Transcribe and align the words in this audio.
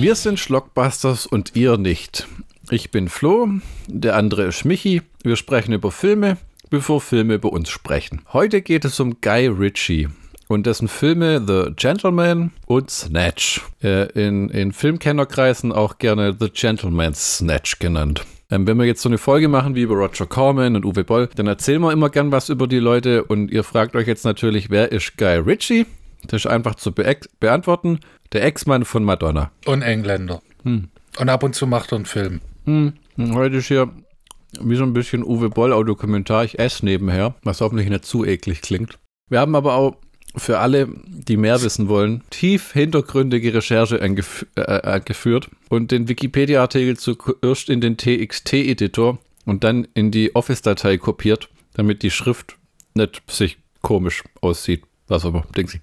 Wir 0.00 0.14
sind 0.14 0.40
Schlockbusters 0.40 1.26
und 1.26 1.56
ihr 1.56 1.76
nicht. 1.76 2.26
Ich 2.70 2.90
bin 2.90 3.10
Flo, 3.10 3.46
der 3.86 4.16
andere 4.16 4.44
ist 4.44 4.64
Michi. 4.64 5.02
Wir 5.22 5.36
sprechen 5.36 5.74
über 5.74 5.90
Filme, 5.90 6.38
bevor 6.70 7.02
Filme 7.02 7.34
über 7.34 7.52
uns 7.52 7.68
sprechen. 7.68 8.22
Heute 8.32 8.62
geht 8.62 8.86
es 8.86 8.98
um 8.98 9.20
Guy 9.20 9.48
Ritchie 9.48 10.08
und 10.48 10.64
dessen 10.64 10.88
Filme 10.88 11.44
The 11.46 11.72
Gentleman 11.76 12.50
und 12.64 12.90
Snatch. 12.90 13.60
Äh, 13.82 14.10
in, 14.12 14.48
in 14.48 14.72
Filmkennerkreisen 14.72 15.70
auch 15.70 15.98
gerne 15.98 16.34
The 16.40 16.48
Gentleman's 16.48 17.36
Snatch 17.36 17.78
genannt. 17.78 18.24
Ähm, 18.50 18.66
wenn 18.66 18.78
wir 18.78 18.86
jetzt 18.86 19.02
so 19.02 19.10
eine 19.10 19.18
Folge 19.18 19.48
machen 19.48 19.74
wie 19.74 19.82
über 19.82 19.96
Roger 19.96 20.24
Corman 20.24 20.76
und 20.76 20.86
Uwe 20.86 21.04
Boll, 21.04 21.28
dann 21.36 21.46
erzählen 21.46 21.82
wir 21.82 21.92
immer 21.92 22.08
gern 22.08 22.32
was 22.32 22.48
über 22.48 22.66
die 22.66 22.78
Leute 22.78 23.24
und 23.24 23.50
ihr 23.50 23.64
fragt 23.64 23.94
euch 23.94 24.06
jetzt 24.06 24.24
natürlich, 24.24 24.70
wer 24.70 24.92
ist 24.92 25.18
Guy 25.18 25.36
Ritchie? 25.36 25.84
Das 26.26 26.44
ist 26.44 26.50
einfach 26.50 26.74
zu 26.74 26.92
be 26.92 27.16
beantworten. 27.38 28.00
Der 28.32 28.44
Ex-Mann 28.44 28.84
von 28.84 29.04
Madonna. 29.04 29.50
Und 29.66 29.82
Engländer. 29.82 30.40
Hm. 30.62 30.88
Und 31.18 31.28
ab 31.28 31.42
und 31.42 31.54
zu 31.54 31.66
macht 31.66 31.92
er 31.92 31.96
einen 31.96 32.06
Film. 32.06 32.40
Hm. 32.64 32.92
Heute 33.34 33.56
ist 33.56 33.68
hier 33.68 33.90
wie 34.60 34.76
so 34.76 34.84
ein 34.84 34.92
bisschen 34.92 35.24
Uwe 35.24 35.50
Boll 35.50 35.72
Audiokommentar. 35.72 36.44
Ich 36.44 36.58
esse 36.58 36.84
nebenher, 36.84 37.34
was 37.42 37.60
hoffentlich 37.60 37.88
nicht 37.88 38.04
zu 38.04 38.24
eklig 38.24 38.62
klingt. 38.62 38.98
Wir 39.28 39.40
haben 39.40 39.54
aber 39.54 39.74
auch 39.74 39.96
für 40.36 40.58
alle, 40.58 40.88
die 41.06 41.36
mehr 41.36 41.60
wissen 41.62 41.88
wollen, 41.88 42.22
tief 42.30 42.72
hintergründige 42.72 43.52
Recherche 43.54 44.00
angef 44.00 44.46
äh, 44.54 44.62
angeführt 44.62 45.50
und 45.68 45.90
den 45.90 46.08
Wikipedia-Artikel 46.08 46.96
zuerst 46.96 47.68
in 47.68 47.80
den 47.80 47.96
TXT-Editor 47.96 49.18
und 49.44 49.64
dann 49.64 49.88
in 49.94 50.10
die 50.10 50.34
Office-Datei 50.34 50.98
kopiert, 50.98 51.48
damit 51.74 52.02
die 52.02 52.10
Schrift 52.10 52.56
nicht 52.94 53.22
sich 53.28 53.58
komisch 53.82 54.22
aussieht. 54.40 54.84
Was 55.08 55.24
aber, 55.24 55.44
denken 55.56 55.72
Sie. 55.72 55.80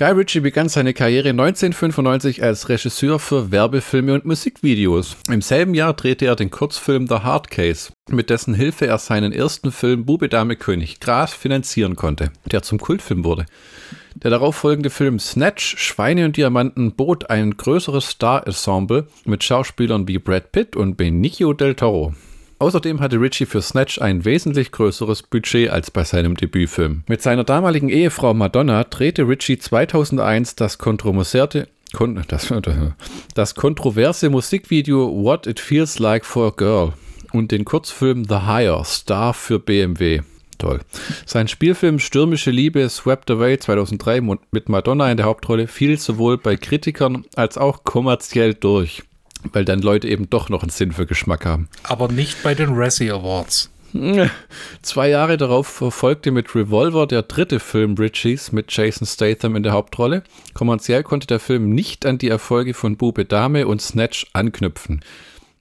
Guy 0.00 0.12
Ritchie 0.12 0.40
begann 0.40 0.70
seine 0.70 0.94
Karriere 0.94 1.28
1995 1.28 2.42
als 2.42 2.70
Regisseur 2.70 3.18
für 3.18 3.50
Werbefilme 3.50 4.14
und 4.14 4.24
Musikvideos. 4.24 5.18
Im 5.28 5.42
selben 5.42 5.74
Jahr 5.74 5.92
drehte 5.92 6.24
er 6.24 6.36
den 6.36 6.50
Kurzfilm 6.50 7.06
The 7.06 7.16
Hard 7.16 7.50
Case, 7.50 7.92
mit 8.08 8.30
dessen 8.30 8.54
Hilfe 8.54 8.86
er 8.86 8.96
seinen 8.96 9.30
ersten 9.30 9.70
Film 9.70 10.06
Bube 10.06 10.30
Dame 10.30 10.56
König 10.56 11.00
Gras 11.00 11.34
finanzieren 11.34 11.96
konnte, 11.96 12.32
der 12.50 12.62
zum 12.62 12.78
Kultfilm 12.78 13.24
wurde. 13.24 13.44
Der 14.14 14.30
darauffolgende 14.30 14.88
Film 14.88 15.18
Snatch, 15.18 15.76
Schweine 15.76 16.24
und 16.24 16.38
Diamanten 16.38 16.92
bot 16.92 17.28
ein 17.28 17.58
größeres 17.58 18.08
Star-Ensemble 18.08 19.06
mit 19.26 19.44
Schauspielern 19.44 20.08
wie 20.08 20.18
Brad 20.18 20.50
Pitt 20.50 20.76
und 20.76 20.96
Benicio 20.96 21.52
del 21.52 21.74
Toro. 21.74 22.14
Außerdem 22.60 23.00
hatte 23.00 23.18
Ritchie 23.18 23.46
für 23.46 23.62
Snatch 23.62 24.00
ein 24.00 24.26
wesentlich 24.26 24.70
größeres 24.70 25.22
Budget 25.22 25.70
als 25.70 25.90
bei 25.90 26.04
seinem 26.04 26.36
Debütfilm. 26.36 27.04
Mit 27.08 27.22
seiner 27.22 27.42
damaligen 27.42 27.88
Ehefrau 27.88 28.34
Madonna 28.34 28.84
drehte 28.84 29.26
Ritchie 29.26 29.58
2001 29.58 30.56
das 30.56 30.76
kontroversierte 30.78 31.68
das, 32.28 32.52
das 33.34 33.54
kontroverse 33.54 34.30
Musikvideo 34.30 35.24
What 35.24 35.46
It 35.46 35.58
Feels 35.58 35.98
Like 35.98 36.24
for 36.24 36.48
a 36.48 36.52
Girl 36.56 36.92
und 37.32 37.50
den 37.50 37.64
Kurzfilm 37.64 38.24
The 38.28 38.46
Higher, 38.46 38.84
Star 38.84 39.34
für 39.34 39.58
BMW. 39.58 40.20
Toll. 40.58 40.80
Sein 41.24 41.48
Spielfilm 41.48 41.98
Stürmische 41.98 42.50
Liebe 42.50 42.86
Swept 42.88 43.30
Away 43.30 43.58
2003 43.58 44.20
mit 44.20 44.68
Madonna 44.68 45.10
in 45.10 45.16
der 45.16 45.26
Hauptrolle 45.26 45.66
fiel 45.66 45.98
sowohl 45.98 46.36
bei 46.36 46.56
Kritikern 46.56 47.24
als 47.34 47.56
auch 47.56 47.82
kommerziell 47.84 48.52
durch. 48.52 49.02
Weil 49.52 49.64
dann 49.64 49.80
Leute 49.80 50.08
eben 50.08 50.28
doch 50.30 50.48
noch 50.48 50.62
einen 50.62 50.70
Sinn 50.70 50.92
für 50.92 51.06
Geschmack 51.06 51.44
haben. 51.44 51.68
Aber 51.82 52.08
nicht 52.08 52.42
bei 52.42 52.54
den 52.54 52.70
Razzie 52.74 53.10
Awards. 53.10 53.70
Zwei 54.82 55.08
Jahre 55.08 55.36
darauf 55.36 55.66
verfolgte 55.66 56.30
mit 56.30 56.54
Revolver 56.54 57.06
der 57.06 57.22
dritte 57.22 57.58
Film 57.58 57.96
Bridges 57.96 58.52
mit 58.52 58.70
Jason 58.70 59.06
Statham 59.06 59.56
in 59.56 59.62
der 59.62 59.72
Hauptrolle. 59.72 60.22
Kommerziell 60.54 61.02
konnte 61.02 61.26
der 61.26 61.40
Film 61.40 61.70
nicht 61.70 62.06
an 62.06 62.18
die 62.18 62.28
Erfolge 62.28 62.74
von 62.74 62.96
Bube 62.96 63.24
Dame 63.24 63.66
und 63.66 63.82
Snatch 63.82 64.26
anknüpfen. 64.32 65.00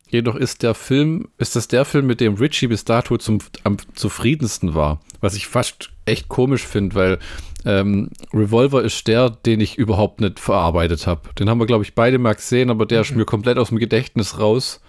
Jedoch 0.10 0.36
ist 0.36 0.64
der 0.64 0.74
Film, 0.74 1.30
ist 1.38 1.56
das 1.56 1.68
der 1.68 1.86
Film, 1.86 2.08
mit 2.08 2.20
dem 2.20 2.36
Ritchie 2.36 2.68
bis 2.68 2.84
dato 2.84 3.18
zum, 3.18 3.40
am 3.64 3.78
zufriedensten 3.94 4.74
war. 4.74 5.00
Was 5.22 5.36
ich 5.36 5.48
fast 5.48 5.92
echt 6.06 6.30
komisch 6.30 6.66
finde, 6.66 6.96
weil 6.96 7.20
ähm, 7.66 8.10
Revolver 8.34 8.84
ist 8.84 9.08
der, 9.08 9.30
den 9.30 9.60
ich 9.60 9.78
überhaupt 9.78 10.22
nicht 10.22 10.40
verarbeitet 10.40 11.08
habe. 11.08 11.30
Den 11.38 11.50
haben 11.50 11.60
wir, 11.60 11.66
glaube 11.66 11.84
ich, 11.84 11.94
beide 11.94 12.18
mal 12.18 12.36
gesehen, 12.36 12.70
aber 12.70 12.86
der 12.86 13.02
ist 13.02 13.16
mir 13.16 13.26
komplett 13.26 13.58
aus 13.58 13.70
dem 13.70 13.80
Gedächtnis 13.80 14.40
raus. 14.40 14.80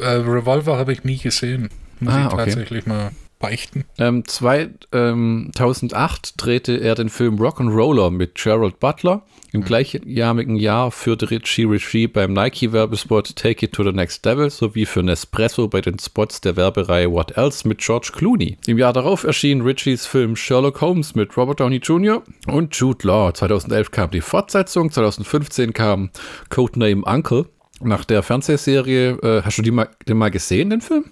Äh, 0.00 0.06
Revolver 0.06 0.76
habe 0.76 0.92
ich 0.92 1.04
nie 1.04 1.18
gesehen. 1.18 1.68
Muss 2.00 2.14
ah, 2.14 2.26
ich 2.26 2.34
tatsächlich 2.34 2.82
okay. 2.86 2.88
mal 2.88 3.10
beichten. 3.40 3.84
Ähm, 3.98 4.22
2008 4.24 6.34
drehte 6.36 6.76
er 6.76 6.94
den 6.94 7.08
Film 7.08 7.36
Rock'n'Roller 7.36 8.10
mit 8.10 8.36
Gerald 8.36 8.78
Butler. 8.78 9.22
Im 9.52 9.62
mhm. 9.62 9.64
gleichnamigen 9.64 10.54
Jahr 10.54 10.92
führte 10.92 11.28
Ritchie 11.28 11.64
Regie 11.64 12.06
beim 12.06 12.34
Nike-Werbespot 12.34 13.34
Take 13.34 13.66
It 13.66 13.72
to 13.72 13.82
the 13.82 13.90
Next 13.90 14.24
Level 14.24 14.48
sowie 14.50 14.86
für 14.86 15.02
Nespresso 15.02 15.66
bei 15.66 15.80
den 15.80 15.98
Spots 15.98 16.40
der 16.40 16.56
Werbereihe 16.56 17.10
What 17.10 17.36
Else 17.36 17.66
mit 17.66 17.78
George 17.78 18.12
Clooney. 18.14 18.58
Im 18.68 18.78
Jahr 18.78 18.92
darauf 18.92 19.24
erschien 19.24 19.62
Ritchies 19.62 20.06
Film 20.06 20.36
Sherlock 20.36 20.80
Holmes 20.80 21.16
mit 21.16 21.36
Robert 21.36 21.58
Downey 21.58 21.78
Jr. 21.78 22.22
und 22.46 22.76
Jude 22.76 23.08
Law. 23.08 23.32
2011 23.32 23.90
kam 23.90 24.10
die 24.10 24.20
Fortsetzung, 24.20 24.92
2015 24.92 25.72
kam 25.72 26.10
Codename 26.50 27.02
Uncle. 27.04 27.46
Nach 27.82 28.04
der 28.04 28.22
Fernsehserie, 28.22 29.12
äh, 29.22 29.42
hast 29.42 29.56
du 29.56 29.62
die 29.62 29.70
mal, 29.70 29.88
den 30.06 30.18
mal 30.18 30.30
gesehen, 30.30 30.68
den 30.68 30.82
Film? 30.82 31.06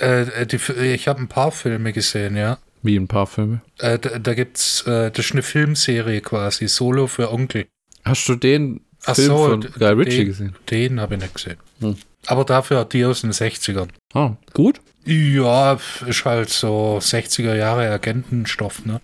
Äh, 0.00 0.46
die, 0.46 0.56
ich 0.56 1.08
habe 1.08 1.20
ein 1.20 1.28
paar 1.28 1.52
Filme 1.52 1.92
gesehen, 1.92 2.36
ja. 2.36 2.58
Wie 2.82 2.96
ein 2.96 3.08
paar 3.08 3.26
Filme? 3.26 3.60
Äh, 3.78 3.98
da, 3.98 4.18
da 4.18 4.34
gibt's, 4.34 4.82
äh, 4.86 5.10
das 5.10 5.26
ist 5.26 5.32
eine 5.32 5.42
Filmserie 5.42 6.20
quasi, 6.20 6.66
Solo 6.68 7.06
für 7.06 7.32
Onkel. 7.32 7.66
Hast 8.04 8.28
du 8.28 8.36
den 8.36 8.80
Ach 9.04 9.14
Film 9.14 9.28
so, 9.28 9.48
von 9.48 9.60
Guy 9.78 9.92
Ritchie 9.92 10.24
gesehen? 10.24 10.56
Den 10.70 11.00
habe 11.00 11.14
ich 11.14 11.20
nicht 11.20 11.34
gesehen. 11.34 11.56
Hm. 11.80 11.96
Aber 12.26 12.44
dafür 12.44 12.84
die 12.84 13.04
aus 13.04 13.22
den 13.22 13.32
60ern. 13.32 13.88
Ah, 14.14 14.32
gut? 14.54 14.80
Ja, 15.04 15.78
ist 16.06 16.24
halt 16.24 16.50
so 16.50 16.98
60er 17.00 17.54
Jahre 17.54 17.90
Agentenstoff, 17.90 18.84
ne? 18.84 19.00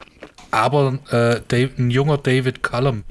Aber 0.50 0.98
äh, 1.10 1.40
Dave, 1.48 1.70
ein 1.78 1.90
junger 1.90 2.18
David 2.18 2.62
Cullum, 2.62 3.04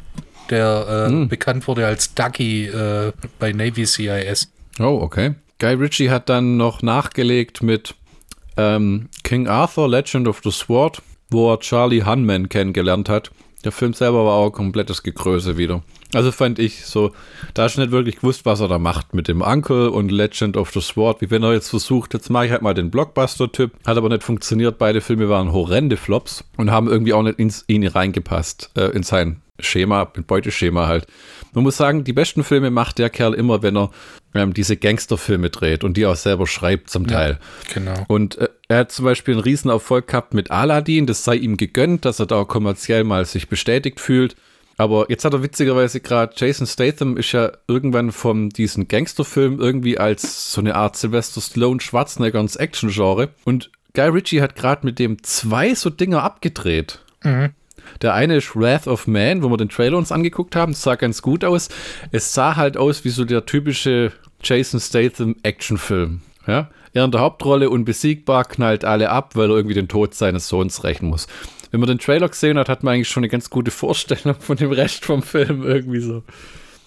der 0.50 1.08
äh, 1.08 1.10
hm. 1.10 1.28
bekannt 1.28 1.68
wurde 1.68 1.86
als 1.86 2.14
Ducky 2.14 2.66
äh, 2.66 3.12
bei 3.40 3.52
Navy 3.52 3.86
CIS. 3.86 4.52
Oh, 4.80 5.00
okay. 5.02 5.36
Guy 5.60 5.74
Ritchie 5.74 6.10
hat 6.10 6.28
dann 6.30 6.58
noch 6.58 6.82
nachgelegt 6.82 7.64
mit 7.64 7.96
ähm, 8.58 9.10
King 9.24 9.48
Arthur, 9.48 9.88
Legend 9.88 10.28
of 10.28 10.42
the 10.44 10.52
Sword, 10.52 11.02
wo 11.30 11.52
er 11.52 11.60
Charlie 11.60 12.04
Hunman 12.04 12.50
kennengelernt 12.50 13.08
hat. 13.08 13.32
Der 13.64 13.72
Film 13.72 13.94
selber 13.94 14.26
war 14.26 14.34
auch 14.34 14.48
ein 14.48 14.52
komplettes 14.52 15.02
Gegröße 15.02 15.58
wieder. 15.58 15.82
Also 16.14 16.32
fand 16.32 16.60
ich 16.60 16.86
so, 16.86 17.14
da 17.54 17.68
du 17.68 17.82
nicht 17.82 17.92
wirklich 17.92 18.18
gewusst, 18.18 18.46
was 18.46 18.60
er 18.60 18.68
da 18.68 18.80
macht 18.80 19.14
mit 19.14 19.28
dem 19.28 19.42
Uncle 19.42 19.90
und 19.90 20.12
Legend 20.12 20.56
of 20.56 20.72
the 20.72 20.82
Sword. 20.82 21.22
Wie 21.22 21.32
wenn 21.32 21.42
er 21.42 21.54
jetzt 21.54 21.70
versucht, 21.70 22.14
jetzt 22.14 22.30
mache 22.30 22.46
ich 22.46 22.52
halt 22.52 22.62
mal 22.62 22.74
den 22.74 22.92
Blockbuster-Typ. 22.92 23.72
Hat 23.88 23.98
aber 23.98 24.10
nicht 24.10 24.24
funktioniert. 24.24 24.78
Beide 24.78 25.02
Filme 25.02 25.30
waren 25.30 25.52
horrende 25.52 25.98
Flops 25.98 26.44
und 26.58 26.70
haben 26.70 26.88
irgendwie 26.88 27.14
auch 27.14 27.24
nicht 27.24 27.40
ins 27.40 27.64
ihn 27.68 27.88
reingepasst, 27.88 28.72
äh, 28.76 28.92
in 28.92 29.04
sein 29.04 29.42
Schema, 29.60 30.12
ein 30.16 30.24
Beuteschema 30.24 30.88
halt. 30.88 31.08
Man 31.54 31.64
muss 31.64 31.78
sagen, 31.78 32.04
die 32.04 32.14
besten 32.14 32.44
Filme 32.44 32.72
macht 32.72 33.00
der 33.00 33.10
Kerl 33.10 33.34
immer, 33.34 33.64
wenn 33.64 33.78
er 33.78 33.92
ähm, 34.34 34.54
diese 34.54 34.76
Gangsterfilme 34.76 35.50
dreht 35.50 35.84
und 35.84 35.98
die 35.98 36.06
auch 36.06 36.16
selber 36.16 36.48
schreibt 36.48 36.90
zum 36.90 37.08
Teil. 37.08 37.40
Ja, 37.68 37.74
genau. 37.74 38.06
Und 38.08 38.38
äh, 38.38 38.50
er 38.68 38.80
hat 38.80 38.92
zum 38.92 39.06
Beispiel 39.06 39.36
einen 39.36 39.44
Riesenerfolg 39.44 40.08
gehabt 40.08 40.34
mit 40.34 40.52
Aladdin. 40.52 41.08
Das 41.08 41.24
sei 41.24 41.36
ihm 41.36 41.58
gegönnt, 41.58 42.06
dass 42.06 42.20
er 42.20 42.26
da 42.26 42.38
auch 42.38 42.48
kommerziell 42.48 43.04
mal 43.04 43.26
sich 43.26 43.48
bestätigt 43.48 44.00
fühlt. 44.00 44.36
Aber 44.78 45.06
jetzt 45.10 45.24
hat 45.24 45.34
er 45.34 45.42
witzigerweise 45.42 46.02
gerade, 46.02 46.34
Jason 46.36 46.68
Statham 46.68 47.16
ist 47.16 47.32
ja 47.32 47.54
irgendwann 47.68 48.12
von 48.12 48.50
diesen 48.50 48.90
Gangsterfilm 48.90 49.60
irgendwie 49.60 49.98
als 49.98 50.52
so 50.52 50.60
eine 50.60 50.76
Art 50.76 50.98
Sylvester 50.98 51.40
Stallone 51.40 51.80
Schwarzenegger 51.80 52.42
ins 52.42 52.58
Action-Genre. 52.58 53.30
Und 53.46 53.72
Guy 53.94 54.10
Ritchie 54.10 54.42
hat 54.42 54.56
gerade 54.56 54.86
mit 54.86 55.00
dem 55.00 55.24
zwei 55.24 55.74
so 55.74 55.90
Dinger 55.90 56.24
abgedreht. 56.24 57.00
Mhm. 57.24 57.52
Der 58.02 58.14
eine 58.14 58.38
ist 58.38 58.56
Wrath 58.56 58.88
of 58.88 59.08
Man, 59.08 59.44
wo 59.44 59.50
wir 59.50 59.58
den 59.58 59.70
Trailer 59.70 59.98
uns 59.98 60.12
angeguckt 60.12 60.56
haben. 60.56 60.74
Das 60.74 60.82
sah 60.82 60.96
ganz 60.96 61.22
gut 61.22 61.44
aus. 61.44 61.70
Es 62.12 62.34
sah 62.34 62.56
halt 62.56 62.78
aus 62.78 63.06
wie 63.06 63.10
so 63.10 63.26
der 63.26 63.46
typische 63.46 64.12
Jason 64.42 64.80
Statham 64.80 65.36
Actionfilm. 65.44 66.22
Ja? 66.48 66.70
Er 66.94 67.04
in 67.04 67.12
der 67.12 67.22
Hauptrolle 67.22 67.70
unbesiegbar, 67.70 68.46
knallt 68.46 68.86
alle 68.86 69.10
ab, 69.10 69.36
weil 69.36 69.50
er 69.50 69.58
irgendwie 69.58 69.76
den 69.76 69.90
Tod 69.90 70.14
seines 70.14 70.48
Sohns 70.48 70.84
rächen 70.84 71.08
muss. 71.08 71.28
Wenn 71.72 71.82
man 71.82 71.88
den 71.88 72.00
Trailer 72.00 72.30
gesehen 72.30 72.58
hat, 72.58 72.70
hat 72.70 72.84
man 72.84 72.94
eigentlich 72.94 73.10
schon 73.10 73.22
eine 73.22 73.30
ganz 73.30 73.50
gute 73.50 73.72
Vorstellung 73.72 74.36
von 74.40 74.56
dem 74.56 74.72
Rest 74.72 75.04
vom 75.04 75.22
Film 75.22 75.64
irgendwie 75.64 76.00
so. 76.00 76.24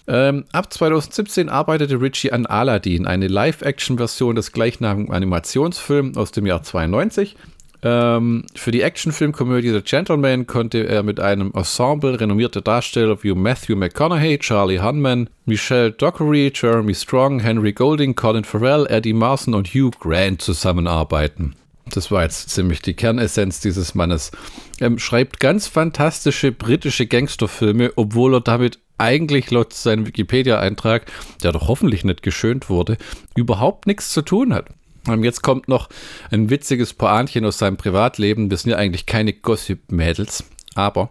Ähm, 0.07 0.47
ab 0.53 0.73
2017 0.73 1.51
arbeitete 1.51 2.01
Ritchie 2.01 2.33
an 2.33 2.47
Aladdin, 2.47 3.07
eine 3.07 3.29
Live-Action-Version 3.29 4.37
des 4.37 4.53
gleichnamigen 4.53 5.13
Animationsfilms 5.13 6.17
aus 6.17 6.33
dem 6.33 6.47
Jahr 6.47 6.63
92. 6.63 7.37
Ähm, 7.83 8.45
für 8.57 8.73
die 8.73 8.83
Actionfilmkomödie 8.83 9.71
The 9.71 9.83
Gentleman 9.83 10.47
konnte 10.47 10.89
er 10.89 11.03
mit 11.03 11.21
einem 11.21 11.53
Ensemble 11.55 12.19
renommierter 12.21 12.61
Darsteller 12.61 13.23
wie 13.23 13.33
Matthew 13.35 13.77
McConaughey, 13.77 14.39
Charlie 14.39 14.81
Hunman, 14.81 15.31
Michelle 15.45 15.93
Dockery, 15.93 16.53
Jeremy 16.55 16.95
Strong, 16.95 17.41
Henry 17.41 17.73
Golding, 17.73 18.17
Colin 18.17 18.45
Farrell, 18.45 18.87
Eddie 18.89 19.13
Marson 19.13 19.55
und 19.55 19.69
Hugh 19.69 19.93
Grant 20.01 20.43
zusammenarbeiten. 20.43 21.55
Das 21.91 22.11
war 22.11 22.25
jetzt 22.25 22.51
ziemlich 22.51 22.83
die 22.83 22.95
Kernessenz 22.95 23.61
dieses 23.61 23.95
Mannes. 23.95 24.31
Er 24.79 24.99
schreibt 24.99 25.41
ganz 25.41 25.69
fantastische 25.69 26.53
britische 26.53 27.07
Gangsterfilme, 27.07 27.93
obwohl 27.97 28.35
er 28.35 28.41
damit 28.41 28.79
eigentlich 28.99 29.51
laut 29.51 29.73
seinem 29.73 30.07
Wikipedia-Eintrag, 30.07 31.07
der 31.43 31.53
doch 31.53 31.69
hoffentlich 31.69 32.05
nicht 32.05 32.23
geschönt 32.23 32.69
wurde, 32.69 32.99
überhaupt 33.37 33.87
nichts 33.87 34.11
zu 34.11 34.23
tun 34.23 34.53
hat. 34.53 34.67
Und 35.07 35.25
jetzt 35.25 35.43
kommt 35.43 35.69
noch 35.69 35.89
ein 36.31 36.51
witziges 36.51 36.93
Poantchen 36.93 37.45
aus 37.45 37.59
seinem 37.59 37.77
Privatleben. 37.77 38.51
Wir 38.51 38.57
sind 38.57 38.73
ja 38.73 38.77
eigentlich 38.77 39.07
keine 39.07 39.33
Gossip-Mädels, 39.33 40.45
aber 40.75 41.11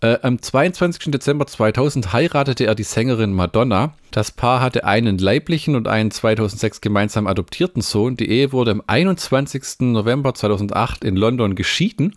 äh, 0.00 0.18
am 0.22 0.40
22. 0.40 1.10
Dezember 1.10 1.46
2000 1.46 2.12
heiratete 2.12 2.66
er 2.66 2.74
die 2.74 2.84
Sängerin 2.84 3.32
Madonna. 3.32 3.94
Das 4.10 4.30
Paar 4.30 4.60
hatte 4.60 4.84
einen 4.84 5.18
leiblichen 5.18 5.76
und 5.76 5.88
einen 5.88 6.10
2006 6.10 6.80
gemeinsam 6.80 7.26
adoptierten 7.26 7.82
Sohn. 7.82 8.16
Die 8.16 8.28
Ehe 8.30 8.52
wurde 8.52 8.70
am 8.70 8.82
21. 8.86 9.80
November 9.80 10.34
2008 10.34 11.04
in 11.04 11.16
London 11.16 11.54
geschieden. 11.54 12.16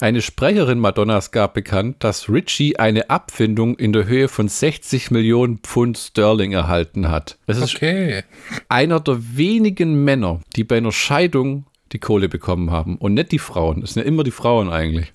Eine 0.00 0.22
Sprecherin 0.22 0.78
Madonnas 0.78 1.32
gab 1.32 1.54
bekannt, 1.54 1.96
dass 2.04 2.28
Richie 2.28 2.76
eine 2.78 3.10
Abfindung 3.10 3.76
in 3.76 3.92
der 3.92 4.06
Höhe 4.06 4.28
von 4.28 4.46
60 4.48 5.10
Millionen 5.10 5.58
Pfund 5.58 5.98
Sterling 5.98 6.52
erhalten 6.52 7.08
hat. 7.08 7.36
Das 7.46 7.58
ist 7.58 7.74
Okay. 7.74 8.22
einer 8.68 9.00
der 9.00 9.18
wenigen 9.36 10.04
Männer, 10.04 10.40
die 10.54 10.62
bei 10.62 10.76
einer 10.76 10.92
Scheidung 10.92 11.66
die 11.92 11.98
Kohle 11.98 12.28
bekommen 12.28 12.70
haben 12.70 12.96
und 12.96 13.14
nicht 13.14 13.32
die 13.32 13.40
Frauen. 13.40 13.80
Das 13.80 13.94
sind 13.94 14.02
ja 14.04 14.08
immer 14.08 14.22
die 14.22 14.30
Frauen 14.30 14.70
eigentlich. 14.70 15.12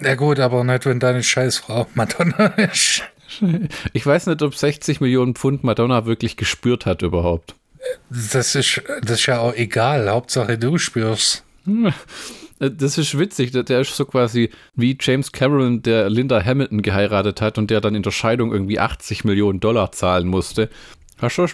Na 0.00 0.14
gut, 0.16 0.40
aber 0.40 0.64
nicht, 0.64 0.86
wenn 0.86 0.98
deine 0.98 1.22
Scheißfrau 1.22 1.86
Madonna 1.94 2.46
ist. 2.56 3.02
Ich 3.92 4.04
weiß 4.04 4.26
nicht, 4.26 4.42
ob 4.42 4.54
60 4.56 5.00
Millionen 5.00 5.34
Pfund 5.36 5.62
Madonna 5.62 6.04
wirklich 6.04 6.36
gespürt 6.36 6.84
hat 6.84 7.02
überhaupt. 7.02 7.54
Das 8.10 8.54
ist, 8.56 8.82
das 9.02 9.20
ist 9.20 9.26
ja 9.26 9.38
auch 9.38 9.54
egal. 9.54 10.08
Hauptsache 10.10 10.58
du 10.58 10.78
spürst. 10.78 11.44
Äh, 12.60 12.70
Das 12.70 12.98
ist 12.98 13.18
witzig, 13.18 13.52
der, 13.52 13.80
ist 13.80 13.96
so 13.96 14.04
quasi 14.04 14.50
wie 14.74 14.96
James 15.00 15.32
Cameron, 15.32 15.82
der 15.82 16.10
Linda 16.10 16.42
Hamilton 16.44 16.82
geheiratet 16.82 17.40
hat 17.40 17.58
und 17.58 17.70
der 17.70 17.80
dann 17.80 17.94
in 17.94 18.02
der 18.02 18.10
Scheidung 18.10 18.52
irgendwie 18.52 18.78
80 18.78 19.24
Millionen 19.24 19.60
Dollar 19.60 19.92
zahlen 19.92 20.28
musste. 20.28 20.68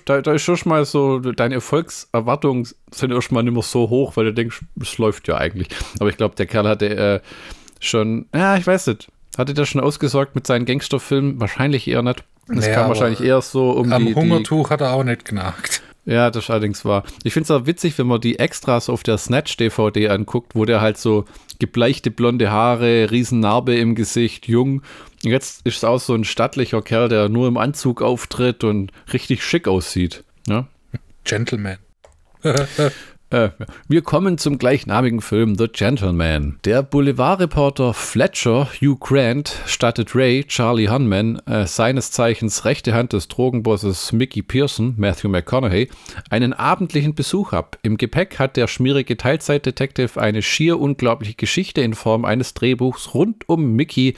Da, 0.07 0.21
da 0.21 0.33
ist 0.33 0.43
schon 0.43 0.59
mal 0.65 0.85
so, 0.85 1.21
deine 1.21 1.55
Erfolgserwartungen 1.55 2.67
sind 2.91 3.13
erstmal 3.13 3.45
nicht 3.45 3.53
mehr 3.53 3.63
so 3.63 3.89
hoch, 3.91 4.17
weil 4.17 4.25
du 4.25 4.35
denkst, 4.35 4.61
es 4.81 4.99
läuft 4.99 5.29
ja 5.29 5.37
eigentlich. 5.37 5.69
Aber 6.01 6.11
ich 6.11 6.17
glaube, 6.17 6.35
der 6.35 6.47
Kerl 6.47 6.67
hatte 6.67 6.89
äh, 6.97 7.21
schon, 7.79 8.27
ja, 8.35 8.57
ich 8.57 8.67
weiß 8.67 8.89
nicht, 8.89 9.09
hatte 9.39 9.55
der 9.55 9.65
schon 9.65 9.81
ausgesorgt 9.81 10.35
mit 10.35 10.47
seinen 10.47 10.67
Gangsterfilmen? 10.67 11.41
Wahrscheinlich 11.41 11.87
eher 11.87 12.03
nicht. 12.03 12.25
Das 12.49 12.67
Nee, 12.67 12.75
kam 12.75 12.89
wahrscheinlich 12.89 13.21
eher 13.21 13.41
so 13.41 13.71
um 13.71 13.93
Am 13.93 14.03
die, 14.03 14.09
die 14.09 14.15
Hungertuch 14.17 14.71
hat 14.71 14.81
er 14.81 14.93
auch 14.93 15.05
nicht 15.05 15.25
genagt. 15.25 15.81
Ja, 16.05 16.31
das 16.31 16.51
allerdings 16.51 16.85
war. 16.85 17.05
Ich 17.23 17.33
finde 17.33 17.45
es 17.45 17.51
auch 17.51 17.67
witzig, 17.67 17.97
wenn 17.99 18.07
man 18.09 18.21
die 18.21 18.39
Extras 18.39 18.89
auf 18.89 19.03
der 19.03 19.19
Snatch-DVD 19.19 20.09
anguckt, 20.09 20.55
wo 20.55 20.65
der 20.65 20.81
halt 20.81 20.99
so 20.99 21.27
gebleichte 21.59 22.11
blonde 22.11 22.51
Haare, 22.51 23.11
Riesennarbe 23.11 23.77
im 23.77 23.95
Gesicht, 23.95 24.49
jung. 24.49 24.83
Und 25.25 25.31
Jetzt 25.31 25.65
ist 25.65 25.77
es 25.77 25.85
auch 25.85 26.01
so 26.01 26.15
ein 26.15 26.25
stattlicher 26.25 26.83
Kerl, 26.83 27.09
der 27.09 27.29
nur 27.29 27.47
im 27.47 27.57
Anzug 27.57 28.03
auftritt 28.03 28.65
und 28.65 28.91
richtig 29.13 29.45
schick 29.45 29.69
aussieht. 29.69 30.25
Ja? 30.49 30.67
Gentleman. 31.25 31.79
Äh, 33.33 33.51
wir 33.89 34.03
kommen 34.03 34.37
zum 34.37 34.59
gleichnamigen 34.59 35.23
Film 35.23 35.57
The 35.57 35.69
Gentleman. 35.69 36.59
Der 36.67 36.83
Boulevardreporter 36.83 37.95
Fletcher 37.95 38.69
Hugh 38.81 38.99
Grant 39.01 39.57
stattet 39.65 40.15
Ray, 40.15 40.45
Charlie 40.45 40.91
Hunman, 40.91 41.41
äh, 41.47 41.67
seines 41.67 42.11
Zeichens 42.11 42.67
rechte 42.67 42.93
Hand 42.93 43.15
des 43.15 43.29
Drogenbosses 43.29 44.13
Mickey 44.13 44.43
Pearson, 44.43 44.95
Matthew 44.99 45.31
McConaughey, 45.31 45.89
einen 46.29 46.53
abendlichen 46.53 47.15
Besuch 47.15 47.55
ab. 47.55 47.79
Im 47.83 47.97
Gepäck 47.97 48.39
hat 48.39 48.59
der 48.59 48.67
schmierige 48.67 49.17
Teilzeitdetektiv 49.17 50.19
eine 50.19 50.43
schier 50.43 50.79
unglaubliche 50.79 51.35
Geschichte 51.35 51.81
in 51.81 51.95
Form 51.95 52.27
eines 52.27 52.53
Drehbuchs 52.53 53.15
rund 53.15 53.49
um 53.49 53.73
Mickey, 53.73 54.15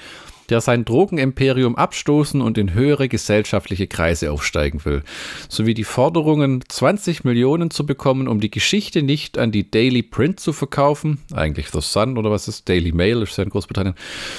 der 0.50 0.61
sein 0.61 0.85
Drogenimperium 0.85 1.76
abstoßen 1.76 2.41
und 2.41 2.58
in 2.58 2.75
höhere 2.75 3.08
gesellschaftliche 3.08 3.87
Kreise 3.87 4.31
aufsteigen 4.32 4.85
will, 4.85 5.02
sowie 5.49 5.75
die 5.75 5.85
Forderungen, 5.85 6.62
20 6.69 7.25
Millionen 7.25 7.70
zu 7.70 7.87
bekommen, 7.87 8.29
um 8.29 8.41
die 8.41 8.50
Geschichte 8.50 9.02
nicht 9.02 9.38
an 9.38 9.52
die 9.52 9.70
Daily 9.70 10.02
Print 10.02 10.41
zu 10.41 10.52
verkaufen, 10.52 11.19
eigentlich 11.32 11.69
The 11.69 11.81
Sun 11.81 12.19
oder 12.19 12.31
was 12.31 12.49
ist 12.49 12.69
Daily 12.69 12.93
Mail, 12.93 13.23
ist 13.23 13.37
ja 13.37 13.44
in 13.44 13.50
Großbritannien, 13.50 13.94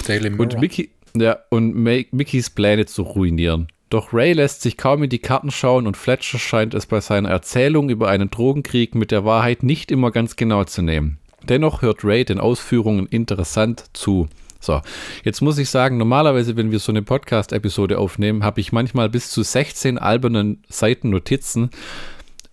Daily 0.07 0.29
und, 0.29 0.37
Mirror. 0.37 0.59
Mickey, 0.59 0.89
ja, 1.15 1.37
und 1.49 1.75
Ma 1.75 1.99
Mickys 2.11 2.49
Pläne 2.49 2.85
zu 2.85 3.03
ruinieren. 3.03 3.67
Doch 3.89 4.13
Ray 4.13 4.33
lässt 4.33 4.61
sich 4.61 4.77
kaum 4.77 5.03
in 5.03 5.09
die 5.09 5.19
Karten 5.19 5.51
schauen 5.51 5.85
und 5.87 5.95
Fletcher 5.95 6.39
scheint 6.39 6.73
es 6.73 6.85
bei 6.85 7.01
seiner 7.01 7.29
Erzählung 7.29 7.89
über 7.89 8.09
einen 8.09 8.31
Drogenkrieg 8.31 8.95
mit 8.95 9.11
der 9.11 9.25
Wahrheit 9.25 9.63
nicht 9.63 9.91
immer 9.91 10.11
ganz 10.11 10.35
genau 10.35 10.63
zu 10.63 10.81
nehmen. 10.81 11.19
Dennoch 11.43 11.81
hört 11.83 12.03
Ray 12.03 12.25
den 12.25 12.39
Ausführungen 12.39 13.05
interessant 13.05 13.85
zu. 13.93 14.27
So, 14.59 14.81
jetzt 15.23 15.41
muss 15.41 15.57
ich 15.57 15.69
sagen, 15.69 15.97
normalerweise, 15.97 16.57
wenn 16.57 16.71
wir 16.71 16.79
so 16.79 16.91
eine 16.91 17.01
Podcast-Episode 17.01 17.99
aufnehmen, 17.99 18.43
habe 18.43 18.61
ich 18.61 18.71
manchmal 18.71 19.09
bis 19.09 19.29
zu 19.29 19.43
16 19.43 19.97
albernen 19.97 20.63
Seiten 20.69 21.09
Notizen. 21.09 21.69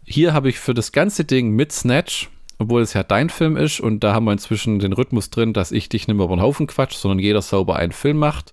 Hier 0.04 0.34
habe 0.34 0.48
ich 0.48 0.58
für 0.58 0.74
das 0.74 0.92
ganze 0.92 1.24
Ding 1.24 1.50
mit 1.50 1.72
Snatch, 1.72 2.28
obwohl 2.58 2.82
es 2.82 2.92
ja 2.92 3.02
dein 3.02 3.30
Film 3.30 3.56
ist 3.56 3.80
und 3.80 4.00
da 4.00 4.14
haben 4.14 4.24
wir 4.24 4.32
inzwischen 4.32 4.78
den 4.78 4.92
Rhythmus 4.92 5.30
drin, 5.30 5.52
dass 5.52 5.72
ich 5.72 5.88
dich 5.88 6.06
nicht 6.06 6.16
mehr 6.16 6.26
über 6.26 6.36
den 6.36 6.42
Haufen 6.42 6.66
quatsch, 6.66 6.94
sondern 6.94 7.18
jeder 7.18 7.42
sauber 7.42 7.76
einen 7.76 7.92
Film 7.92 8.18
macht. 8.18 8.52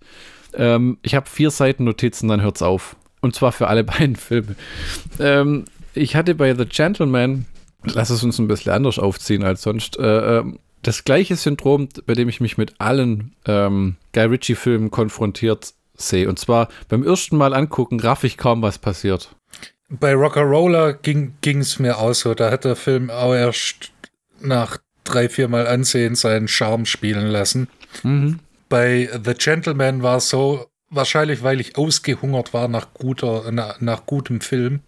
Ähm, 0.53 0.97
ich 1.01 1.15
habe 1.15 1.29
vier 1.29 1.51
Seiten 1.51 1.83
Notizen, 1.83 2.27
dann 2.27 2.41
hört's 2.41 2.61
auf. 2.61 2.95
Und 3.21 3.35
zwar 3.35 3.51
für 3.51 3.67
alle 3.67 3.83
beiden 3.85 4.15
Filme. 4.15 4.55
Ähm, 5.19 5.65
ich 5.93 6.15
hatte 6.15 6.35
bei 6.35 6.55
The 6.55 6.65
Gentleman, 6.65 7.45
lass 7.83 8.09
es 8.09 8.23
uns 8.23 8.39
ein 8.39 8.47
bisschen 8.47 8.71
anders 8.71 8.99
aufziehen 8.99 9.43
als 9.43 9.61
sonst, 9.61 9.97
äh, 9.97 10.39
ähm, 10.39 10.59
das 10.81 11.03
gleiche 11.03 11.35
Syndrom, 11.35 11.89
bei 12.05 12.13
dem 12.13 12.29
ich 12.29 12.41
mich 12.41 12.57
mit 12.57 12.75
allen 12.79 13.35
ähm, 13.45 13.97
Guy 14.13 14.25
Ritchie-Filmen 14.25 14.91
konfrontiert 14.91 15.73
sehe. 15.95 16.29
Und 16.29 16.39
zwar 16.39 16.69
beim 16.87 17.03
ersten 17.03 17.37
Mal 17.37 17.53
angucken, 17.53 17.99
raff 17.99 18.23
ich 18.23 18.37
kaum, 18.37 18.61
was 18.61 18.77
passiert. 18.77 19.35
Bei 19.89 20.13
Rock'n'Roller 20.13 20.93
ging 20.93 21.59
es 21.59 21.79
mir 21.79 21.97
auch 21.97 22.13
so. 22.13 22.33
Da 22.33 22.51
hat 22.51 22.63
der 22.63 22.75
Film 22.75 23.09
auch 23.09 23.33
erst 23.33 23.91
nach 24.39 24.77
drei, 25.03 25.27
vier 25.29 25.47
Mal 25.47 25.67
Ansehen 25.67 26.15
seinen 26.15 26.47
Charme 26.47 26.85
spielen 26.85 27.27
lassen. 27.27 27.67
Mhm. 28.03 28.39
Bei 28.69 29.09
The 29.25 29.33
Gentleman 29.33 30.03
war 30.03 30.17
es 30.17 30.29
so, 30.29 30.67
wahrscheinlich 30.89 31.43
weil 31.43 31.59
ich 31.59 31.77
ausgehungert 31.77 32.53
war 32.53 32.67
nach, 32.67 32.93
guter, 32.93 33.49
na, 33.51 33.75
nach 33.79 34.05
gutem 34.05 34.41
Film. 34.41 34.81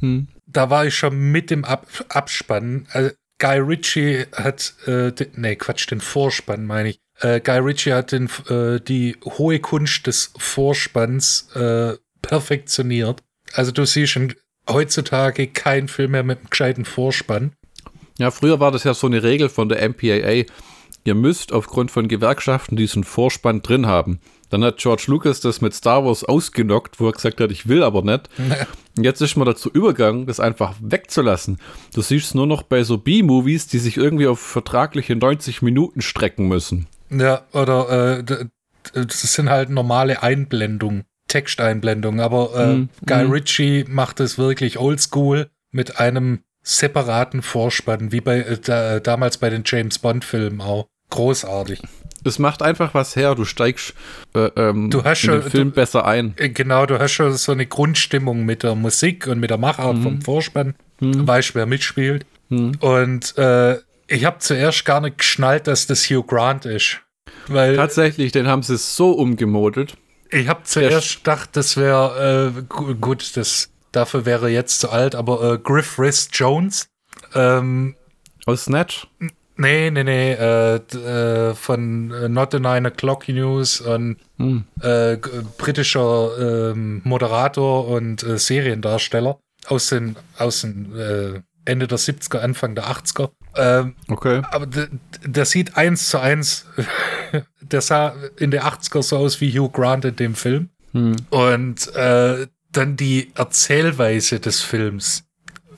Hm. 0.00 0.28
Da 0.46 0.70
war 0.70 0.86
ich 0.86 0.96
schon 0.96 1.30
mit 1.30 1.50
dem 1.50 1.64
Ab 1.64 1.86
Abspann. 2.08 2.86
Also 2.92 3.10
Guy 3.38 3.58
Ritchie 3.58 4.24
hat, 4.32 4.74
äh, 4.86 5.12
den, 5.12 5.28
nee, 5.36 5.56
Quatsch, 5.56 5.90
den 5.90 6.00
Vorspann 6.00 6.66
meine 6.66 6.90
ich. 6.90 7.00
Äh, 7.20 7.40
Guy 7.40 7.58
Ritchie 7.58 7.92
hat 7.92 8.12
den, 8.12 8.28
äh, 8.48 8.80
die 8.80 9.16
hohe 9.24 9.60
Kunst 9.60 10.06
des 10.06 10.32
Vorspanns 10.36 11.48
äh, 11.54 11.94
perfektioniert. 12.22 13.22
Also 13.52 13.72
du 13.72 13.84
siehst 13.86 14.12
schon 14.12 14.34
heutzutage 14.68 15.46
kein 15.46 15.88
Film 15.88 16.12
mehr 16.12 16.22
mit 16.22 16.38
einem 16.38 16.50
gescheiten 16.50 16.84
Vorspann. 16.84 17.52
Ja, 18.18 18.30
früher 18.30 18.60
war 18.60 18.72
das 18.72 18.84
ja 18.84 18.94
so 18.94 19.06
eine 19.06 19.22
Regel 19.22 19.48
von 19.48 19.68
der 19.68 19.88
MPAA. 19.88 20.44
Ihr 21.04 21.14
müsst 21.14 21.52
aufgrund 21.52 21.90
von 21.90 22.08
Gewerkschaften 22.08 22.76
diesen 22.76 23.04
Vorspann 23.04 23.62
drin 23.62 23.86
haben. 23.86 24.20
Dann 24.50 24.64
hat 24.64 24.78
George 24.78 25.04
Lucas 25.08 25.40
das 25.40 25.60
mit 25.60 25.74
Star 25.74 26.04
Wars 26.04 26.24
ausgenockt, 26.24 27.00
wo 27.00 27.06
er 27.06 27.12
gesagt 27.12 27.40
hat, 27.40 27.50
ich 27.50 27.68
will 27.68 27.82
aber 27.82 28.02
nicht. 28.02 28.28
Und 28.38 28.54
jetzt 29.04 29.20
ist 29.20 29.36
man 29.36 29.46
dazu 29.46 29.70
übergegangen, 29.70 30.26
das 30.26 30.40
einfach 30.40 30.74
wegzulassen. 30.80 31.58
Du 31.94 32.00
siehst 32.00 32.26
es 32.26 32.34
nur 32.34 32.46
noch 32.46 32.62
bei 32.62 32.82
so 32.82 32.98
B-Movies, 32.98 33.66
die 33.66 33.78
sich 33.78 33.96
irgendwie 33.96 34.26
auf 34.26 34.40
vertragliche 34.40 35.16
90 35.16 35.62
Minuten 35.62 36.00
strecken 36.00 36.48
müssen. 36.48 36.86
Ja, 37.10 37.42
oder 37.52 38.18
äh, 38.18 38.24
das 38.92 39.34
sind 39.34 39.50
halt 39.50 39.70
normale 39.70 40.22
Einblendungen, 40.22 41.04
Texteinblendungen, 41.28 42.20
aber 42.20 42.54
äh, 42.54 42.74
Mhm, 42.74 42.88
Guy 43.06 43.24
mhm. 43.24 43.30
Ritchie 43.30 43.84
macht 43.88 44.20
es 44.20 44.38
wirklich 44.38 44.78
oldschool 44.78 45.50
mit 45.70 45.98
einem 46.00 46.40
separaten 46.62 47.42
Vorspann, 47.42 48.12
wie 48.12 48.20
bei 48.20 48.40
äh, 48.40 48.58
da, 48.58 49.00
damals 49.00 49.38
bei 49.38 49.50
den 49.50 49.62
James 49.64 49.98
Bond-Filmen 49.98 50.60
auch. 50.60 50.88
Großartig. 51.10 51.80
Es 52.24 52.38
macht 52.38 52.62
einfach 52.62 52.94
was 52.94 53.16
her, 53.16 53.34
du 53.34 53.44
steigst 53.44 53.94
äh, 54.34 54.50
ähm, 54.56 54.90
Du 54.90 55.04
hast 55.04 55.24
in 55.24 55.30
den 55.32 55.42
Film 55.42 55.68
du- 55.70 55.74
besser 55.76 56.04
ein. 56.04 56.34
Äh, 56.36 56.48
Genau, 56.50 56.84
du 56.84 56.98
hast 56.98 57.12
schon 57.12 57.32
so 57.34 57.52
eine 57.52 57.66
Grundstimmung 57.66 58.44
mit 58.44 58.62
der 58.64 58.74
Musik 58.74 59.26
und 59.26 59.38
mit 59.40 59.50
der 59.50 59.58
Machart 59.58 59.96
Mhm. 59.96 60.02
vom 60.02 60.22
Vorspann. 60.22 60.74
Weißt, 61.00 61.54
wer 61.54 61.64
mitspielt. 61.66 62.26
Und 62.50 63.38
äh, 63.38 63.76
ich 64.08 64.24
habe 64.24 64.38
zuerst 64.38 64.84
gar 64.84 65.00
nicht 65.00 65.18
geschnallt, 65.18 65.66
dass 65.68 65.86
das 65.86 66.04
Hugh 66.10 66.24
Grant 66.26 66.64
ist. 66.64 67.00
Weil 67.46 67.76
Tatsächlich, 67.76 68.32
den 68.32 68.48
haben 68.48 68.62
sie 68.62 68.76
so 68.76 69.12
umgemodelt. 69.12 69.96
ich 70.30 70.48
habe 70.48 70.64
zuerst 70.64 71.18
gedacht, 71.18 71.50
das 71.52 71.76
wäre 71.76 72.52
äh, 72.58 72.62
gu- 72.68 72.94
gut, 72.96 73.36
das 73.36 73.70
dafür 73.92 74.26
wäre 74.26 74.48
jetzt 74.50 74.80
zu 74.80 74.90
alt, 74.90 75.14
aber 75.14 75.54
äh, 75.54 75.58
Griff 75.58 75.98
Rhys 75.98 76.28
Jones. 76.32 76.88
Ähm, 77.34 77.94
Aus 78.46 78.64
Snatch. 78.64 79.06
Nee, 79.58 79.90
nee, 79.90 80.04
nee, 80.04 80.32
äh, 80.32 80.76
äh, 80.76 81.54
von 81.54 82.10
äh, 82.10 82.28
Not 82.28 82.54
a 82.54 82.58
Nine 82.58 82.88
O'Clock 82.90 83.30
News 83.32 83.80
und 83.80 84.16
Hm. 84.38 84.64
äh, 84.80 85.16
britischer 85.58 86.70
ähm, 86.72 87.00
Moderator 87.04 87.88
und 87.88 88.22
äh, 88.22 88.38
Seriendarsteller 88.38 89.38
aus 89.66 89.88
den, 89.88 90.16
aus 90.38 90.60
den 90.62 90.96
äh, 90.96 91.42
Ende 91.64 91.86
der 91.86 91.98
70er, 91.98 92.38
Anfang 92.38 92.74
der 92.74 92.84
80er. 92.86 93.30
Ähm, 93.56 93.94
Okay. 94.08 94.42
aber 94.52 94.66
der 95.24 95.44
sieht 95.44 95.76
eins 95.76 96.08
zu 96.08 96.18
eins, 96.18 96.66
der 97.60 97.80
sah 97.82 98.14
in 98.38 98.50
der 98.50 98.64
80er 98.64 99.02
so 99.02 99.16
aus 99.18 99.40
wie 99.40 99.50
Hugh 99.58 99.70
Grant 99.72 100.04
in 100.04 100.16
dem 100.16 100.34
Film. 100.34 100.70
Hm. 100.92 101.16
Und 101.30 101.94
äh, 101.94 102.46
dann 102.72 102.96
die 102.96 103.32
Erzählweise 103.34 104.40
des 104.40 104.62
Films, 104.62 105.24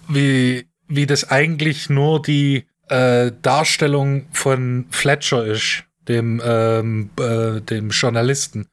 wie, 0.09 0.67
wie 0.87 1.07
das 1.07 1.31
eigentlich 1.31 1.89
nur 1.89 2.21
die 2.23 2.67
äh, 2.91 3.33
Darstellung 3.43 4.27
von 4.33 4.87
Fletcher 4.91 5.47
ist, 5.47 5.85
dem, 6.09 6.41
ähm, 6.45 7.11
äh, 7.19 7.61
dem 7.61 7.91
Journalisten. 7.91 8.67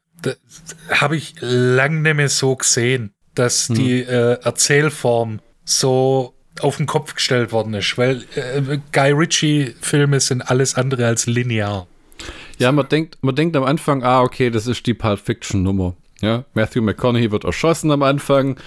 Habe 0.89 1.17
ich 1.17 1.35
lang 1.39 2.01
nicht 2.01 2.15
mehr 2.15 2.29
so 2.29 2.55
gesehen, 2.55 3.13
dass 3.35 3.69
hm. 3.69 3.75
die 3.75 4.01
äh, 4.01 4.41
Erzählform 4.41 5.39
so 5.63 6.33
auf 6.59 6.77
den 6.77 6.87
Kopf 6.87 7.13
gestellt 7.13 7.51
worden 7.51 7.75
ist, 7.75 7.97
weil 7.97 8.23
äh, 8.35 8.79
Guy 8.91 9.11
Ritchie-Filme 9.11 10.19
sind 10.19 10.41
alles 10.41 10.75
andere 10.75 11.05
als 11.05 11.27
linear. 11.27 11.87
Ja, 12.57 12.71
man 12.71 12.89
denkt, 12.89 13.19
man 13.21 13.35
denkt 13.35 13.55
am 13.55 13.63
Anfang, 13.63 14.03
ah, 14.03 14.21
okay, 14.21 14.49
das 14.49 14.65
ist 14.65 14.85
die 14.87 14.95
Pulp 14.95 15.19
Fiction-Nummer. 15.19 15.95
Ja, 16.21 16.45
Matthew 16.55 16.81
McConaughey 16.81 17.31
wird 17.31 17.43
erschossen 17.43 17.91
am 17.91 18.01
Anfang. 18.01 18.57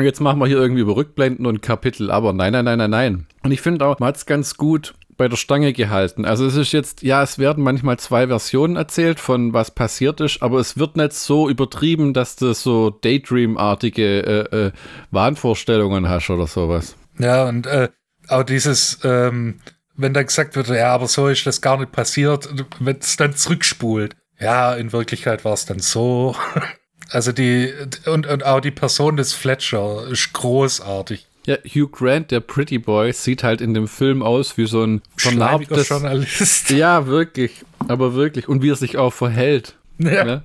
Jetzt 0.00 0.20
machen 0.20 0.40
wir 0.40 0.46
hier 0.46 0.58
irgendwie 0.58 0.82
über 0.82 0.96
Rückblenden 0.96 1.46
und 1.46 1.62
Kapitel, 1.62 2.10
aber 2.10 2.32
nein, 2.32 2.52
nein, 2.52 2.64
nein, 2.64 2.78
nein, 2.78 2.90
nein. 2.90 3.26
Und 3.42 3.52
ich 3.52 3.60
finde 3.60 3.86
auch, 3.86 3.98
man 3.98 4.08
hat 4.08 4.16
es 4.16 4.26
ganz 4.26 4.56
gut 4.56 4.94
bei 5.16 5.28
der 5.28 5.36
Stange 5.36 5.72
gehalten. 5.72 6.24
Also 6.24 6.46
es 6.46 6.56
ist 6.56 6.72
jetzt, 6.72 7.02
ja, 7.02 7.22
es 7.22 7.38
werden 7.38 7.62
manchmal 7.62 7.98
zwei 7.98 8.26
Versionen 8.26 8.76
erzählt 8.76 9.20
von 9.20 9.52
was 9.52 9.70
passiert 9.70 10.20
ist, 10.20 10.42
aber 10.42 10.58
es 10.58 10.76
wird 10.76 10.96
nicht 10.96 11.12
so 11.12 11.48
übertrieben, 11.48 12.14
dass 12.14 12.36
du 12.36 12.52
so 12.52 12.90
Daydream-artige 12.90 14.48
äh, 14.52 14.66
äh, 14.66 14.72
Wahnvorstellungen 15.10 16.08
hast 16.08 16.30
oder 16.30 16.46
sowas. 16.46 16.96
Ja, 17.18 17.48
und 17.48 17.66
äh, 17.66 17.88
auch 18.28 18.42
dieses, 18.42 18.98
ähm, 19.04 19.60
wenn 19.96 20.14
da 20.14 20.22
gesagt 20.22 20.56
wird, 20.56 20.68
ja, 20.68 20.92
aber 20.92 21.06
so 21.06 21.28
ist 21.28 21.46
das 21.46 21.60
gar 21.60 21.78
nicht 21.78 21.92
passiert, 21.92 22.48
wenn 22.80 22.98
es 22.98 23.16
dann 23.16 23.36
zurückspult. 23.36 24.16
Ja, 24.40 24.74
in 24.74 24.92
Wirklichkeit 24.92 25.44
war 25.44 25.54
es 25.54 25.66
dann 25.66 25.78
so. 25.78 26.34
Also 27.10 27.32
die, 27.32 27.72
und, 28.06 28.26
und 28.26 28.44
auch 28.44 28.60
die 28.60 28.70
Person 28.70 29.16
des 29.16 29.32
Fletcher 29.32 30.06
ist 30.08 30.32
großartig. 30.32 31.26
Ja, 31.46 31.56
Hugh 31.64 31.88
Grant, 31.88 32.30
der 32.30 32.40
Pretty 32.40 32.78
Boy, 32.78 33.12
sieht 33.12 33.42
halt 33.42 33.60
in 33.60 33.74
dem 33.74 33.86
Film 33.86 34.22
aus 34.22 34.56
wie 34.56 34.66
so 34.66 34.82
ein 34.82 35.02
vernarbtes 35.16 35.88
Journalist. 35.88 36.70
Ja, 36.70 37.06
wirklich, 37.06 37.64
aber 37.86 38.14
wirklich. 38.14 38.48
Und 38.48 38.62
wie 38.62 38.70
er 38.70 38.76
sich 38.76 38.96
auch 38.96 39.12
verhält. 39.12 39.76
Ja. 39.98 40.24
Ne? 40.24 40.42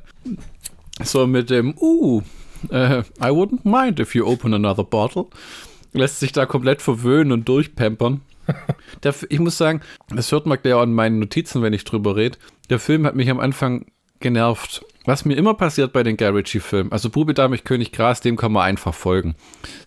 So 1.01 1.25
mit 1.25 1.49
dem, 1.49 1.75
uh, 1.79 2.21
uh, 2.69 3.01
I 3.21 3.29
wouldn't 3.29 3.61
mind 3.63 3.99
if 4.01 4.13
you 4.13 4.25
open 4.25 4.53
another 4.53 4.83
bottle. 4.83 5.27
Lässt 5.93 6.19
sich 6.19 6.33
da 6.33 6.45
komplett 6.45 6.81
verwöhnen 6.81 7.31
und 7.31 7.47
durchpampern. 7.47 8.21
Der, 9.03 9.15
ich 9.29 9.39
muss 9.39 9.57
sagen, 9.57 9.81
das 10.09 10.31
hört 10.31 10.45
man 10.45 10.59
ja 10.63 10.81
an 10.81 10.93
meinen 10.93 11.19
Notizen, 11.19 11.61
wenn 11.61 11.73
ich 11.73 11.85
drüber 11.85 12.15
rede. 12.15 12.37
Der 12.69 12.79
Film 12.79 13.05
hat 13.05 13.15
mich 13.15 13.29
am 13.29 13.39
Anfang 13.39 13.85
genervt. 14.19 14.83
Was 15.09 15.25
mir 15.25 15.33
immer 15.33 15.55
passiert 15.55 15.91
bei 15.91 16.03
den 16.03 16.17
Garage-Filmen, 16.17 16.91
also 16.91 17.09
Bube, 17.09 17.33
Dame, 17.33 17.57
König, 17.57 17.91
Gras, 17.91 18.21
dem 18.21 18.37
kann 18.37 18.51
man 18.51 18.61
einfach 18.61 18.93
folgen. 18.93 19.33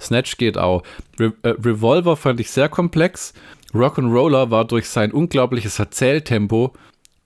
Snatch 0.00 0.36
geht 0.36 0.58
auch. 0.58 0.82
Re 1.16 1.32
äh, 1.44 1.50
Revolver 1.50 2.16
fand 2.16 2.40
ich 2.40 2.50
sehr 2.50 2.68
komplex. 2.68 3.32
Rock'n'Roller 3.72 4.50
war 4.50 4.64
durch 4.64 4.88
sein 4.88 5.12
unglaubliches 5.12 5.78
Erzähltempo 5.78 6.72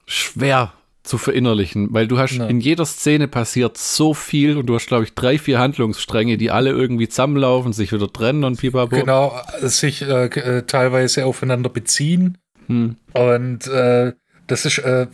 schwer 0.05 0.75
zu 1.05 1.17
verinnerlichen, 1.17 1.89
weil 1.95 2.07
du 2.07 2.19
hast 2.19 2.33
ja. 2.33 2.45
in 2.45 2.61
jeder 2.61 2.85
Szene 2.85 3.29
passiert 3.29 3.79
so 3.79 4.13
viel 4.13 4.59
und 4.59 4.67
du 4.67 4.75
hast, 4.75 4.89
glaube 4.89 5.05
ich, 5.05 5.15
drei, 5.15 5.39
vier 5.39 5.59
Handlungsstränge, 5.59 6.37
die 6.37 6.51
alle 6.51 6.73
irgendwie 6.73 7.09
zusammenlaufen, 7.09 7.73
sich 7.73 7.95
wieder 7.95 8.13
trennen 8.13 8.45
und 8.45 8.61
pipapo. 8.61 8.95
Genau, 8.95 9.41
sich 9.63 10.03
äh, 10.03 10.27
äh 10.27 10.63
teilweise 10.67 11.25
aufeinander 11.25 11.71
beziehen. 11.71 12.37
Hm. 12.67 12.97
Und 13.15 13.67
äh, 13.69 14.13
das 14.49 14.67
ist 14.67 14.81
äh, 14.81 15.07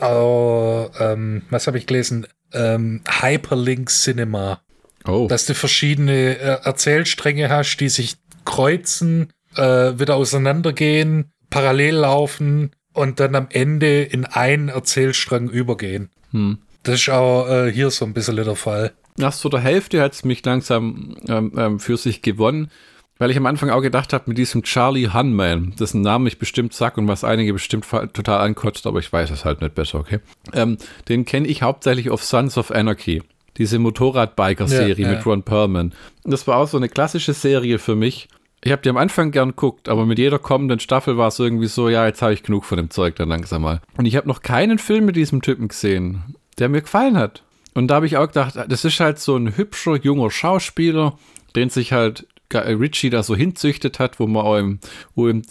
Oh, 0.00 0.88
ähm, 0.98 1.42
was 1.50 1.66
habe 1.66 1.78
ich 1.78 1.86
gelesen? 1.86 2.26
Ähm, 2.52 3.02
Hyperlink 3.20 3.90
Cinema. 3.90 4.60
Oh. 5.06 5.26
Dass 5.28 5.46
du 5.46 5.54
verschiedene 5.54 6.38
äh, 6.38 6.58
Erzählstränge 6.64 7.48
hast, 7.48 7.78
die 7.78 7.88
sich 7.88 8.16
kreuzen, 8.44 9.32
äh, 9.56 9.98
wieder 9.98 10.16
auseinandergehen, 10.16 11.32
parallel 11.50 11.96
laufen 11.96 12.72
und 12.92 13.20
dann 13.20 13.34
am 13.34 13.48
Ende 13.50 14.02
in 14.02 14.24
einen 14.24 14.68
Erzählstrang 14.68 15.48
übergehen. 15.48 16.10
Hm. 16.32 16.58
Das 16.82 16.96
ist 16.96 17.08
auch 17.10 17.48
äh, 17.48 17.72
hier 17.72 17.90
so 17.90 18.04
ein 18.04 18.14
bisschen 18.14 18.36
der 18.36 18.56
Fall. 18.56 18.92
Nach 19.16 19.32
so 19.32 19.48
der 19.48 19.60
Hälfte 19.60 20.00
hat 20.00 20.14
es 20.14 20.24
mich 20.24 20.44
langsam 20.44 21.16
ähm, 21.28 21.52
ähm, 21.56 21.80
für 21.80 21.96
sich 21.96 22.22
gewonnen. 22.22 22.70
Weil 23.18 23.30
ich 23.30 23.36
am 23.36 23.46
Anfang 23.46 23.70
auch 23.70 23.80
gedacht 23.80 24.12
habe, 24.12 24.24
mit 24.26 24.38
diesem 24.38 24.62
Charlie 24.62 25.12
Hunman, 25.12 25.74
dessen 25.78 26.02
Namen 26.02 26.26
ich 26.28 26.38
bestimmt 26.38 26.72
sag 26.72 26.96
und 26.98 27.08
was 27.08 27.24
einige 27.24 27.52
bestimmt 27.52 27.86
total 27.90 28.40
ankotzt, 28.40 28.86
aber 28.86 29.00
ich 29.00 29.12
weiß 29.12 29.30
es 29.30 29.44
halt 29.44 29.60
nicht 29.60 29.74
besser, 29.74 29.98
okay? 29.98 30.20
Ähm, 30.52 30.78
den 31.08 31.24
kenne 31.24 31.48
ich 31.48 31.62
hauptsächlich 31.62 32.10
auf 32.10 32.22
Sons 32.22 32.56
of 32.56 32.70
Anarchy. 32.70 33.22
Diese 33.56 33.80
Motorradbiker-Serie 33.80 34.94
ja, 35.04 35.10
ja. 35.10 35.16
mit 35.16 35.26
Ron 35.26 35.42
Perlman. 35.42 35.92
Das 36.22 36.46
war 36.46 36.58
auch 36.58 36.68
so 36.68 36.76
eine 36.76 36.88
klassische 36.88 37.32
Serie 37.32 37.80
für 37.80 37.96
mich. 37.96 38.28
Ich 38.62 38.70
habe 38.70 38.82
die 38.82 38.88
am 38.88 38.96
Anfang 38.96 39.32
gern 39.32 39.50
geguckt, 39.50 39.88
aber 39.88 40.06
mit 40.06 40.18
jeder 40.18 40.38
kommenden 40.38 40.78
Staffel 40.78 41.16
war 41.16 41.28
es 41.28 41.38
irgendwie 41.38 41.66
so, 41.66 41.88
ja, 41.88 42.06
jetzt 42.06 42.22
habe 42.22 42.34
ich 42.34 42.44
genug 42.44 42.64
von 42.64 42.76
dem 42.76 42.90
Zeug 42.90 43.16
dann 43.16 43.28
langsam 43.28 43.62
mal. 43.62 43.80
Und 43.96 44.06
ich 44.06 44.16
habe 44.16 44.28
noch 44.28 44.42
keinen 44.42 44.78
Film 44.78 45.06
mit 45.06 45.16
diesem 45.16 45.42
Typen 45.42 45.68
gesehen, 45.68 46.36
der 46.58 46.68
mir 46.68 46.82
gefallen 46.82 47.16
hat. 47.16 47.42
Und 47.74 47.88
da 47.88 47.96
habe 47.96 48.06
ich 48.06 48.16
auch 48.16 48.26
gedacht, 48.26 48.54
das 48.68 48.84
ist 48.84 48.98
halt 48.98 49.18
so 49.18 49.36
ein 49.36 49.56
hübscher, 49.56 49.96
junger 49.96 50.30
Schauspieler, 50.30 51.16
den 51.54 51.70
sich 51.70 51.92
halt 51.92 52.26
Richie 52.54 53.10
da 53.10 53.22
so 53.22 53.36
hinzüchtet 53.36 53.98
hat, 53.98 54.18
wo 54.20 54.26
man 54.26 54.44
auch 54.44 54.56
im, 54.56 54.80
im 55.16 55.42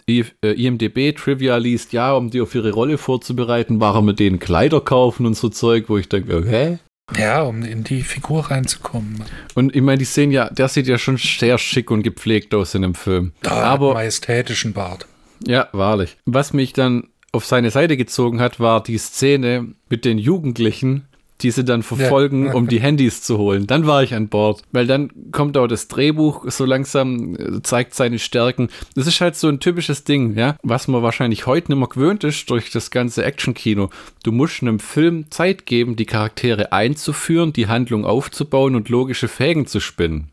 IMDB-Trivia 0.42 1.58
liest, 1.58 1.94
ja, 1.94 2.14
um 2.14 2.30
die 2.30 2.42
auf 2.42 2.56
ihre 2.56 2.72
Rolle 2.72 2.98
vorzubereiten, 2.98 3.80
war 3.80 3.96
er 3.96 4.02
mit 4.02 4.20
denen 4.20 4.40
Kleider 4.40 4.82
kaufen 4.82 5.26
und 5.26 5.36
so 5.36 5.50
Zeug, 5.50 5.86
wo 5.88 5.98
ich 5.98 6.10
denke, 6.10 6.36
okay. 6.36 6.80
Ja, 7.16 7.44
um 7.44 7.64
in 7.64 7.84
die 7.84 8.02
Figur 8.02 8.52
reinzukommen. 8.52 9.24
Und 9.56 9.76
ich 9.76 9.82
meine, 9.82 10.00
die 10.00 10.06
sehen 10.06 10.32
ja, 10.32 10.50
der 10.50 10.68
sieht 10.68 10.88
ja 10.88 10.98
schon 10.98 11.18
sehr 11.18 11.58
schick 11.58 11.90
und 11.90 12.04
gepflegt 12.04 12.54
aus 12.54 12.76
in 12.76 12.82
dem 12.82 12.96
Film. 12.96 13.32
Da 13.44 13.52
Aber 13.52 13.94
majestätischen 13.94 14.74
Bart. 14.74 15.08
Ja, 15.46 15.70
wahrlich. 15.72 16.18
Was 16.26 16.52
mich 16.52 16.74
dann 16.74 17.08
auf 17.32 17.46
seine 17.46 17.72
Seite 17.72 17.96
gezogen 17.96 18.42
hat, 18.42 18.60
war 18.60 18.84
die 18.84 18.98
Szene 18.98 19.74
mit 19.90 20.04
den 20.04 20.18
Jugendlichen, 20.18 21.07
die 21.42 21.52
sie 21.52 21.64
dann 21.64 21.84
verfolgen, 21.84 22.48
ja. 22.48 22.54
um 22.54 22.68
die 22.68 22.80
Handys 22.80 23.22
zu 23.22 23.38
holen. 23.38 23.68
Dann 23.68 23.86
war 23.86 24.04
ich 24.04 24.14
an 24.14 24.28
Bord, 24.28 24.64
weil 24.72 24.88
dann 24.88 25.12
kommt 25.32 25.58
auch 25.58 25.68
das 25.68 25.88
Drehbuch 25.88 26.46
so 26.50 26.66
langsam, 26.66 27.36
äh, 27.36 27.62
zeigt 27.62 27.94
seine 27.94 28.20
Stärken. 28.20 28.70
Das 28.96 29.08
ist 29.08 29.22
halt 29.22 29.36
so 29.36 29.48
ein 29.48 29.60
typisches 29.60 30.04
Ding, 30.04 30.38
ja, 30.38 30.58
was 30.64 30.88
man 30.88 31.04
wahrscheinlich 31.04 31.46
heute 31.46 31.72
nicht 31.72 31.80
mehr 31.80 31.88
gewöhnt 31.88 32.24
ist 32.24 32.50
durch 32.50 32.72
das 32.72 32.92
ganze 32.92 33.24
Actionkino. 33.24 33.90
Du 34.24 34.32
musst 34.32 34.62
einem 34.62 34.80
Film 34.80 35.30
Zeit 35.30 35.66
geben, 35.66 35.96
die 35.96 36.06
Charaktere 36.06 36.72
einzuführen, 36.72 37.54
die 37.54 37.68
Handlung 37.68 38.06
aufzubauen 38.06 38.76
und 38.76 38.90
logische 38.90 39.28
Fägen 39.28 39.68
zu 39.68 39.80
spinnen. 39.80 40.32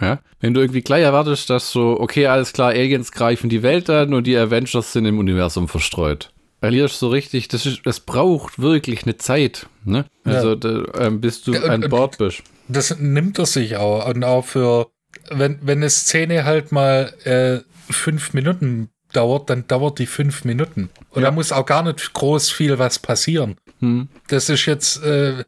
Ja? 0.00 0.18
Wenn 0.40 0.52
du 0.52 0.60
irgendwie 0.60 0.82
gleich 0.82 1.02
erwartest, 1.02 1.48
dass 1.48 1.70
so, 1.70 1.98
okay, 2.00 2.26
alles 2.26 2.52
klar, 2.52 2.70
Aliens 2.70 3.12
greifen 3.12 3.48
die 3.48 3.62
Welt 3.62 3.88
an 3.88 4.12
und 4.12 4.26
die 4.26 4.36
Avengers 4.36 4.92
sind 4.92 5.06
im 5.06 5.18
Universum 5.18 5.68
verstreut. 5.68 6.30
Weil 6.62 6.74
hier 6.74 6.84
ist 6.84 7.00
so 7.00 7.08
richtig, 7.08 7.48
das, 7.48 7.66
ist, 7.66 7.84
das 7.84 7.98
braucht 7.98 8.60
wirklich 8.60 9.02
eine 9.02 9.16
Zeit, 9.16 9.66
ne? 9.84 10.06
Also, 10.22 10.50
ja. 10.50 10.54
da, 10.54 10.84
ähm, 10.96 11.20
bis 11.20 11.42
du 11.42 11.58
an 11.58 11.80
Bord 11.90 12.18
bist. 12.18 12.44
Das 12.68 12.96
nimmt 13.00 13.40
er 13.40 13.46
sich 13.46 13.76
auch. 13.76 14.06
Und 14.06 14.22
auch 14.22 14.44
für, 14.44 14.86
wenn, 15.28 15.58
wenn 15.60 15.78
eine 15.78 15.90
Szene 15.90 16.44
halt 16.44 16.70
mal 16.70 17.12
äh, 17.24 17.60
fünf 17.92 18.32
Minuten 18.32 18.90
dauert, 19.12 19.50
dann 19.50 19.66
dauert 19.66 19.98
die 19.98 20.06
fünf 20.06 20.44
Minuten. 20.44 20.90
Und 21.10 21.22
ja. 21.22 21.28
da 21.28 21.34
muss 21.34 21.50
auch 21.50 21.66
gar 21.66 21.82
nicht 21.82 22.12
groß 22.12 22.52
viel 22.52 22.78
was 22.78 23.00
passieren. 23.00 23.56
Hm. 23.80 24.08
Das 24.28 24.48
ist 24.48 24.64
jetzt, 24.66 25.02
äh, 25.02 25.44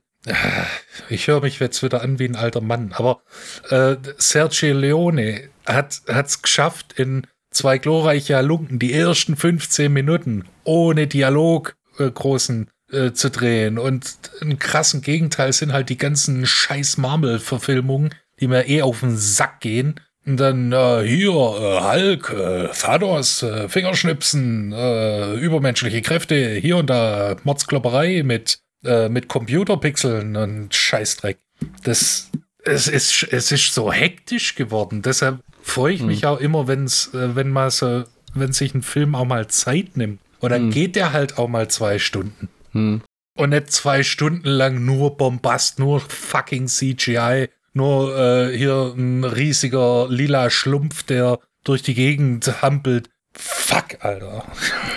ich 1.08 1.28
höre 1.28 1.42
mich 1.42 1.60
jetzt 1.60 1.80
wieder 1.84 2.02
an 2.02 2.18
wie 2.18 2.24
ein 2.26 2.34
alter 2.34 2.60
Mann, 2.60 2.92
aber 2.92 3.22
äh, 3.70 3.94
Sergio 4.18 4.76
Leone 4.76 5.48
hat 5.64 6.00
es 6.06 6.42
geschafft, 6.42 6.94
in 6.96 7.28
zwei 7.54 7.78
glorreiche 7.78 8.36
Halunken 8.36 8.78
die 8.78 8.92
ersten 8.92 9.36
15 9.36 9.92
Minuten 9.92 10.44
ohne 10.64 11.06
Dialog 11.06 11.76
äh, 11.98 12.10
großen 12.10 12.68
äh, 12.90 13.12
zu 13.12 13.30
drehen. 13.30 13.78
Und 13.78 14.18
ein 14.42 14.58
krassen 14.58 15.00
Gegenteil 15.00 15.52
sind 15.52 15.72
halt 15.72 15.88
die 15.88 15.98
ganzen 15.98 16.46
scheiß 16.46 16.98
Marvel-Verfilmungen, 16.98 18.14
die 18.40 18.48
mir 18.48 18.68
eh 18.68 18.82
auf 18.82 19.00
den 19.00 19.16
Sack 19.16 19.60
gehen. 19.60 20.00
Und 20.26 20.38
dann 20.38 20.72
äh, 20.72 21.02
hier 21.06 21.32
äh, 21.32 21.80
Hulk, 21.82 22.30
äh, 22.30 22.68
Thanos, 22.68 23.42
äh, 23.42 23.68
Fingerschnipsen, 23.68 24.72
äh, 24.72 25.34
übermenschliche 25.34 26.02
Kräfte, 26.02 26.54
hier 26.54 26.78
und 26.78 26.88
da 26.88 27.36
Mordsklopperei 27.44 28.22
mit, 28.22 28.58
äh, 28.84 29.08
mit 29.08 29.28
Computerpixeln 29.28 30.36
und 30.36 30.74
Scheißdreck. 30.74 31.38
Das 31.82 32.30
es 32.64 32.88
ist, 32.88 33.22
es 33.30 33.52
ist 33.52 33.74
so 33.74 33.92
hektisch 33.92 34.54
geworden. 34.54 35.02
Deshalb 35.02 35.40
freue 35.64 35.94
ich 35.94 36.00
hm. 36.00 36.06
mich 36.06 36.26
auch 36.26 36.38
immer, 36.38 36.68
wenn's, 36.68 37.12
äh, 37.14 37.34
wenn 37.34 37.50
mal 37.50 37.70
so, 37.70 38.04
wenn 38.34 38.52
sich 38.52 38.74
ein 38.74 38.82
Film 38.82 39.14
auch 39.14 39.24
mal 39.24 39.48
Zeit 39.48 39.96
nimmt. 39.96 40.20
Und 40.40 40.50
dann 40.50 40.64
hm. 40.64 40.70
geht 40.70 40.94
der 40.94 41.12
halt 41.12 41.38
auch 41.38 41.48
mal 41.48 41.68
zwei 41.68 41.98
Stunden. 41.98 42.48
Hm. 42.72 43.00
Und 43.36 43.50
nicht 43.50 43.72
zwei 43.72 44.02
Stunden 44.02 44.48
lang 44.48 44.84
nur 44.84 45.16
Bombast, 45.16 45.78
nur 45.78 46.00
fucking 46.00 46.68
CGI, 46.68 47.48
nur 47.72 48.16
äh, 48.16 48.56
hier 48.56 48.94
ein 48.96 49.24
riesiger 49.24 50.06
lila 50.08 50.50
Schlumpf, 50.50 51.02
der 51.02 51.40
durch 51.64 51.82
die 51.82 51.94
Gegend 51.94 52.62
hampelt. 52.62 53.08
Fuck, 53.32 54.04
Alter. 54.04 54.44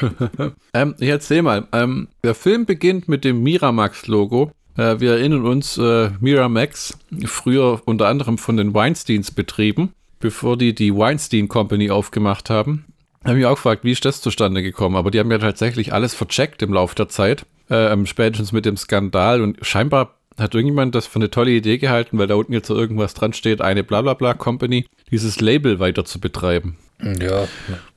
ähm, 0.74 0.93
ich 1.00 1.09
erzähl 1.09 1.41
mal. 1.41 1.67
Ähm, 1.71 2.09
der 2.24 2.36
Film 2.36 2.65
beginnt 2.65 3.07
mit 3.07 3.24
dem 3.24 3.41
Miramax-Logo 3.41 4.51
Äh, 4.77 5.00
wir 5.00 5.13
erinnern 5.13 5.47
uns, 5.47 5.79
äh, 5.79 6.12
Miramax, 6.19 7.00
früher 7.25 7.81
unter 7.86 8.07
anderem 8.07 8.38
von 8.38 8.57
den 8.57 8.75
Weinsteins 8.75 9.31
betrieben, 9.31 9.93
bevor 10.19 10.57
die 10.57 10.74
die 10.74 10.95
Weinstein 10.95 11.47
Company 11.47 11.89
aufgemacht 11.89 12.50
haben. 12.50 12.86
Habe 13.24 13.39
ich 13.39 13.45
auch 13.45 13.55
gefragt, 13.55 13.83
wie 13.83 13.91
ist 13.91 14.05
das 14.05 14.21
zustande 14.21 14.63
gekommen? 14.63 14.95
Aber 14.95 15.12
die 15.12 15.19
haben 15.19 15.31
ja 15.31 15.38
tatsächlich 15.38 15.93
alles 15.93 16.13
vercheckt 16.13 16.62
im 16.62 16.74
Laufe 16.74 16.95
der 16.95 17.09
Zeit, 17.09 17.45
äh, 17.69 17.95
spätestens 18.05 18.51
mit 18.51 18.65
dem 18.65 18.77
Skandal 18.77 19.41
und 19.41 19.57
scheinbar 19.62 20.15
hat 20.38 20.53
irgendjemand 20.53 20.93
das 20.93 21.07
für 21.07 21.17
eine 21.17 21.31
tolle 21.31 21.51
Idee 21.51 21.77
gehalten, 21.77 22.17
weil 22.17 22.27
da 22.27 22.36
unten 22.36 22.53
jetzt 22.53 22.67
so 22.67 22.75
irgendwas 22.75 23.13
dran 23.13 23.33
steht, 23.33 23.59
eine 23.59 23.83
Blablabla 23.83 24.36
Company, 24.36 24.86
dieses 25.09 25.41
Label 25.41 25.79
weiter 25.79 26.05
zu 26.05 26.19
betreiben. 26.19 26.77
Ja. 27.01 27.47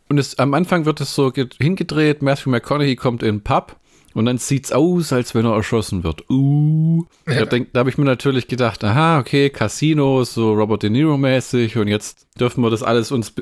Und 0.08 0.18
es, 0.18 0.38
am 0.38 0.54
Anfang 0.54 0.86
wird 0.86 1.00
es 1.00 1.14
so 1.14 1.32
hingedreht, 1.60 2.22
Matthew 2.22 2.50
McConaughey 2.50 2.96
kommt 2.96 3.22
in 3.22 3.36
den 3.36 3.40
Pub 3.42 3.76
und 4.14 4.24
dann 4.24 4.38
sieht 4.38 4.66
es 4.66 4.72
aus, 4.72 5.12
als 5.12 5.34
wenn 5.34 5.44
er 5.44 5.54
erschossen 5.54 6.04
wird. 6.04 6.28
Uh. 6.28 7.04
Ja. 7.26 7.44
Da, 7.44 7.58
da 7.58 7.80
habe 7.80 7.90
ich 7.90 7.98
mir 7.98 8.04
natürlich 8.04 8.48
gedacht, 8.48 8.82
aha, 8.82 9.18
okay, 9.18 9.50
Casino, 9.50 10.24
so 10.24 10.52
Robert 10.52 10.82
De 10.82 10.90
Niro 10.90 11.16
mäßig 11.16 11.76
und 11.76 11.88
jetzt 11.88 12.26
dürfen 12.38 12.62
wir 12.62 12.70
das 12.70 12.82
alles 12.82 13.12
uns 13.12 13.32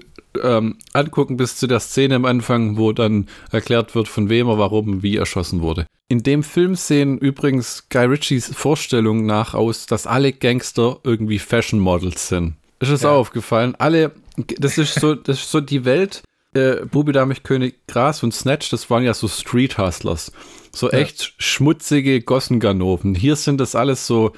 ähm, 0.42 0.76
angucken 0.92 1.36
bis 1.36 1.56
zu 1.56 1.66
der 1.66 1.80
Szene 1.80 2.16
am 2.16 2.24
Anfang, 2.24 2.76
wo 2.76 2.92
dann 2.92 3.26
erklärt 3.50 3.94
wird, 3.94 4.08
von 4.08 4.28
wem 4.28 4.48
er 4.48 4.58
warum 4.58 5.02
wie 5.02 5.16
erschossen 5.16 5.62
wurde. 5.62 5.86
In 6.08 6.22
dem 6.22 6.42
Film 6.42 6.74
sehen 6.74 7.18
übrigens 7.18 7.88
Guy 7.90 8.06
Ritchies 8.06 8.54
Vorstellungen 8.54 9.26
nach 9.26 9.54
aus, 9.54 9.86
dass 9.86 10.06
alle 10.06 10.32
Gangster 10.32 10.98
irgendwie 11.04 11.38
Fashion 11.38 11.80
Models 11.80 12.28
sind. 12.28 12.54
Ist 12.80 12.90
es 12.90 13.02
ja. 13.02 13.10
auch 13.10 13.18
aufgefallen? 13.18 13.74
Alle, 13.78 14.12
das 14.58 14.78
ist 14.78 14.94
so, 14.94 15.14
das 15.14 15.38
ist 15.38 15.50
so 15.50 15.60
die 15.60 15.84
Welt, 15.84 16.22
äh, 16.54 16.86
Bubi 16.86 17.12
Damich 17.12 17.42
König 17.42 17.86
Gras 17.86 18.22
und 18.22 18.32
Snatch, 18.32 18.70
das 18.70 18.88
waren 18.88 19.04
ja 19.04 19.14
so 19.14 19.28
Street 19.28 19.78
Hustlers. 19.78 20.32
So 20.72 20.90
ja. 20.90 20.98
echt 20.98 21.34
schmutzige 21.38 22.20
Gossenganoven. 22.20 23.14
Hier 23.14 23.36
sind 23.36 23.60
das 23.60 23.74
alles 23.74 24.06
so 24.06 24.32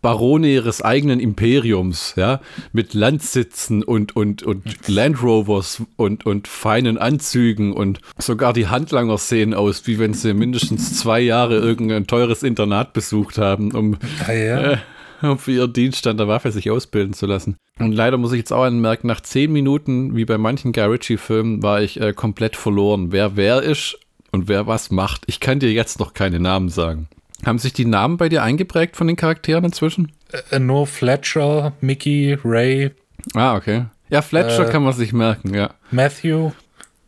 Barone 0.00 0.48
ihres 0.48 0.82
eigenen 0.82 1.20
Imperiums, 1.20 2.14
ja, 2.16 2.40
mit 2.72 2.92
Landsitzen 2.92 3.82
und, 3.82 4.16
und, 4.16 4.42
und 4.42 4.88
Land 4.88 5.22
Rovers 5.22 5.82
und, 5.96 6.26
und 6.26 6.48
feinen 6.48 6.98
Anzügen 6.98 7.72
und 7.72 8.00
sogar 8.18 8.52
die 8.52 8.66
Handlanger 8.66 9.18
sehen 9.18 9.54
aus, 9.54 9.86
wie 9.86 9.98
wenn 9.98 10.12
sie 10.12 10.34
mindestens 10.34 10.98
zwei 10.98 11.20
Jahre 11.20 11.56
irgendein 11.56 12.06
teures 12.06 12.42
Internat 12.42 12.92
besucht 12.92 13.38
haben, 13.38 13.72
um, 13.72 13.96
ja, 14.26 14.34
ja. 14.34 14.72
Äh, 14.72 14.78
um 15.22 15.38
für 15.38 15.52
ihren 15.52 15.72
Dienst 15.72 16.06
an 16.06 16.16
der 16.16 16.28
Waffe 16.28 16.50
sich 16.50 16.70
ausbilden 16.70 17.14
zu 17.14 17.26
lassen. 17.26 17.56
Und 17.78 17.92
leider 17.92 18.18
muss 18.18 18.32
ich 18.32 18.38
jetzt 18.38 18.52
auch 18.52 18.64
anmerken, 18.64 19.06
nach 19.06 19.20
zehn 19.20 19.52
Minuten, 19.52 20.16
wie 20.16 20.24
bei 20.24 20.36
manchen 20.36 20.72
Guy 20.72 20.84
Ritchie-Filmen, 20.84 21.62
war 21.62 21.80
ich 21.80 22.00
äh, 22.00 22.12
komplett 22.12 22.56
verloren. 22.56 23.12
Wer 23.12 23.36
wer 23.36 23.62
ist 23.62 23.98
und 24.32 24.48
wer 24.48 24.66
was 24.66 24.90
macht. 24.90 25.22
Ich 25.26 25.38
kann 25.38 25.60
dir 25.60 25.70
jetzt 25.70 26.00
noch 26.00 26.14
keine 26.14 26.40
Namen 26.40 26.68
sagen. 26.68 27.08
Haben 27.44 27.58
sich 27.58 27.72
die 27.72 27.84
Namen 27.84 28.16
bei 28.16 28.28
dir 28.28 28.42
eingeprägt 28.42 28.96
von 28.96 29.06
den 29.06 29.16
Charakteren 29.16 29.64
inzwischen? 29.64 30.12
Äh, 30.50 30.58
nur 30.58 30.86
Fletcher, 30.86 31.72
Mickey, 31.80 32.38
Ray. 32.44 32.92
Ah, 33.34 33.56
okay. 33.56 33.86
Ja, 34.10 34.22
Fletcher 34.22 34.68
äh, 34.68 34.70
kann 34.70 34.82
man 34.82 34.92
sich 34.92 35.12
merken, 35.12 35.54
ja. 35.54 35.70
Matthew, 35.90 36.52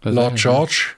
das 0.01 0.15
Lord 0.15 0.37
George. 0.37 0.95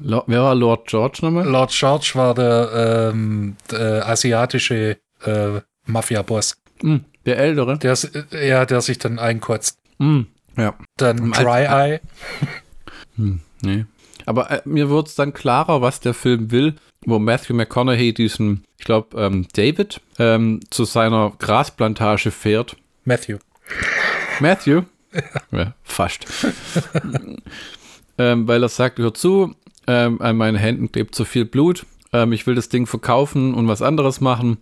Lord, 0.00 0.24
wer 0.28 0.42
war 0.42 0.54
Lord 0.54 0.88
George 0.88 1.18
nochmal? 1.22 1.46
Lord 1.46 1.70
George 1.70 2.12
war 2.14 2.34
der, 2.34 3.10
ähm, 3.12 3.56
der 3.70 4.08
asiatische 4.08 4.96
äh, 5.24 5.60
Mafia-Boss. 5.84 6.56
Mm, 6.82 6.96
der 7.26 7.38
Ältere? 7.38 7.78
Der, 7.78 7.96
ja, 8.42 8.64
der 8.64 8.80
sich 8.80 8.98
dann 8.98 9.18
einkotzt. 9.18 9.78
Mm, 9.98 10.22
ja. 10.56 10.74
Dann 10.96 11.32
Dry 11.32 11.64
Eye. 11.64 12.00
Hm, 13.16 13.40
nee. 13.62 13.84
Aber 14.30 14.48
äh, 14.48 14.62
mir 14.64 14.88
wird 14.90 15.08
es 15.08 15.16
dann 15.16 15.32
klarer, 15.32 15.82
was 15.82 15.98
der 15.98 16.14
Film 16.14 16.52
will, 16.52 16.76
wo 17.04 17.18
Matthew 17.18 17.52
McConaughey 17.52 18.14
diesen, 18.14 18.62
ich 18.78 18.84
glaube, 18.84 19.20
ähm, 19.20 19.48
David 19.54 20.00
ähm, 20.20 20.60
zu 20.70 20.84
seiner 20.84 21.32
Grasplantage 21.40 22.30
fährt. 22.30 22.76
Matthew. 23.04 23.38
Matthew? 24.38 24.82
Ja, 25.12 25.22
ja 25.58 25.74
fast. 25.82 26.26
ähm, 28.18 28.46
weil 28.46 28.62
er 28.62 28.68
sagt, 28.68 29.00
hör 29.00 29.12
zu, 29.14 29.56
ähm, 29.88 30.22
an 30.22 30.36
meinen 30.36 30.58
Händen 30.58 30.92
klebt 30.92 31.16
zu 31.16 31.24
viel 31.24 31.44
Blut. 31.44 31.84
Ähm, 32.12 32.32
ich 32.32 32.46
will 32.46 32.54
das 32.54 32.68
Ding 32.68 32.86
verkaufen 32.86 33.52
und 33.52 33.66
was 33.66 33.82
anderes 33.82 34.20
machen. 34.20 34.58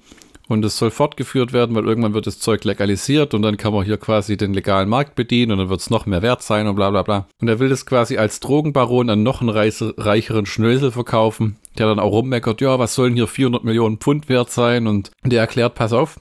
Und 0.49 0.65
es 0.65 0.79
soll 0.79 0.91
fortgeführt 0.91 1.53
werden, 1.53 1.77
weil 1.77 1.85
irgendwann 1.85 2.15
wird 2.15 2.27
das 2.27 2.39
Zeug 2.39 2.65
legalisiert 2.65 3.35
und 3.35 3.43
dann 3.43 3.59
kann 3.59 3.75
man 3.75 3.85
hier 3.85 3.99
quasi 3.99 4.39
den 4.39 4.55
legalen 4.55 4.89
Markt 4.89 5.15
bedienen 5.15 5.53
und 5.53 5.59
dann 5.59 5.69
wird 5.69 5.81
es 5.81 5.91
noch 5.91 6.07
mehr 6.07 6.23
wert 6.23 6.43
sein 6.43 6.67
und 6.67 6.75
bla 6.75 6.89
bla 6.89 7.03
bla. 7.03 7.29
Und 7.41 7.49
er 7.49 7.59
will 7.59 7.69
das 7.69 7.85
quasi 7.85 8.17
als 8.17 8.41
Drogenbaron 8.41 9.11
an 9.11 9.23
noch 9.23 9.43
einen 9.43 9.51
reicheren 9.51 10.47
Schnösel 10.47 10.91
verkaufen, 10.91 11.57
der 11.77 11.87
dann 11.87 11.99
auch 11.99 12.13
rummeckert, 12.13 12.63
ja, 12.63 12.79
was 12.79 12.95
sollen 12.95 13.15
hier 13.15 13.27
400 13.27 13.63
Millionen 13.63 13.99
Pfund 13.99 14.31
wert 14.31 14.51
sein? 14.51 14.87
Und 14.87 15.11
der 15.23 15.41
erklärt, 15.41 15.75
pass 15.75 15.93
auf, 15.93 16.19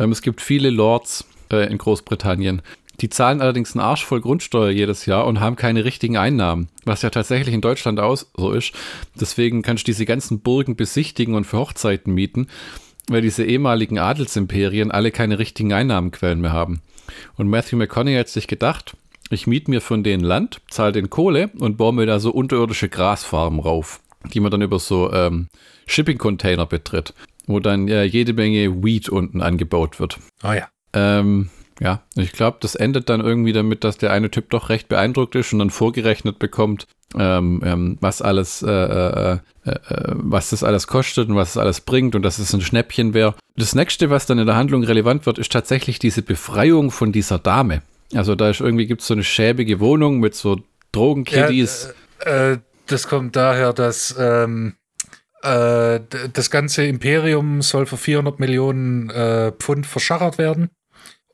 ähm, 0.00 0.10
es 0.10 0.20
gibt 0.20 0.40
viele 0.40 0.70
Lords 0.70 1.24
äh, 1.52 1.70
in 1.70 1.78
Großbritannien, 1.78 2.62
die 3.00 3.08
zahlen 3.08 3.40
allerdings 3.40 3.74
einen 3.74 3.84
Arsch 3.84 4.04
voll 4.04 4.20
Grundsteuer 4.20 4.70
jedes 4.70 5.06
Jahr 5.06 5.26
und 5.26 5.40
haben 5.40 5.56
keine 5.56 5.84
richtigen 5.84 6.16
Einnahmen, 6.16 6.68
was 6.84 7.02
ja 7.02 7.10
tatsächlich 7.10 7.54
in 7.54 7.60
Deutschland 7.60 8.00
auch 8.00 8.16
so 8.16 8.50
ist. 8.52 8.72
Deswegen 9.18 9.62
kannst 9.62 9.84
du 9.84 9.92
diese 9.92 10.04
ganzen 10.04 10.40
Burgen 10.40 10.76
besichtigen 10.76 11.34
und 11.34 11.44
für 11.44 11.58
Hochzeiten 11.58 12.12
mieten 12.12 12.48
weil 13.10 13.22
diese 13.22 13.44
ehemaligen 13.44 13.98
Adelsimperien 13.98 14.90
alle 14.90 15.10
keine 15.10 15.38
richtigen 15.38 15.72
Einnahmenquellen 15.72 16.40
mehr 16.40 16.52
haben. 16.52 16.80
Und 17.36 17.48
Matthew 17.48 17.76
McConaughey 17.76 18.16
hat 18.16 18.28
sich 18.28 18.46
gedacht, 18.46 18.96
ich 19.30 19.46
miete 19.46 19.70
mir 19.70 19.80
von 19.80 20.02
denen 20.02 20.24
Land, 20.24 20.60
zahle 20.70 20.92
den 20.92 21.10
Kohle 21.10 21.50
und 21.58 21.76
baue 21.76 21.92
mir 21.92 22.06
da 22.06 22.20
so 22.20 22.30
unterirdische 22.30 22.88
Grasfarmen 22.88 23.60
rauf, 23.60 24.00
die 24.32 24.40
man 24.40 24.50
dann 24.50 24.62
über 24.62 24.78
so 24.78 25.12
ähm, 25.12 25.48
Shipping-Container 25.86 26.66
betritt, 26.66 27.14
wo 27.46 27.58
dann 27.58 27.88
ja, 27.88 28.02
jede 28.02 28.32
Menge 28.32 28.82
Weed 28.84 29.08
unten 29.08 29.40
angebaut 29.40 29.98
wird. 29.98 30.18
Oh 30.44 30.52
ja. 30.52 30.68
Ähm, 30.92 31.50
ja, 31.80 32.02
ich 32.14 32.32
glaube, 32.32 32.58
das 32.60 32.74
endet 32.74 33.08
dann 33.08 33.22
irgendwie 33.22 33.54
damit, 33.54 33.84
dass 33.84 33.96
der 33.96 34.12
eine 34.12 34.30
Typ 34.30 34.50
doch 34.50 34.68
recht 34.68 34.88
beeindruckt 34.88 35.34
ist 35.34 35.54
und 35.54 35.60
dann 35.60 35.70
vorgerechnet 35.70 36.38
bekommt, 36.38 36.86
ähm, 37.18 37.62
ähm, 37.64 37.96
was 38.02 38.20
alles, 38.20 38.62
äh, 38.62 38.70
äh, 38.70 39.38
äh, 39.64 39.70
äh, 39.70 40.12
was 40.12 40.50
das 40.50 40.62
alles 40.62 40.86
kostet 40.86 41.30
und 41.30 41.36
was 41.36 41.50
es 41.50 41.56
alles 41.56 41.80
bringt 41.80 42.14
und 42.14 42.22
dass 42.22 42.38
es 42.38 42.52
ein 42.52 42.60
Schnäppchen 42.60 43.14
wäre. 43.14 43.34
Das 43.56 43.74
nächste, 43.74 44.10
was 44.10 44.26
dann 44.26 44.38
in 44.38 44.46
der 44.46 44.56
Handlung 44.56 44.84
relevant 44.84 45.24
wird, 45.24 45.38
ist 45.38 45.52
tatsächlich 45.52 45.98
diese 45.98 46.20
Befreiung 46.20 46.90
von 46.90 47.12
dieser 47.12 47.38
Dame. 47.38 47.80
Also 48.14 48.34
da 48.34 48.50
ist 48.50 48.60
irgendwie 48.60 48.86
gibt 48.86 49.00
es 49.00 49.06
so 49.06 49.14
eine 49.14 49.24
schäbige 49.24 49.80
Wohnung 49.80 50.20
mit 50.20 50.34
so 50.34 50.60
Drogenkiddies. 50.92 51.94
Ja, 52.24 52.52
äh, 52.52 52.58
das 52.88 53.08
kommt 53.08 53.36
daher, 53.36 53.72
dass 53.72 54.14
ähm, 54.18 54.74
äh, 55.42 56.00
das 56.32 56.50
ganze 56.50 56.84
Imperium 56.84 57.62
soll 57.62 57.86
für 57.86 57.96
400 57.96 58.38
Millionen 58.38 59.10
Pfund 59.58 59.86
verschachert 59.86 60.36
werden. 60.36 60.68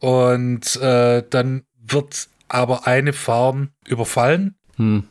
Und 0.00 0.80
dann 0.80 1.62
wird 1.86 2.28
aber 2.48 2.86
eine 2.86 3.12
Farm 3.12 3.70
überfallen. 3.86 4.56
Hm. 4.76 5.04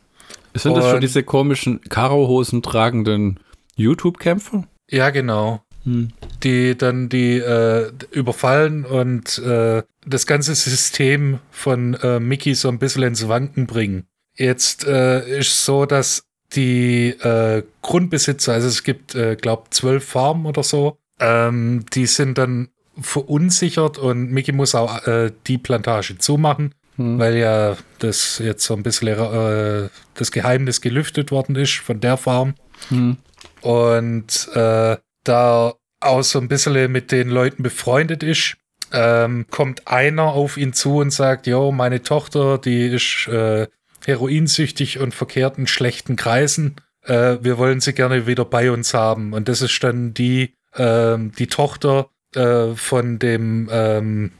Sind 0.54 0.72
und 0.72 0.78
das 0.78 0.92
schon 0.92 1.02
diese 1.02 1.24
komischen 1.24 1.82
Karohosen 1.82 2.62
tragenden 2.62 3.40
YouTube-Kämpfer? 3.76 4.64
Ja, 4.90 5.10
genau. 5.10 5.62
Hm. 5.84 6.10
Die 6.44 6.78
dann 6.78 7.10
die 7.10 7.38
äh, 7.38 7.92
überfallen 8.12 8.86
und 8.86 9.38
äh, 9.40 9.84
das 10.06 10.26
ganze 10.26 10.56
System 10.56 11.40
von 11.52 11.96
äh, 11.96 12.20
Mickey 12.20 12.56
so 12.56 12.70
ein 12.70 12.80
bisschen 12.80 13.04
ins 13.04 13.28
Wanken 13.28 13.68
bringen. 13.68 14.08
Jetzt 14.38 14.86
äh, 14.86 15.40
ist 15.40 15.66
so, 15.66 15.86
dass 15.86 16.24
die 16.56 17.10
äh, 17.10 17.64
Grundbesitzer, 17.82 18.54
also 18.54 18.68
es 18.68 18.84
gibt, 18.84 19.16
äh, 19.16 19.36
glaube 19.36 19.70
zwölf 19.72 20.06
Farmen 20.06 20.46
oder 20.46 20.64
so, 20.64 20.98
ähm, 21.20 21.86
die 21.94 22.06
sind 22.06 22.38
dann 22.38 22.70
verunsichert 23.00 23.98
und 23.98 24.32
Mickey 24.32 24.52
muss 24.52 24.76
auch 24.76 25.06
äh, 25.08 25.32
die 25.48 25.58
Plantage 25.58 26.18
zumachen 26.18 26.74
hm. 26.98 27.20
weil 27.20 27.38
ja 27.38 27.78
das 28.00 28.40
jetzt 28.40 28.66
so 28.66 28.74
ein 28.74 28.84
bisschen 28.84 29.08
äh, 29.20 29.90
das 30.14 30.32
Geheimnis 30.32 30.82
gelüftet 30.82 31.32
worden 31.32 31.56
ist 31.56 31.76
von 31.76 32.00
der 32.00 32.18
Farm. 32.18 32.56
Hm. 32.90 33.18
Und 33.62 34.50
äh, 34.54 34.98
da 35.24 35.74
auch 36.00 36.24
so 36.24 36.40
ein 36.40 36.48
bisschen 36.48 36.92
mit 36.92 37.12
den 37.12 37.30
Leuten 37.30 37.64
befreundet 37.64 38.24
ist, 38.24 38.58
ähm, 38.92 39.46
kommt 39.50 39.88
einer 39.88 40.26
auf 40.26 40.58
ihn 40.58 40.74
zu 40.74 40.98
und 40.98 41.12
sagt, 41.12 41.48
jo, 41.48 41.72
meine 41.72 42.04
Tochter, 42.04 42.58
die 42.58 42.88
ist 42.88 43.28
äh, 43.28 43.68
heroinsüchtig 44.06 45.00
und 45.00 45.14
verkehrt 45.16 45.58
in 45.58 45.68
schlechten 45.68 46.16
Kreisen. 46.16 46.76
Äh, 47.02 47.38
wir 47.42 47.58
wollen 47.58 47.82
sie 47.82 47.94
gerne 47.94 48.28
wieder 48.28 48.46
bei 48.46 48.72
uns 48.72 48.94
haben. 48.94 49.34
Und 49.34 49.50
das 49.50 49.62
ist 49.62 49.84
dann 49.84 50.14
die, 50.14 50.54
ähm, 50.76 51.32
die 51.38 51.48
Tochter 51.48 52.10
äh, 52.36 52.76
von 52.76 53.20
dem 53.20 53.70
ähm, 53.72 54.32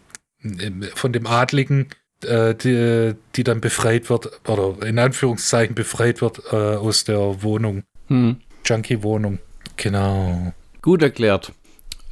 von 0.94 1.12
dem 1.12 1.26
Adligen, 1.28 1.88
äh, 2.24 2.54
die, 2.56 3.16
die 3.36 3.44
dann 3.44 3.62
befreit 3.62 4.10
wird, 4.10 4.30
oder 4.48 4.86
in 4.86 5.00
Anführungszeichen 5.00 5.76
befreit 5.76 6.22
wird 6.22 6.42
äh, 6.52 6.56
aus 6.56 7.04
der 7.04 7.42
Wohnung. 7.44 7.84
Hm. 8.08 8.38
Junkie-Wohnung. 8.66 9.40
Genau. 9.78 10.54
Gut 10.82 11.02
erklärt. 11.02 11.52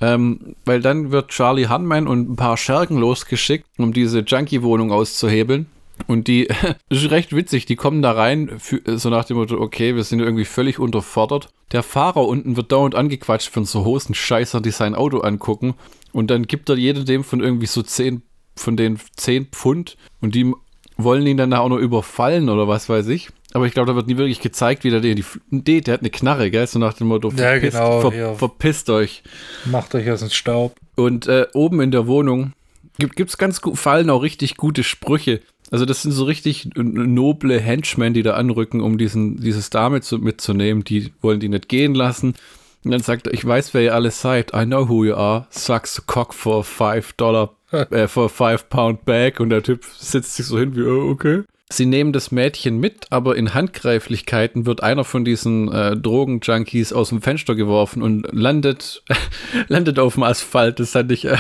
Ähm, 0.01 0.55
weil 0.65 0.81
dann 0.81 1.11
wird 1.11 1.29
Charlie 1.29 1.69
Hunman 1.69 2.07
und 2.07 2.29
ein 2.29 2.35
paar 2.35 2.57
Schergen 2.57 2.97
losgeschickt, 2.97 3.67
um 3.77 3.93
diese 3.93 4.19
Junkie-Wohnung 4.19 4.91
auszuhebeln. 4.91 5.67
Und 6.07 6.27
die, 6.27 6.47
das 6.89 7.03
ist 7.03 7.11
recht 7.11 7.35
witzig, 7.35 7.65
die 7.65 7.75
kommen 7.75 8.01
da 8.01 8.11
rein, 8.11 8.59
so 8.85 9.09
nach 9.09 9.25
dem 9.25 9.37
Motto, 9.37 9.59
okay, 9.59 9.95
wir 9.95 10.03
sind 10.03 10.19
irgendwie 10.19 10.45
völlig 10.45 10.79
unterfordert. 10.79 11.49
Der 11.71 11.83
Fahrer 11.83 12.27
unten 12.27 12.55
wird 12.55 12.71
dauernd 12.71 12.95
angequatscht 12.95 13.49
von 13.49 13.65
so 13.65 13.85
Hosenscheißern, 13.85 14.63
die 14.63 14.71
sein 14.71 14.95
Auto 14.95 15.19
angucken. 15.19 15.75
Und 16.11 16.29
dann 16.29 16.45
gibt 16.45 16.69
er 16.69 16.77
jedem 16.77 17.05
dem 17.05 17.23
von 17.23 17.41
irgendwie 17.41 17.65
so 17.65 17.81
10, 17.81 18.21
von 18.55 18.77
den 18.77 18.99
10 19.15 19.47
Pfund. 19.47 19.97
Und 20.21 20.35
die 20.35 20.53
wollen 20.97 21.25
ihn 21.25 21.37
dann 21.37 21.53
auch 21.53 21.69
noch 21.69 21.77
überfallen 21.77 22.49
oder 22.49 22.67
was 22.67 22.89
weiß 22.89 23.07
ich. 23.07 23.29
Aber 23.53 23.65
ich 23.67 23.73
glaube, 23.73 23.87
da 23.87 23.95
wird 23.95 24.07
nie 24.07 24.17
wirklich 24.17 24.39
gezeigt, 24.41 24.83
wie 24.83 24.89
der 24.89 24.99
die. 24.99 25.23
Nee, 25.49 25.81
der 25.81 25.95
hat 25.95 26.01
eine 26.01 26.09
Knarre, 26.09 26.49
gell? 26.49 26.65
So 26.65 26.79
nach 26.79 26.93
dem 26.93 27.07
Motto, 27.07 27.29
ja, 27.29 27.35
verpisst, 27.35 27.77
genau, 27.77 28.01
ver, 28.01 28.17
ja. 28.17 28.33
verpisst 28.33 28.89
euch. 28.89 29.23
Macht 29.65 29.93
euch 29.93 30.09
aus 30.09 30.21
dem 30.21 30.29
Staub. 30.29 30.75
Und 30.95 31.27
äh, 31.27 31.47
oben 31.53 31.81
in 31.81 31.91
der 31.91 32.07
Wohnung 32.07 32.53
gibt 32.97 33.29
es 33.29 33.37
ganz 33.37 33.61
gut, 33.61 33.77
fallen 33.77 34.09
auch 34.09 34.21
richtig 34.21 34.57
gute 34.57 34.83
Sprüche. 34.83 35.41
Also 35.71 35.85
das 35.85 36.01
sind 36.01 36.11
so 36.11 36.25
richtig 36.25 36.69
noble 36.75 37.59
Henchmen, 37.59 38.13
die 38.13 38.23
da 38.23 38.33
anrücken, 38.33 38.81
um 38.81 38.97
diesen, 38.97 39.39
dieses 39.39 39.69
Dame 39.69 40.01
zu, 40.01 40.19
mitzunehmen. 40.19 40.83
Die 40.83 41.11
wollen 41.21 41.39
die 41.39 41.49
nicht 41.49 41.69
gehen 41.69 41.95
lassen. 41.95 42.35
Und 42.83 42.91
dann 42.91 43.01
sagt 43.01 43.27
er, 43.27 43.33
ich 43.33 43.45
weiß, 43.45 43.73
wer 43.73 43.81
ihr 43.81 43.95
alle 43.95 44.11
seid. 44.11 44.53
I 44.53 44.65
know 44.65 44.89
who 44.89 45.05
you 45.05 45.15
are. 45.15 45.47
Sucks 45.49 45.99
a 45.99 46.03
cock 46.05 46.33
for 46.33 46.63
five 46.63 47.13
Dollar, 47.13 47.55
äh, 47.71 48.07
for 48.07 48.29
five 48.29 48.69
pound 48.69 49.05
bag. 49.05 49.39
Und 49.39 49.49
der 49.49 49.63
Typ 49.63 49.85
sitzt 49.97 50.35
sich 50.35 50.45
so 50.45 50.59
hin 50.59 50.75
wie, 50.75 50.83
oh, 50.83 51.09
okay. 51.09 51.43
Sie 51.71 51.85
nehmen 51.87 52.13
das 52.13 52.31
Mädchen 52.31 52.79
mit, 52.79 53.07
aber 53.09 53.35
in 53.35 53.53
Handgreiflichkeiten 53.55 54.65
wird 54.67 54.83
einer 54.83 55.03
von 55.03 55.25
diesen 55.25 55.71
äh, 55.71 55.97
Drogenjunkies 55.97 56.93
aus 56.93 57.09
dem 57.09 57.21
Fenster 57.21 57.55
geworfen 57.55 58.03
und 58.03 58.27
landet, 58.31 59.03
landet 59.69 59.97
auf 59.97 60.13
dem 60.13 60.23
Asphalt. 60.23 60.79
Das 60.79 60.91
fand 60.91 61.11
ich 61.11 61.25
äh, 61.25 61.37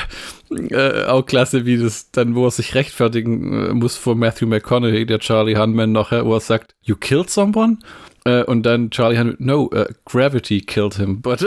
äh, 0.49 1.05
auch 1.05 1.25
klasse, 1.25 1.65
wie 1.65 1.77
das 1.77 2.09
dann, 2.11 2.33
wo 2.35 2.45
er 2.45 2.51
sich 2.51 2.73
rechtfertigen 2.73 3.69
äh, 3.69 3.73
muss 3.73 3.95
vor 3.95 4.15
Matthew 4.15 4.47
McConaughey, 4.47 5.05
der 5.05 5.19
Charlie 5.19 5.57
Hunman 5.57 5.91
nachher, 5.91 6.25
wo 6.25 6.33
er 6.33 6.39
sagt, 6.39 6.73
You 6.81 6.95
killed 6.95 7.29
someone? 7.29 7.77
Uh, 8.25 8.43
und 8.45 8.63
dann 8.65 8.89
Charlie 8.89 9.17
Hunman, 9.17 9.35
no, 9.39 9.69
uh, 9.73 9.83
gravity 10.05 10.61
killed 10.61 10.95
him, 10.95 11.21
but, 11.21 11.41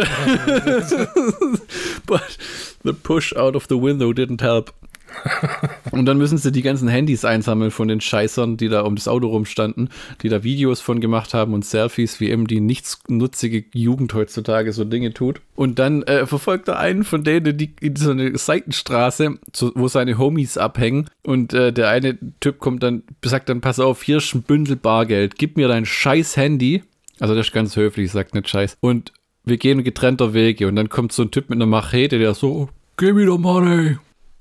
but 2.07 2.37
the 2.85 2.93
push 2.93 3.35
out 3.35 3.57
of 3.57 3.67
the 3.69 3.79
window 3.79 4.13
didn't 4.13 4.43
help. 4.43 4.75
Und 5.91 6.07
dann 6.07 6.19
müssen 6.19 6.39
sie 6.39 6.53
die 6.53 6.63
ganzen 6.63 6.89
Handys 6.89 7.25
einsammeln 7.25 7.71
von 7.71 7.89
den 7.89 8.01
Scheißern, 8.01 8.57
die 8.57 8.69
da 8.69 8.83
um 8.83 8.97
das 8.97 9.09
Auto 9.09 9.29
rumstanden, 9.29 9.91
die 10.23 10.29
da 10.29 10.43
Videos 10.43 10.81
von 10.81 11.01
gemacht 11.01 11.35
haben 11.35 11.55
und 11.55 11.65
Selfies, 11.65 12.21
wie 12.21 12.31
eben 12.31 12.47
die 12.47 12.61
nichtsnutzige 12.61 13.65
Jugend 13.73 14.13
heutzutage 14.15 14.73
so 14.73 14.85
Dinge 14.85 15.13
tut. 15.13 15.41
Und 15.55 15.79
dann 15.79 16.03
äh, 16.03 16.27
verfolgt 16.27 16.69
er 16.69 16.79
einen 16.79 17.05
von 17.05 17.25
denen 17.25 17.57
die, 17.57 17.75
in 17.81 17.97
so 17.97 18.11
eine 18.11 18.37
Seitenstraße, 18.37 19.39
zu, 19.53 19.73
wo 19.75 19.89
seine 19.89 20.19
Homies 20.19 20.59
abhängen. 20.59 21.09
Und 21.23 21.53
äh, 21.53 21.73
der 21.73 21.89
eine 21.89 22.19
Typ 22.41 22.59
kommt 22.59 22.83
dann, 22.83 23.03
sagt 23.25 23.49
dann, 23.49 23.61
pass 23.61 23.81
auf, 23.81 24.03
hier 24.03 24.19
ist 24.19 24.35
ein 24.35 24.43
Bündel 24.43 24.77
Bargeld, 24.77 25.37
gib 25.39 25.57
mir 25.57 25.69
dein 25.69 25.87
scheiß 25.87 26.37
Handy. 26.37 26.83
Also 27.19 27.35
das 27.35 27.47
ist 27.47 27.53
ganz 27.53 27.77
höflich, 27.77 28.11
sagt 28.11 28.35
nicht 28.35 28.49
scheiß. 28.49 28.77
Und 28.81 29.13
wir 29.45 29.57
gehen 29.57 29.85
getrennter 29.85 30.35
Wege. 30.35 30.69
Und 30.69 30.77
dann 30.77 30.89
kommt 30.89 31.13
so 31.13 31.23
ein 31.23 31.31
Typ 31.31 31.49
mit 31.49 31.57
einer 31.57 31.67
Machete, 31.67 32.19
der 32.19 32.35
so, 32.35 32.69
gib 32.97 33.15
mir 33.15 33.27
doch 33.27 33.39
Money. 33.39 33.97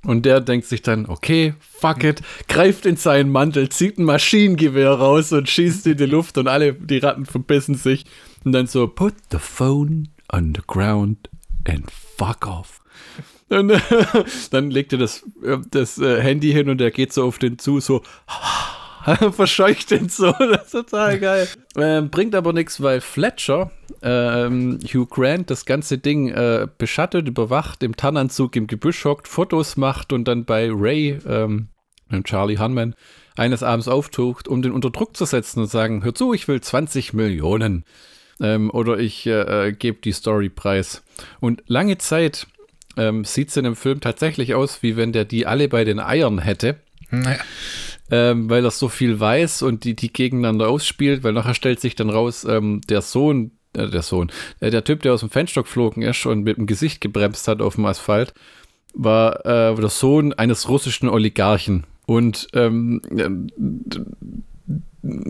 Und 0.05 0.25
der 0.25 0.39
denkt 0.39 0.67
sich 0.67 0.81
dann, 0.81 1.07
okay, 1.07 1.55
fuck 1.59 2.03
it, 2.03 2.21
greift 2.47 2.85
in 2.85 2.95
seinen 2.95 3.31
Mantel, 3.31 3.69
zieht 3.69 3.97
ein 3.97 4.05
Maschinengewehr 4.05 4.91
raus 4.91 5.31
und 5.31 5.49
schießt 5.49 5.87
in 5.87 5.97
die 5.97 6.05
Luft 6.05 6.37
und 6.37 6.47
alle, 6.47 6.73
die 6.73 6.99
Ratten 6.99 7.25
verbissen 7.25 7.75
sich. 7.75 8.05
Und 8.43 8.51
dann 8.51 8.67
so, 8.67 8.87
put 8.87 9.15
the 9.31 9.39
phone 9.39 10.09
on 10.31 10.53
the 10.55 10.61
ground 10.67 11.29
and 11.67 11.89
fuck 11.89 12.47
off. 12.47 12.81
Und 13.49 13.71
dann 14.51 14.71
legt 14.71 14.93
er 14.93 14.99
das, 14.99 15.23
äh, 15.43 15.57
das 15.69 15.97
äh, 15.97 16.21
Handy 16.21 16.51
hin 16.51 16.69
und 16.69 16.81
er 16.81 16.91
geht 16.91 17.13
so 17.13 17.23
auf 17.23 17.37
den 17.37 17.59
zu, 17.59 17.79
so, 17.79 18.01
verscheucht 19.31 19.91
den 19.91 20.09
so. 20.09 20.31
Das 20.39 20.65
ist 20.65 20.71
total 20.71 21.19
geil. 21.19 21.47
Ähm, 21.77 22.09
bringt 22.09 22.35
aber 22.35 22.53
nichts, 22.53 22.81
weil 22.81 23.01
Fletcher, 23.01 23.71
ähm, 24.01 24.79
Hugh 24.83 25.07
Grant, 25.07 25.49
das 25.49 25.65
ganze 25.65 25.97
Ding 25.97 26.29
äh, 26.29 26.67
beschattet, 26.77 27.27
überwacht, 27.27 27.83
im 27.83 27.95
Tannanzug 27.95 28.55
im 28.55 28.67
Gebüsch 28.67 29.05
hockt, 29.05 29.27
Fotos 29.27 29.77
macht 29.77 30.13
und 30.13 30.27
dann 30.27 30.45
bei 30.45 30.69
Ray, 30.71 31.19
ähm, 31.27 31.69
Charlie 32.23 32.57
Hunman, 32.57 32.95
eines 33.35 33.63
Abends 33.63 33.87
auftaucht, 33.87 34.47
um 34.47 34.61
den 34.61 34.71
unter 34.71 34.89
Druck 34.89 35.17
zu 35.17 35.25
setzen 35.25 35.61
und 35.61 35.69
sagen, 35.69 36.03
hör 36.03 36.15
zu, 36.15 36.33
ich 36.33 36.47
will 36.47 36.61
20 36.61 37.13
Millionen. 37.13 37.85
Ähm, 38.39 38.69
oder 38.69 38.97
ich 38.99 39.25
äh, 39.27 39.67
äh, 39.67 39.71
gebe 39.71 39.99
die 40.01 40.11
Story 40.11 40.49
preis. 40.49 41.03
Und 41.39 41.63
lange 41.67 41.97
Zeit 41.97 42.47
ähm, 42.97 43.23
sieht 43.23 43.49
es 43.49 43.57
in 43.57 43.63
dem 43.63 43.75
Film 43.75 44.01
tatsächlich 44.01 44.55
aus, 44.55 44.83
wie 44.83 44.97
wenn 44.97 45.13
der 45.13 45.25
die 45.25 45.45
alle 45.45 45.69
bei 45.69 45.83
den 45.83 45.99
Eiern 45.99 46.39
hätte. 46.39 46.77
Naja 47.11 47.39
ähm, 48.11 48.49
weil 48.49 48.63
er 48.63 48.71
so 48.71 48.87
viel 48.87 49.19
weiß 49.19 49.61
und 49.63 49.83
die, 49.83 49.95
die 49.95 50.13
gegeneinander 50.13 50.69
ausspielt, 50.69 51.23
weil 51.23 51.33
nachher 51.33 51.53
stellt 51.53 51.79
sich 51.79 51.95
dann 51.95 52.09
raus, 52.09 52.45
ähm, 52.47 52.81
der 52.87 53.01
Sohn, 53.01 53.51
äh, 53.73 53.89
der 53.89 54.03
Sohn, 54.03 54.31
äh, 54.59 54.69
der 54.69 54.83
Typ, 54.83 55.01
der 55.01 55.13
aus 55.13 55.21
dem 55.21 55.29
Fenster 55.29 55.63
geflogen 55.63 56.03
ist 56.03 56.25
und 56.25 56.43
mit 56.43 56.57
dem 56.57 56.67
Gesicht 56.67 57.01
gebremst 57.01 57.47
hat 57.47 57.61
auf 57.61 57.75
dem 57.75 57.85
Asphalt, 57.85 58.33
war 58.93 59.45
äh, 59.45 59.75
der 59.75 59.89
Sohn 59.89 60.33
eines 60.33 60.69
russischen 60.69 61.09
Oligarchen. 61.09 61.85
Und 62.05 62.47
ähm, 62.53 63.01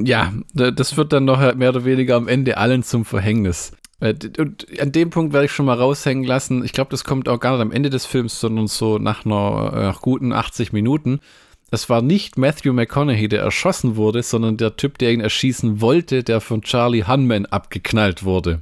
ja, 0.03 0.33
das 0.53 0.97
wird 0.97 1.13
dann 1.13 1.25
noch 1.25 1.55
mehr 1.55 1.69
oder 1.69 1.85
weniger 1.85 2.15
am 2.15 2.27
Ende 2.27 2.57
allen 2.57 2.83
zum 2.83 3.05
Verhängnis. 3.05 3.71
Äh, 4.01 4.15
und 4.37 4.67
an 4.81 4.91
dem 4.91 5.09
Punkt 5.09 5.31
werde 5.31 5.45
ich 5.45 5.53
schon 5.53 5.65
mal 5.65 5.77
raushängen 5.77 6.25
lassen. 6.25 6.65
Ich 6.65 6.73
glaube, 6.73 6.91
das 6.91 7.05
kommt 7.05 7.29
auch 7.29 7.39
gar 7.39 7.53
nicht 7.53 7.61
am 7.61 7.71
Ende 7.71 7.89
des 7.89 8.05
Films, 8.05 8.41
sondern 8.41 8.67
so 8.67 8.97
nach 8.97 9.25
einer 9.25 9.71
nach 9.71 10.01
guten 10.01 10.33
80 10.33 10.73
Minuten 10.73 11.21
es 11.75 11.89
war 11.89 12.01
nicht 12.01 12.37
Matthew 12.37 12.73
McConaughey, 12.73 13.27
der 13.27 13.41
erschossen 13.41 13.95
wurde, 13.95 14.23
sondern 14.23 14.57
der 14.57 14.75
Typ, 14.75 14.97
der 14.97 15.13
ihn 15.13 15.21
erschießen 15.21 15.79
wollte, 15.81 16.23
der 16.23 16.41
von 16.41 16.61
Charlie 16.61 17.03
Hunman 17.03 17.45
abgeknallt 17.45 18.23
wurde. 18.23 18.61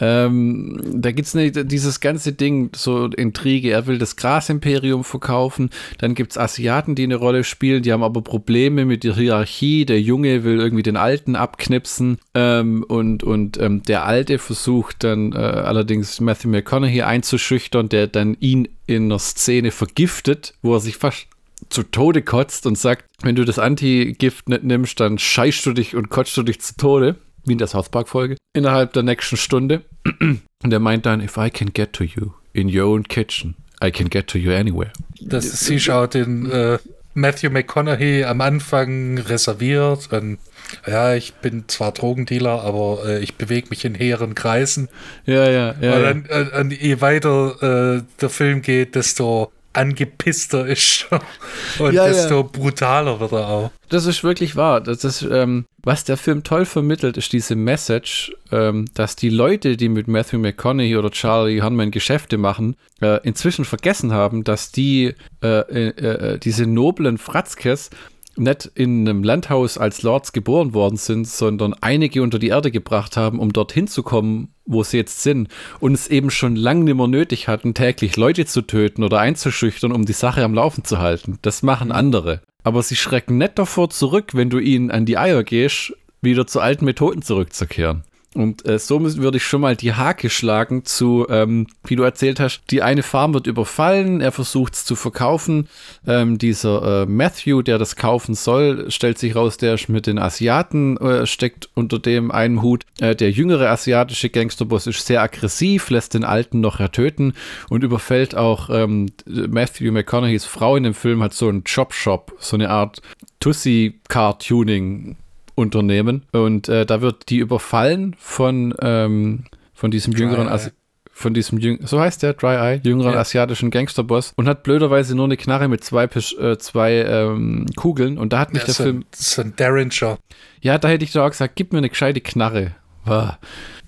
Ähm, 0.00 0.80
da 0.92 1.12
gibt 1.12 1.32
es 1.32 1.66
dieses 1.66 2.00
ganze 2.00 2.32
Ding, 2.32 2.70
so 2.74 3.06
Intrige. 3.06 3.70
Er 3.70 3.86
will 3.86 3.98
das 3.98 4.16
Grasimperium 4.16 5.04
verkaufen. 5.04 5.70
Dann 5.98 6.14
gibt 6.14 6.32
es 6.32 6.38
Asiaten, 6.38 6.94
die 6.94 7.04
eine 7.04 7.16
Rolle 7.16 7.44
spielen. 7.44 7.82
Die 7.82 7.92
haben 7.92 8.02
aber 8.02 8.22
Probleme 8.22 8.84
mit 8.84 9.04
der 9.04 9.14
Hierarchie. 9.14 9.86
Der 9.86 10.00
Junge 10.00 10.42
will 10.44 10.58
irgendwie 10.58 10.82
den 10.82 10.96
Alten 10.96 11.36
abknipsen. 11.36 12.18
Ähm, 12.34 12.84
und 12.86 13.22
und 13.22 13.60
ähm, 13.60 13.82
der 13.82 14.04
Alte 14.04 14.38
versucht 14.38 15.04
dann 15.04 15.32
äh, 15.32 15.36
allerdings 15.36 16.20
Matthew 16.20 16.48
McConaughey 16.48 17.02
einzuschüchtern, 17.02 17.88
der 17.88 18.08
dann 18.08 18.36
ihn 18.40 18.68
in 18.86 19.04
einer 19.04 19.20
Szene 19.20 19.70
vergiftet, 19.70 20.54
wo 20.60 20.74
er 20.74 20.80
sich 20.80 20.96
fast 20.96 21.28
zu 21.74 21.82
Tode 21.82 22.22
kotzt 22.22 22.66
und 22.66 22.78
sagt, 22.78 23.04
wenn 23.22 23.34
du 23.34 23.44
das 23.44 23.58
Anti-Gift 23.58 24.48
nicht 24.48 24.62
nimmst, 24.62 25.00
dann 25.00 25.18
scheißt 25.18 25.66
du 25.66 25.72
dich 25.72 25.96
und 25.96 26.08
kotzt 26.08 26.36
du 26.36 26.42
dich 26.42 26.60
zu 26.60 26.76
Tode, 26.76 27.16
wie 27.44 27.52
in 27.52 27.58
der 27.58 27.66
South 27.66 27.88
Park-Folge, 27.88 28.36
innerhalb 28.54 28.92
der 28.92 29.02
nächsten 29.02 29.36
Stunde. 29.36 29.82
Und 30.62 30.72
er 30.72 30.78
meint 30.78 31.04
dann, 31.04 31.20
if 31.20 31.36
I 31.36 31.50
can 31.50 31.74
get 31.74 31.92
to 31.92 32.04
you 32.04 32.32
in 32.54 32.74
your 32.74 32.86
own 32.86 33.02
kitchen, 33.02 33.54
I 33.82 33.90
can 33.90 34.08
get 34.08 34.28
to 34.28 34.38
you 34.38 34.50
anywhere. 34.52 34.92
Das 35.20 35.44
ist 35.44 35.66
sie 35.66 35.78
schaut 35.78 36.14
den 36.14 36.50
äh, 36.50 36.78
Matthew 37.12 37.50
McConaughey 37.50 38.24
am 38.24 38.40
Anfang 38.40 39.18
reserviert 39.18 40.10
und 40.10 40.38
ja, 40.86 41.14
ich 41.14 41.34
bin 41.34 41.64
zwar 41.68 41.92
Drogendealer, 41.92 42.62
aber 42.62 43.02
äh, 43.04 43.18
ich 43.18 43.34
bewege 43.34 43.68
mich 43.68 43.84
in 43.84 43.94
hehren 43.94 44.34
Kreisen. 44.34 44.88
Ja, 45.26 45.50
ja, 45.50 45.74
ja. 45.80 45.96
Und 45.96 46.02
dann, 46.02 46.24
ja. 46.30 46.60
Äh, 46.60 46.74
je 46.74 47.00
weiter 47.02 47.98
äh, 47.98 48.02
der 48.20 48.30
Film 48.30 48.62
geht, 48.62 48.94
desto 48.94 49.52
angepisster 49.74 50.66
ist 50.66 51.06
und 51.78 51.92
ja, 51.92 52.06
desto 52.06 52.36
ja. 52.36 52.42
brutaler 52.42 53.20
wird 53.20 53.32
er 53.32 53.48
auch. 53.48 53.70
Das 53.88 54.06
ist 54.06 54.24
wirklich 54.24 54.56
wahr. 54.56 54.80
Das 54.80 55.04
ist, 55.04 55.22
ähm, 55.22 55.66
was 55.82 56.04
der 56.04 56.16
Film 56.16 56.42
toll 56.42 56.64
vermittelt, 56.64 57.16
ist 57.16 57.32
diese 57.32 57.54
Message, 57.54 58.32
ähm, 58.50 58.86
dass 58.94 59.14
die 59.14 59.28
Leute, 59.28 59.76
die 59.76 59.88
mit 59.88 60.08
Matthew 60.08 60.38
McConaughey 60.38 60.96
oder 60.96 61.10
Charlie 61.10 61.62
Hunman 61.62 61.90
Geschäfte 61.90 62.38
machen, 62.38 62.76
äh, 63.00 63.20
inzwischen 63.22 63.64
vergessen 63.64 64.12
haben, 64.12 64.42
dass 64.42 64.72
die 64.72 65.14
äh, 65.42 65.48
äh, 65.48 65.88
äh 65.88 66.38
diese 66.38 66.66
noblen 66.66 67.18
Fratzkes 67.18 67.90
nicht 68.36 68.70
in 68.74 69.08
einem 69.08 69.22
Landhaus 69.22 69.78
als 69.78 70.02
Lords 70.02 70.32
geboren 70.32 70.74
worden 70.74 70.96
sind, 70.96 71.26
sondern 71.26 71.74
einige 71.80 72.22
unter 72.22 72.38
die 72.38 72.48
Erde 72.48 72.70
gebracht 72.70 73.16
haben, 73.16 73.38
um 73.38 73.52
dorthin 73.52 73.86
zu 73.86 74.02
kommen, 74.02 74.54
wo 74.64 74.82
sie 74.82 74.96
jetzt 74.96 75.22
sind 75.22 75.48
und 75.80 75.92
es 75.92 76.08
eben 76.08 76.30
schon 76.30 76.56
lange 76.56 76.84
nicht 76.84 76.96
mehr 76.96 77.06
nötig 77.06 77.48
hatten, 77.48 77.74
täglich 77.74 78.16
Leute 78.16 78.46
zu 78.46 78.62
töten 78.62 79.04
oder 79.04 79.20
einzuschüchtern, 79.20 79.92
um 79.92 80.04
die 80.04 80.12
Sache 80.12 80.42
am 80.44 80.54
Laufen 80.54 80.84
zu 80.84 80.98
halten. 80.98 81.38
Das 81.42 81.62
machen 81.62 81.92
andere. 81.92 82.40
Aber 82.62 82.82
sie 82.82 82.96
schrecken 82.96 83.38
nicht 83.38 83.58
davor 83.58 83.90
zurück, 83.90 84.32
wenn 84.34 84.50
du 84.50 84.58
ihnen 84.58 84.90
an 84.90 85.04
die 85.04 85.18
Eier 85.18 85.44
gehst, 85.44 85.94
wieder 86.22 86.46
zu 86.46 86.60
alten 86.60 86.86
Methoden 86.86 87.22
zurückzukehren. 87.22 88.04
Und 88.34 88.68
äh, 88.68 88.78
so 88.80 89.00
würde 89.00 89.36
ich 89.36 89.44
schon 89.44 89.60
mal 89.60 89.76
die 89.76 89.94
Hake 89.94 90.28
schlagen 90.28 90.84
zu, 90.84 91.26
ähm, 91.30 91.68
wie 91.84 91.94
du 91.94 92.02
erzählt 92.02 92.40
hast, 92.40 92.62
die 92.70 92.82
eine 92.82 93.04
Farm 93.04 93.32
wird 93.32 93.46
überfallen, 93.46 94.20
er 94.20 94.32
versucht 94.32 94.74
es 94.74 94.84
zu 94.84 94.96
verkaufen. 94.96 95.68
Ähm, 96.06 96.36
dieser 96.36 97.02
äh, 97.02 97.06
Matthew, 97.06 97.62
der 97.62 97.78
das 97.78 97.94
kaufen 97.94 98.34
soll, 98.34 98.90
stellt 98.90 99.18
sich 99.18 99.36
raus, 99.36 99.56
der 99.56 99.74
ist 99.74 99.88
mit 99.88 100.08
den 100.08 100.18
Asiaten, 100.18 100.96
äh, 100.96 101.26
steckt 101.26 101.68
unter 101.74 102.00
dem 102.00 102.32
einen 102.32 102.60
Hut. 102.60 102.84
Äh, 102.98 103.14
der 103.14 103.30
jüngere 103.30 103.70
asiatische 103.70 104.30
Gangsterboss 104.30 104.88
ist 104.88 105.06
sehr 105.06 105.22
aggressiv, 105.22 105.90
lässt 105.90 106.14
den 106.14 106.24
Alten 106.24 106.60
noch 106.60 106.80
ertöten 106.80 107.34
und 107.68 107.84
überfällt 107.84 108.34
auch 108.34 108.68
ähm, 108.68 109.12
Matthew 109.26 109.92
McConaughey's 109.92 110.44
Frau 110.44 110.74
in 110.74 110.82
dem 110.82 110.94
Film, 110.94 111.22
hat 111.22 111.34
so 111.34 111.48
einen 111.48 111.62
Chop-Shop, 111.62 112.32
so 112.40 112.56
eine 112.56 112.70
Art 112.70 113.00
Tussi-Car-Tuning 113.38 115.16
Unternehmen. 115.54 116.24
Und 116.32 116.68
äh, 116.68 116.86
da 116.86 117.00
wird 117.00 117.28
die 117.28 117.38
überfallen 117.38 118.16
von, 118.18 118.74
ähm, 118.80 119.44
von 119.72 119.90
diesem 119.90 120.12
jüngeren 120.12 120.48
Asi 120.48 120.70
von 121.16 121.32
diesem 121.32 121.58
Jüng 121.58 121.78
so 121.86 122.00
heißt 122.00 122.24
der 122.24 122.32
Dry 122.32 122.56
Eye, 122.56 122.80
jüngeren 122.82 123.12
ja. 123.12 123.20
asiatischen 123.20 123.70
Gangsterboss 123.70 124.32
und 124.34 124.48
hat 124.48 124.64
blöderweise 124.64 125.14
nur 125.14 125.26
eine 125.26 125.36
Knarre 125.36 125.68
mit 125.68 125.84
zwei, 125.84 126.04
äh, 126.04 126.58
zwei 126.58 126.92
ähm, 126.92 127.66
Kugeln 127.76 128.18
und 128.18 128.32
da 128.32 128.40
hat 128.40 128.52
mich 128.52 128.62
ja, 128.62 128.66
der 128.66 128.74
so 128.74 128.82
Film. 128.82 129.04
So 129.14 129.42
ein 129.42 129.54
Derringer. 129.54 130.18
Ja, 130.60 130.76
da 130.76 130.88
hätte 130.88 131.04
ich 131.04 131.12
doch 131.12 131.24
auch 131.24 131.30
gesagt, 131.30 131.54
gib 131.54 131.72
mir 131.72 131.78
eine 131.78 131.88
gescheite 131.88 132.20
Knarre. 132.20 132.74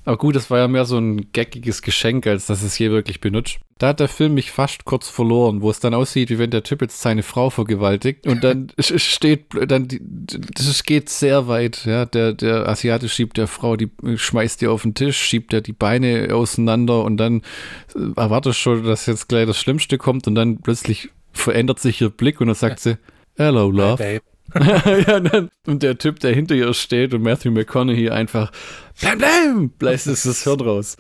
Aber 0.07 0.19
gut, 0.19 0.37
das 0.37 0.51
war 0.51 0.59
ja 0.59 0.69
mehr 0.69 0.85
so 0.85 0.99
ein 0.99 1.33
geckiges 1.33 1.83
Geschenk, 1.83 2.29
als 2.29 2.47
dass 2.47 2.63
es 2.63 2.79
je 2.79 2.93
wirklich 2.93 3.21
benutzt. 3.21 3.59
Da 3.79 3.89
hat 3.89 3.99
der 3.99 4.07
Film 4.07 4.35
mich 4.35 4.53
fast 4.53 4.85
kurz 4.85 5.09
verloren, 5.09 5.63
wo 5.63 5.69
es 5.69 5.81
dann 5.81 5.95
aussieht, 5.95 6.31
wie 6.31 6.39
wenn 6.39 6.53
der 6.53 6.63
Typ 6.63 6.81
jetzt 6.81 7.03
seine 7.03 7.25
Frau 7.25 7.51
vergewaltigt 7.51 8.25
und 8.25 8.45
dann 8.45 8.73
steht, 8.79 9.47
dann, 9.67 9.89
das 10.55 10.85
geht 10.85 11.09
sehr 11.09 11.49
weit, 11.49 11.85
ja, 11.87 12.07
der, 12.07 12.35
der 12.35 12.69
Asiate 12.69 13.09
schiebt 13.09 13.37
der 13.37 13.49
Frau, 13.49 13.77
die 13.77 13.91
schmeißt 14.15 14.61
die 14.61 14.69
auf 14.69 14.83
den 14.83 14.95
Tisch, 14.95 15.19
schiebt 15.19 15.53
er 15.53 15.61
die 15.61 15.73
Beine 15.73 16.29
auseinander 16.33 17.03
und 17.03 17.17
dann 17.17 17.43
äh, 17.97 18.13
erwartest 18.15 18.61
schon, 18.61 18.85
dass 18.85 19.07
jetzt 19.07 19.29
gleich 19.29 19.47
das 19.47 19.59
Schlimmste 19.59 19.99
kommt 19.99 20.29
und 20.29 20.37
dann 20.37 20.59
plötzlich 20.59 21.11
verändert 21.33 21.81
sich 21.81 22.01
ihr 22.01 22.11
Blick 22.11 22.41
und 22.41 22.47
dann 22.47 22.55
sagt 22.55 22.79
sie, 22.79 22.97
Hello, 23.37 23.71
Love. 23.71 24.21
ja, 25.07 25.21
dann, 25.21 25.51
und 25.67 25.83
der 25.83 25.99
Typ, 25.99 26.21
der 26.21 26.35
hinter 26.35 26.55
ihr 26.55 26.73
steht 26.75 27.15
und 27.15 27.23
Matthew 27.23 27.51
McConaughey 27.51 28.11
einfach 28.11 28.53
blam 29.01 29.19
blam, 29.19 29.71
bläst 29.71 30.07
es 30.07 30.23
das 30.23 30.45
Hirn 30.45 30.61
raus. 30.61 30.97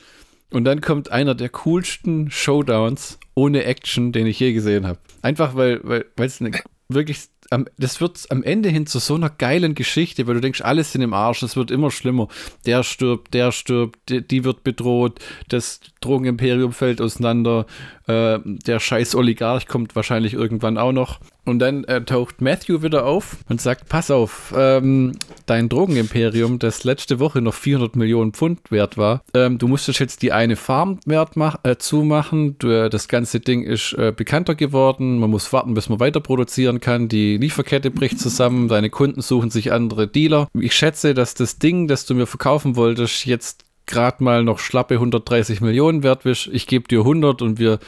Und 0.50 0.64
dann 0.64 0.80
kommt 0.80 1.10
einer 1.10 1.34
der 1.34 1.48
coolsten 1.48 2.30
Showdowns 2.30 3.18
ohne 3.34 3.64
Action, 3.64 4.12
den 4.12 4.26
ich 4.26 4.38
je 4.38 4.52
gesehen 4.52 4.86
habe. 4.86 4.98
Einfach 5.22 5.56
weil, 5.56 5.80
weil, 5.82 6.06
weil 6.16 6.26
es 6.26 6.40
wirklich 6.88 7.28
am, 7.50 7.66
das 7.78 8.00
wird 8.00 8.26
am 8.30 8.42
Ende 8.42 8.68
hin 8.68 8.86
zu 8.86 8.98
so 8.98 9.14
einer 9.14 9.30
geilen 9.30 9.74
Geschichte, 9.74 10.26
weil 10.26 10.34
du 10.34 10.40
denkst, 10.40 10.62
alles 10.62 10.92
sind 10.92 11.02
im 11.02 11.14
Arsch, 11.14 11.42
es 11.42 11.56
wird 11.56 11.70
immer 11.70 11.90
schlimmer. 11.90 12.28
Der 12.64 12.82
stirbt, 12.82 13.34
der 13.34 13.52
stirbt, 13.52 13.98
die, 14.08 14.26
die 14.26 14.44
wird 14.44 14.64
bedroht, 14.64 15.20
das 15.48 15.80
Drogenimperium 16.00 16.72
fällt 16.72 17.00
auseinander, 17.00 17.66
äh, 18.06 18.38
der 18.44 18.80
scheiß 18.80 19.14
Oligarch 19.14 19.66
kommt 19.66 19.96
wahrscheinlich 19.96 20.34
irgendwann 20.34 20.78
auch 20.78 20.92
noch. 20.92 21.20
Und 21.46 21.60
dann 21.60 21.84
äh, 21.84 22.04
taucht 22.04 22.42
Matthew 22.42 22.82
wieder 22.82 23.06
auf 23.06 23.36
und 23.48 23.60
sagt, 23.60 23.88
pass 23.88 24.10
auf, 24.10 24.52
ähm, 24.56 25.12
dein 25.46 25.68
Drogenimperium, 25.68 26.58
das 26.58 26.82
letzte 26.82 27.20
Woche 27.20 27.40
noch 27.40 27.54
400 27.54 27.94
Millionen 27.94 28.32
Pfund 28.32 28.70
wert 28.70 28.98
war, 28.98 29.22
ähm, 29.32 29.56
du 29.58 29.68
musstest 29.68 30.00
jetzt 30.00 30.22
die 30.22 30.32
eine 30.32 30.56
Farm 30.56 30.98
wert 31.06 31.36
mach, 31.36 31.58
äh, 31.62 31.76
zumachen, 31.78 32.58
du, 32.58 32.68
äh, 32.68 32.90
das 32.90 33.06
ganze 33.06 33.38
Ding 33.38 33.62
ist 33.62 33.92
äh, 33.92 34.12
bekannter 34.14 34.56
geworden, 34.56 35.20
man 35.20 35.30
muss 35.30 35.52
warten, 35.52 35.74
bis 35.74 35.88
man 35.88 36.00
weiter 36.00 36.20
produzieren 36.20 36.80
kann, 36.80 37.08
die 37.08 37.36
Lieferkette 37.36 37.92
bricht 37.92 38.18
zusammen, 38.18 38.66
deine 38.66 38.90
Kunden 38.90 39.22
suchen 39.22 39.50
sich 39.50 39.72
andere 39.72 40.08
Dealer. 40.08 40.48
Ich 40.58 40.74
schätze, 40.74 41.14
dass 41.14 41.34
das 41.34 41.60
Ding, 41.60 41.86
das 41.86 42.06
du 42.06 42.14
mir 42.16 42.26
verkaufen 42.26 42.74
wolltest, 42.74 43.24
jetzt 43.24 43.64
gerade 43.86 44.22
mal 44.22 44.42
noch 44.42 44.58
schlappe 44.58 44.94
130 44.94 45.60
Millionen 45.60 46.02
wert 46.02 46.26
ist. 46.26 46.48
Ich 46.52 46.66
gebe 46.66 46.88
dir 46.88 47.00
100 47.00 47.40
und 47.40 47.58
wir 47.58 47.78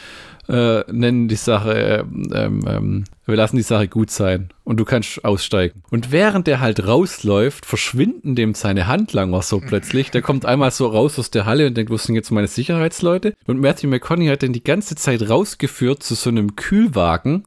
äh, 0.48 0.84
nennen 0.90 1.28
die 1.28 1.36
Sache, 1.36 1.74
äh, 1.74 1.98
ähm, 2.34 2.64
ähm, 2.66 3.04
wir 3.26 3.36
lassen 3.36 3.56
die 3.56 3.62
Sache 3.62 3.88
gut 3.88 4.10
sein 4.10 4.48
und 4.64 4.78
du 4.78 4.84
kannst 4.84 5.24
aussteigen. 5.24 5.82
Und 5.90 6.10
während 6.10 6.46
der 6.46 6.60
halt 6.60 6.86
rausläuft, 6.86 7.66
verschwinden 7.66 8.34
dem 8.34 8.54
seine 8.54 8.86
Handlanger 8.86 9.42
so 9.42 9.60
plötzlich. 9.60 10.10
Der 10.10 10.22
kommt 10.22 10.46
einmal 10.46 10.70
so 10.70 10.86
raus 10.86 11.18
aus 11.18 11.30
der 11.30 11.44
Halle 11.44 11.66
und 11.66 11.76
denkt, 11.76 11.90
wo 11.90 11.96
sind 11.96 12.14
jetzt 12.14 12.30
meine 12.30 12.48
Sicherheitsleute? 12.48 13.34
Und 13.46 13.60
Matthew 13.60 13.88
McConaughey 13.88 14.28
hat 14.28 14.42
den 14.42 14.52
die 14.52 14.64
ganze 14.64 14.94
Zeit 14.96 15.28
rausgeführt 15.28 16.02
zu 16.02 16.14
so 16.14 16.30
einem 16.30 16.56
Kühlwagen 16.56 17.44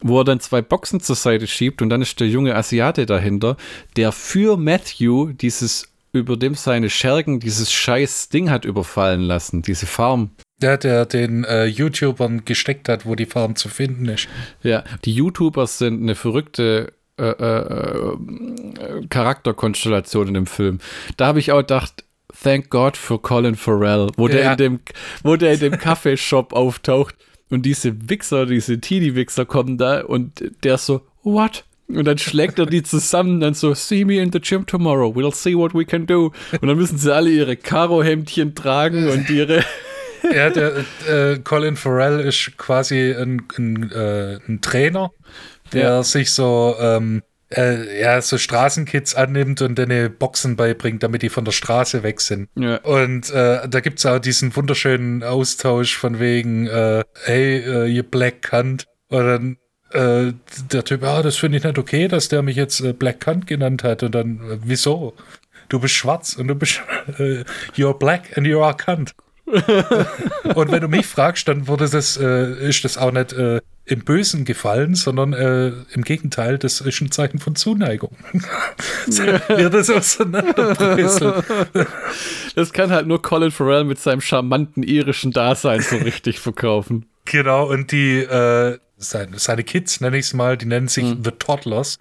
wo 0.00 0.20
er 0.20 0.24
dann 0.24 0.40
zwei 0.40 0.62
Boxen 0.62 1.00
zur 1.00 1.16
Seite 1.16 1.46
schiebt 1.46 1.82
und 1.82 1.88
dann 1.88 2.02
ist 2.02 2.20
der 2.20 2.28
junge 2.28 2.54
Asiate 2.54 3.04
dahinter, 3.06 3.56
der 3.96 4.12
für 4.12 4.56
Matthew 4.56 5.32
dieses 5.32 5.88
über 6.12 6.36
dem 6.36 6.54
seine 6.54 6.88
Schergen 6.88 7.40
dieses 7.40 7.72
scheiß 7.72 8.30
Ding 8.30 8.48
hat 8.50 8.64
überfallen 8.64 9.20
lassen, 9.20 9.62
diese 9.62 9.86
Farm. 9.86 10.30
Der, 10.62 10.78
der 10.78 11.04
den 11.04 11.44
äh, 11.44 11.66
YouTubern 11.66 12.44
gesteckt 12.46 12.88
hat, 12.88 13.04
wo 13.04 13.14
die 13.14 13.26
Farm 13.26 13.56
zu 13.56 13.68
finden 13.68 14.08
ist. 14.08 14.26
Ja, 14.62 14.84
die 15.04 15.12
YouTubers 15.12 15.76
sind 15.76 16.02
eine 16.02 16.14
verrückte 16.14 16.92
äh, 17.18 17.24
äh, 17.24 17.60
äh 17.60 19.06
Charakterkonstellation 19.08 20.28
in 20.28 20.34
dem 20.34 20.46
Film. 20.46 20.78
Da 21.18 21.26
habe 21.26 21.40
ich 21.40 21.52
auch 21.52 21.58
gedacht, 21.58 22.04
thank 22.42 22.70
God 22.70 22.96
for 22.96 23.20
Colin 23.20 23.54
Farrell, 23.54 24.08
wo 24.16 24.28
der 24.28 24.52
in 24.52 24.56
dem, 24.56 24.80
wo 25.22 25.36
der 25.36 25.54
in 25.54 25.60
dem 25.60 25.78
Kaffeeshop 25.78 26.52
auftaucht 26.52 27.14
und 27.50 27.62
diese 27.62 28.08
Wichser, 28.08 28.46
diese 28.46 28.80
Teenie-Wichser 28.80 29.44
kommen 29.44 29.78
da 29.78 30.00
und 30.00 30.42
der 30.64 30.78
so, 30.78 31.02
what? 31.22 31.64
Und 31.88 32.04
dann 32.04 32.18
schlägt 32.18 32.58
er 32.58 32.66
die 32.66 32.82
zusammen, 32.82 33.38
dann 33.38 33.54
so, 33.54 33.72
see 33.72 34.04
me 34.04 34.16
in 34.20 34.32
the 34.32 34.40
gym 34.40 34.66
tomorrow, 34.66 35.12
we'll 35.14 35.32
see 35.32 35.54
what 35.54 35.72
we 35.72 35.84
can 35.84 36.06
do. 36.06 36.32
Und 36.60 36.66
dann 36.66 36.76
müssen 36.76 36.98
sie 36.98 37.14
alle 37.14 37.30
ihre 37.30 37.56
Karo-Hemdchen 37.56 38.56
tragen 38.56 39.08
und 39.08 39.30
ihre. 39.30 39.62
Ja, 40.22 40.50
der 40.50 40.84
äh, 41.08 41.38
Colin 41.38 41.76
Farrell 41.76 42.20
ist 42.20 42.56
quasi 42.56 43.12
ein, 43.12 43.42
ein, 43.56 43.90
äh, 43.92 44.38
ein 44.48 44.60
Trainer, 44.60 45.10
der 45.72 45.82
ja. 45.82 46.02
sich 46.02 46.30
so, 46.32 46.76
ähm, 46.80 47.22
äh, 47.50 48.00
ja, 48.00 48.20
so 48.20 48.38
Straßenkids 48.38 49.14
annimmt 49.14 49.62
und 49.62 49.76
denen 49.78 50.16
Boxen 50.16 50.56
beibringt, 50.56 51.02
damit 51.02 51.22
die 51.22 51.28
von 51.28 51.44
der 51.44 51.52
Straße 51.52 52.02
weg 52.02 52.20
sind. 52.20 52.48
Ja. 52.56 52.76
Und 52.78 53.30
äh, 53.30 53.68
da 53.68 53.80
gibt 53.80 53.98
es 53.98 54.06
auch 54.06 54.18
diesen 54.18 54.54
wunderschönen 54.56 55.22
Austausch 55.22 55.96
von 55.96 56.18
wegen, 56.18 56.66
äh, 56.66 57.04
hey, 57.24 57.58
äh, 57.58 57.86
ihr 57.86 58.02
Black 58.02 58.42
Cunt. 58.42 58.86
Und 59.08 59.26
dann 59.26 59.56
äh, 59.92 60.32
der 60.72 60.84
Typ, 60.84 61.04
ah, 61.04 61.22
das 61.22 61.36
finde 61.36 61.58
ich 61.58 61.64
nicht 61.64 61.78
okay, 61.78 62.08
dass 62.08 62.28
der 62.28 62.42
mich 62.42 62.56
jetzt 62.56 62.80
äh, 62.80 62.92
Black 62.92 63.20
Cunt 63.20 63.46
genannt 63.46 63.84
hat. 63.84 64.02
Und 64.02 64.14
dann, 64.14 64.40
äh, 64.40 64.58
wieso? 64.62 65.14
Du 65.68 65.80
bist 65.80 65.94
schwarz 65.94 66.34
und 66.34 66.48
du 66.48 66.54
bist, 66.54 66.80
äh, 67.18 67.44
you're 67.76 67.96
black 67.96 68.36
and 68.36 68.46
you 68.46 68.60
are 68.60 68.76
cunt. 68.76 69.14
und 70.54 70.72
wenn 70.72 70.80
du 70.80 70.88
mich 70.88 71.06
fragst, 71.06 71.46
dann 71.46 71.68
wurde 71.68 71.88
das, 71.88 72.16
äh, 72.16 72.68
ist 72.68 72.84
das 72.84 72.98
auch 72.98 73.12
nicht 73.12 73.32
äh, 73.32 73.60
im 73.84 74.00
Bösen 74.04 74.44
gefallen, 74.44 74.96
sondern 74.96 75.32
äh, 75.32 75.68
im 75.92 76.02
Gegenteil, 76.02 76.58
das 76.58 76.80
ist 76.80 77.00
ein 77.00 77.12
Zeichen 77.12 77.38
von 77.38 77.54
Zuneigung. 77.54 78.16
ja, 79.08 79.68
das 79.68 79.90
auseinanderbröseln. 79.90 81.44
Das 82.56 82.72
kann 82.72 82.90
halt 82.90 83.06
nur 83.06 83.20
Colin 83.20 83.50
Farrell 83.50 83.84
mit 83.84 83.98
seinem 83.98 84.22
charmanten 84.22 84.82
irischen 84.82 85.30
Dasein 85.30 85.82
so 85.82 85.96
richtig 85.96 86.40
verkaufen. 86.40 87.04
Genau, 87.26 87.68
und 87.68 87.92
die, 87.92 88.20
äh, 88.20 88.78
seine, 88.96 89.38
seine 89.38 89.62
Kids, 89.62 90.00
nenne 90.00 90.16
ich 90.16 90.26
es 90.26 90.32
mal, 90.32 90.56
die 90.56 90.64
nennen 90.64 90.88
sich 90.88 91.04
hm. 91.04 91.22
The 91.22 91.32
Toddlers. 91.32 91.98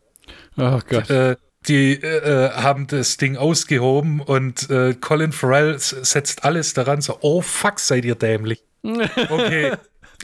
Oh 0.56 0.80
Gott. 0.88 1.10
Äh, 1.10 1.36
die 1.68 1.94
äh, 1.94 2.52
haben 2.52 2.88
das 2.88 3.18
Ding 3.18 3.38
ausgehoben 3.38 4.22
und 4.22 4.70
äh, 4.70 4.94
Colin 4.94 5.32
Farrell 5.32 5.78
setzt 5.78 6.44
alles 6.44 6.74
daran, 6.74 7.02
so, 7.02 7.18
oh 7.22 7.42
fuck, 7.42 7.80
seid 7.80 8.06
ihr 8.06 8.16
dämlich. 8.16 8.64
Okay. 9.30 9.74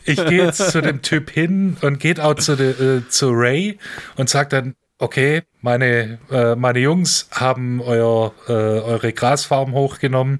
Ich 0.06 0.16
gehe 0.16 0.46
jetzt 0.46 0.72
zu 0.72 0.82
dem 0.82 1.02
Typ 1.02 1.30
hin 1.30 1.78
und 1.82 2.00
geht 2.00 2.20
auch 2.20 2.36
zu, 2.36 2.56
de, 2.56 2.72
äh, 2.72 3.08
zu 3.10 3.30
Ray 3.32 3.78
und 4.16 4.30
sagt 4.30 4.54
dann, 4.54 4.74
okay, 4.98 5.44
meine, 5.62 6.20
äh, 6.32 6.56
meine 6.56 6.80
Jungs 6.80 7.28
haben 7.32 7.82
euer, 7.82 8.34
äh, 8.48 8.52
eure 8.52 9.14
Grasfarm 9.14 9.74
hochgenommen. 9.74 10.40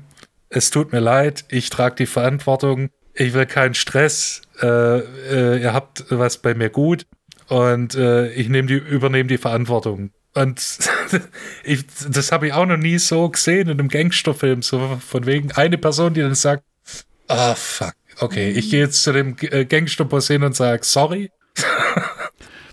Es 0.50 0.70
tut 0.70 0.92
mir 0.92 1.00
leid, 1.00 1.46
ich 1.50 1.70
trage 1.70 1.96
die 1.96 2.06
Verantwortung. 2.06 2.90
Ich 3.14 3.34
will 3.34 3.46
keinen 3.46 3.74
Stress. 3.74 4.42
Äh, 4.62 5.00
äh, 5.00 5.62
ihr 5.62 5.74
habt 5.74 6.06
was 6.10 6.38
bei 6.38 6.54
mir 6.54 6.70
gut 6.70 7.06
und 7.48 7.96
äh, 7.96 8.32
ich 8.32 8.48
die, 8.48 8.74
übernehme 8.74 9.28
die 9.28 9.38
Verantwortung. 9.38 10.12
Und 10.34 10.62
ich, 11.64 11.86
das 12.10 12.32
habe 12.32 12.48
ich 12.48 12.54
auch 12.54 12.66
noch 12.66 12.78
nie 12.78 12.98
so 12.98 13.30
gesehen 13.30 13.68
in 13.68 13.80
einem 13.80 13.90
Gangsterfilm. 13.90 14.62
So 14.62 15.00
von 15.06 15.26
wegen 15.26 15.52
eine 15.54 15.78
Person, 15.78 16.14
die 16.14 16.22
dann 16.22 16.36
sagt, 16.36 16.64
ah, 17.28 17.52
oh, 17.52 17.56
fuck, 17.56 17.94
okay, 18.20 18.50
ich 18.52 18.70
gehe 18.70 18.80
jetzt 18.80 19.04
zu 19.04 19.12
dem 19.12 19.36
äh, 19.42 19.66
Gangsterboss 19.66 20.28
hin 20.28 20.44
und 20.44 20.56
sage, 20.56 20.84
sorry. 20.84 21.32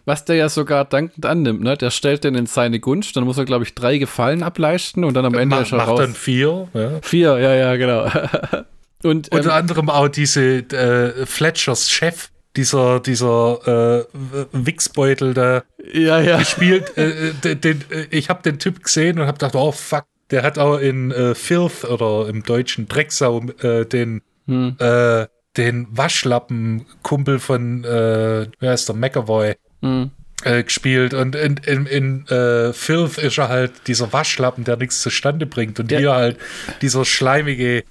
Was 0.05 0.25
der 0.25 0.37
ja 0.37 0.49
sogar 0.49 0.87
dankend 0.87 1.27
annimmt, 1.27 1.61
ne? 1.61 1.77
Der 1.77 1.91
stellt 1.91 2.25
den 2.25 2.35
in 2.35 2.47
seine 2.47 2.81
Gunst, 2.81 3.15
dann 3.15 3.25
muss 3.25 3.37
er, 3.37 3.45
glaube 3.45 3.65
ich, 3.65 3.75
drei 3.75 3.99
Gefallen 3.99 4.43
ableisten 4.43 5.05
und 5.05 5.13
dann 5.13 5.27
am 5.27 5.35
Ende 5.35 5.57
Ma 5.57 5.63
ist 5.63 5.73
er 5.73 5.79
macht 5.79 5.89
raus. 5.89 6.01
dann 6.01 6.15
vier, 6.15 6.69
ja. 6.73 6.99
Vier, 7.03 7.39
ja, 7.39 7.55
ja, 7.55 7.77
genau. 7.77 8.05
und, 9.03 9.29
Unter 9.31 9.51
ähm, 9.51 9.51
anderem 9.51 9.91
auch 9.91 10.09
diese 10.09 10.61
äh, 10.61 11.27
Fletchers 11.27 11.91
Chef, 11.91 12.31
dieser, 12.59 12.99
dieser 12.99 14.05
äh, 14.11 14.47
Wichsbeutel 14.53 15.33
da 15.33 15.63
ja, 15.95 16.21
ja. 16.21 16.39
gespielt. 16.39 16.97
Äh, 16.99 17.33
den, 17.45 17.61
den, 17.61 17.85
äh, 17.91 18.07
ich 18.11 18.29
habe 18.29 18.43
den 18.43 18.59
Typ 18.59 18.83
gesehen 18.83 19.21
und 19.21 19.27
habe 19.27 19.39
gedacht, 19.39 19.55
oh 19.55 19.71
fuck, 19.71 20.07
der 20.31 20.43
hat 20.43 20.59
auch 20.59 20.79
in 20.79 21.13
äh, 21.13 21.37
Filth 21.37 21.85
oder 21.85 22.29
im 22.29 22.43
deutschen 22.43 22.89
Drecksau 22.89 23.43
äh, 23.63 23.85
den, 23.87 24.23
hm. 24.47 24.77
äh, 24.81 25.27
den 25.57 25.87
Waschlappen-Kumpel 25.93 27.39
von, 27.39 27.85
äh, 27.85 28.49
wer 28.59 28.75
ist 28.75 28.89
der, 28.89 28.97
McAvoy, 28.97 29.55
hm. 29.81 30.11
äh, 30.43 30.65
gespielt. 30.65 31.15
Und 31.15 31.37
in, 31.37 31.59
in, 31.59 31.87
in 31.87 32.27
äh, 32.27 32.73
Filth 32.73 33.19
ist 33.19 33.39
er 33.39 33.49
halt 33.49 33.87
dieser 33.87 34.13
Waschlappen, 34.13 34.65
der 34.65 34.77
nichts 34.77 35.01
zustande 35.01 35.47
bringt. 35.47 35.79
Und 35.79 35.93
ja. 35.93 35.99
hier 36.01 36.13
halt 36.13 36.39
dieser 36.83 37.05
schleimige 37.05 37.85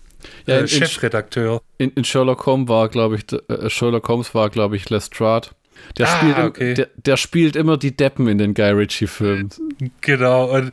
ja, 0.45 0.59
in, 0.59 0.67
Chefredakteur. 0.67 1.61
In, 1.77 1.91
in, 1.91 2.03
Sherlock 2.03 2.45
Holmes 2.45 2.67
war, 2.67 2.89
glaube 2.89 3.17
ich, 3.17 3.25
äh, 3.49 3.69
Sherlock 3.69 4.07
Holmes 4.07 4.33
war, 4.33 4.49
glaube 4.49 4.75
ich, 4.75 4.89
Lestrade. 4.89 5.49
Der, 5.97 6.07
ah, 6.07 6.17
spielt, 6.17 6.37
okay. 6.37 6.73
der, 6.73 6.89
der, 6.95 7.17
spielt 7.17 7.55
immer 7.55 7.77
die 7.77 7.95
Deppen 7.95 8.27
in 8.27 8.37
den 8.37 8.53
Guy 8.53 8.71
Ritchie-Filmen. 8.71 9.49
Genau. 10.01 10.55
Und 10.55 10.71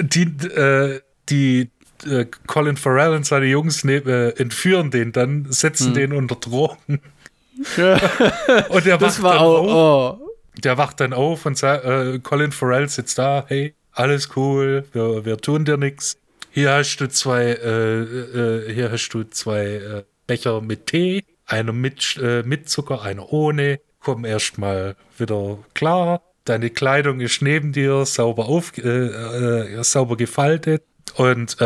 die, 0.00 0.22
äh, 0.22 1.00
die 1.28 1.70
äh, 2.06 2.26
Colin 2.46 2.76
Farrell 2.76 3.14
und 3.14 3.26
seine 3.26 3.46
Jungs 3.46 3.84
ne, 3.84 3.96
äh, 3.96 4.40
entführen 4.40 4.90
den 4.90 5.12
dann, 5.12 5.46
setzen 5.50 5.88
hm. 5.88 5.94
den 5.94 6.12
unter 6.12 6.36
Drogen. 6.36 7.00
Ja. 7.76 7.94
und 8.68 8.86
der 8.86 8.98
das 8.98 9.22
wacht 9.22 9.34
dann 9.34 9.42
auch, 9.42 9.58
auf. 9.58 10.18
Oh. 10.20 10.24
Der 10.62 10.78
wacht 10.78 11.00
dann 11.00 11.12
auf 11.12 11.46
und 11.46 11.56
sagt, 11.56 11.84
äh, 11.84 12.18
Colin 12.20 12.52
Farrell 12.52 12.88
sitzt 12.88 13.18
da, 13.18 13.44
hey, 13.48 13.74
alles 13.92 14.30
cool, 14.36 14.84
wir, 14.92 15.24
wir 15.24 15.38
tun 15.38 15.64
dir 15.64 15.76
nichts. 15.76 16.16
Hier 16.58 16.72
hast 16.72 16.96
du 16.96 17.08
zwei, 17.08 17.52
äh, 17.52 18.00
äh, 18.00 18.74
hier 18.74 18.90
hast 18.90 19.10
du 19.10 19.22
zwei 19.22 19.64
äh, 19.64 20.02
Becher 20.26 20.60
mit 20.60 20.86
Tee, 20.86 21.24
einer 21.46 21.72
mit, 21.72 22.18
äh, 22.20 22.42
mit 22.42 22.68
Zucker, 22.68 23.02
einer 23.02 23.32
ohne. 23.32 23.78
Komm 24.00 24.24
erstmal 24.24 24.96
wieder 25.18 25.60
klar. 25.74 26.20
Deine 26.44 26.70
Kleidung 26.70 27.20
ist 27.20 27.42
neben 27.42 27.70
dir, 27.70 28.04
sauber 28.06 28.46
auf, 28.46 28.76
äh, 28.76 28.88
äh, 28.88 29.84
sauber 29.84 30.16
gefaltet. 30.16 30.82
Und 31.14 31.56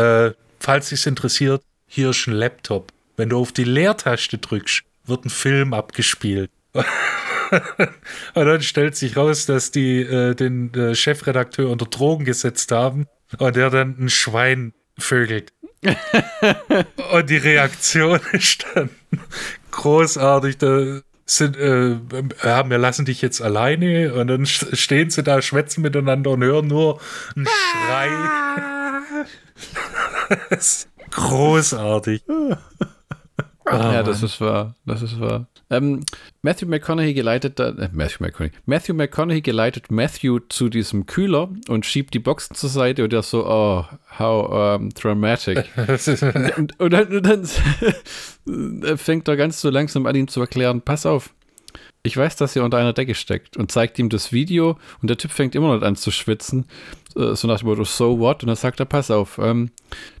falls 0.59 0.89
dich 0.89 1.07
interessiert, 1.07 1.63
hier 1.87 2.11
ist 2.11 2.27
ein 2.27 2.33
Laptop. 2.33 2.91
Wenn 3.17 3.29
du 3.29 3.39
auf 3.39 3.51
die 3.51 3.63
Leertaste 3.63 4.37
drückst, 4.37 4.83
wird 5.05 5.25
ein 5.25 5.31
Film 5.31 5.73
abgespielt. 5.73 6.51
und 6.73 8.45
dann 8.45 8.61
stellt 8.61 8.95
sich 8.95 9.17
raus, 9.17 9.47
dass 9.47 9.71
die 9.71 10.05
den 10.35 10.93
Chefredakteur 10.93 11.71
unter 11.71 11.87
Drogen 11.87 12.25
gesetzt 12.25 12.71
haben 12.71 13.07
und 13.39 13.55
der 13.55 13.71
dann 13.71 13.95
ein 13.99 14.09
Schwein 14.09 14.73
vögelt. 14.97 15.53
und 17.11 17.29
die 17.29 17.37
Reaktion 17.37 18.19
ist 18.31 18.65
dann 18.73 18.89
großartig. 19.71 20.57
Da 20.57 21.01
sind, 21.25 21.57
äh, 21.57 21.97
ja, 22.43 22.69
wir 22.69 22.77
lassen 22.77 23.05
dich 23.05 23.21
jetzt 23.21 23.41
alleine 23.41 24.13
und 24.13 24.27
dann 24.27 24.45
stehen 24.45 25.09
sie 25.09 25.23
da, 25.23 25.41
schwätzen 25.41 25.81
miteinander 25.81 26.31
und 26.31 26.43
hören 26.43 26.67
nur 26.67 26.99
einen 27.35 27.47
Schrei. 27.47 28.09
großartig. 31.11 32.23
Ach, 33.65 33.93
ja, 33.93 34.03
das 34.03 34.23
ist 34.23 34.41
wahr. 34.41 34.75
Das 34.85 35.01
ist 35.01 35.19
wahr. 35.19 35.47
Ähm, 35.69 36.01
Matthew 36.41 36.67
McConaughey 36.67 37.13
geleitet 37.13 37.59
äh, 37.59 37.89
Matthew 37.91 38.23
McConaughey. 38.23 38.51
Matthew 38.65 38.93
McConaughey 38.93 39.41
geleitet 39.41 39.91
Matthew 39.91 40.39
zu 40.49 40.69
diesem 40.69 41.05
Kühler 41.05 41.49
und 41.67 41.85
schiebt 41.85 42.13
die 42.13 42.19
Boxen 42.19 42.55
zur 42.55 42.69
Seite 42.69 43.03
und 43.03 43.13
er 43.13 43.23
so, 43.23 43.45
oh, 43.45 43.85
how 44.19 44.77
um, 44.77 44.89
dramatic. 44.89 45.65
und, 46.57 46.79
und, 46.79 46.93
dann, 46.93 47.07
und 47.07 47.25
dann 47.25 48.97
fängt 48.97 49.27
er 49.27 49.37
ganz 49.37 49.61
so 49.61 49.69
langsam 49.69 50.05
an, 50.05 50.15
ihm 50.15 50.27
zu 50.27 50.41
erklären, 50.41 50.81
pass 50.81 51.05
auf, 51.05 51.33
ich 52.05 52.17
weiß, 52.17 52.35
dass 52.35 52.55
ihr 52.55 52.63
unter 52.63 52.77
einer 52.77 52.91
Decke 52.91 53.15
steckt 53.15 53.55
und 53.55 53.71
zeigt 53.71 53.97
ihm 53.97 54.09
das 54.09 54.33
Video 54.33 54.77
und 55.01 55.09
der 55.09 55.17
Typ 55.17 55.31
fängt 55.31 55.55
immer 55.55 55.73
noch 55.73 55.81
an 55.81 55.95
zu 55.95 56.11
schwitzen, 56.11 56.65
äh, 57.15 57.33
so 57.33 57.47
nach 57.47 57.59
dem 57.59 57.69
Motto, 57.69 57.85
so 57.85 58.19
what? 58.19 58.43
Und 58.43 58.47
dann 58.47 58.57
sagt 58.57 58.81
er, 58.81 58.85
pass 58.85 59.09
auf, 59.09 59.39
ähm, 59.41 59.71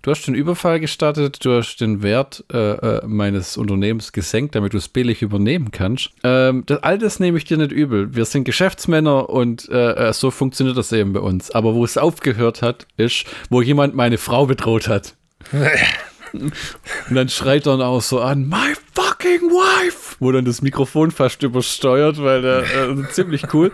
du 0.01 0.11
hast 0.11 0.25
den 0.25 0.33
Überfall 0.33 0.79
gestartet, 0.79 1.43
du 1.43 1.51
hast 1.51 1.77
den 1.77 2.01
Wert 2.01 2.45
äh, 2.53 2.57
äh, 2.57 3.05
meines 3.05 3.57
Unternehmens 3.57 4.13
gesenkt, 4.13 4.55
damit 4.55 4.73
du 4.73 4.77
es 4.77 4.87
billig 4.87 5.21
übernehmen 5.21 5.71
kannst. 5.71 6.11
Ähm, 6.23 6.63
das, 6.65 6.81
all 6.83 6.97
das 6.97 7.19
nehme 7.19 7.37
ich 7.37 7.43
dir 7.43 7.57
nicht 7.57 7.73
übel. 7.73 8.15
Wir 8.15 8.23
sind 8.23 8.45
Geschäftsmänner 8.45 9.29
und 9.29 9.67
äh, 9.69 10.09
äh 10.09 10.13
so 10.13 10.31
funktioniert 10.31 10.77
das 10.77 10.93
eben 10.93 11.11
bei 11.11 11.19
uns. 11.19 11.51
Aber 11.51 11.75
wo 11.75 11.83
es 11.83 11.97
aufgehört 11.97 12.61
hat, 12.61 12.87
ist, 12.95 13.25
wo 13.49 13.61
jemand 13.61 13.93
meine 13.93 14.17
Frau 14.17 14.45
bedroht 14.45 14.87
hat. 14.87 15.15
Und 17.09 17.15
dann 17.15 17.29
schreit 17.29 17.67
er 17.67 17.79
auch 17.79 18.01
so 18.01 18.19
an, 18.19 18.47
my 18.47 18.73
fucking 18.93 19.41
wife! 19.41 20.15
Wo 20.19 20.31
dann 20.31 20.45
das 20.45 20.61
Mikrofon 20.61 21.11
fast 21.11 21.43
übersteuert, 21.43 22.21
weil 22.21 22.41
der 22.41 22.63
äh, 22.63 23.09
ziemlich 23.11 23.53
cool. 23.53 23.71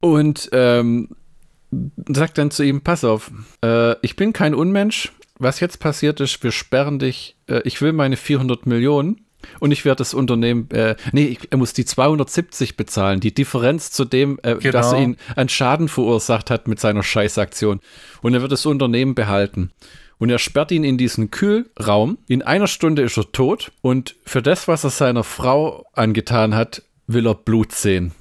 Und 0.00 0.48
ähm, 0.52 1.08
sagt 2.08 2.38
dann 2.38 2.50
zu 2.50 2.62
ihm, 2.62 2.82
pass 2.82 3.04
auf, 3.04 3.30
äh, 3.64 3.94
ich 4.02 4.16
bin 4.16 4.32
kein 4.32 4.54
Unmensch. 4.54 5.12
Was 5.40 5.60
jetzt 5.60 5.78
passiert 5.78 6.20
ist, 6.20 6.42
wir 6.42 6.50
sperren 6.50 6.98
dich. 6.98 7.36
Äh, 7.46 7.60
ich 7.64 7.80
will 7.80 7.92
meine 7.92 8.16
400 8.16 8.66
Millionen. 8.66 9.24
Und 9.60 9.70
ich 9.70 9.84
werde 9.84 9.98
das 9.98 10.14
Unternehmen, 10.14 10.68
äh, 10.72 10.96
nee, 11.12 11.26
ich, 11.26 11.52
er 11.52 11.58
muss 11.58 11.72
die 11.72 11.84
270 11.84 12.76
bezahlen, 12.76 13.20
die 13.20 13.32
Differenz 13.32 13.92
zu 13.92 14.04
dem, 14.04 14.38
äh, 14.42 14.56
genau. 14.56 14.72
dass 14.72 14.92
er 14.92 15.00
ihn 15.00 15.16
einen 15.36 15.48
Schaden 15.48 15.88
verursacht 15.88 16.50
hat 16.50 16.66
mit 16.66 16.80
seiner 16.80 17.04
Scheißaktion. 17.04 17.80
Und 18.20 18.34
er 18.34 18.42
wird 18.42 18.50
das 18.50 18.66
Unternehmen 18.66 19.14
behalten 19.14 19.70
und 20.18 20.30
er 20.30 20.38
sperrt 20.38 20.72
ihn 20.72 20.84
in 20.84 20.98
diesen 20.98 21.30
Kühlraum. 21.30 22.18
In 22.26 22.42
einer 22.42 22.66
Stunde 22.66 23.02
ist 23.02 23.16
er 23.16 23.30
tot 23.32 23.72
und 23.82 24.16
für 24.24 24.42
das, 24.42 24.68
was 24.68 24.84
er 24.84 24.90
seiner 24.90 25.24
Frau 25.24 25.86
angetan 25.94 26.54
hat, 26.54 26.82
will 27.06 27.26
er 27.26 27.34
Blut 27.34 27.72
sehen. 27.72 28.12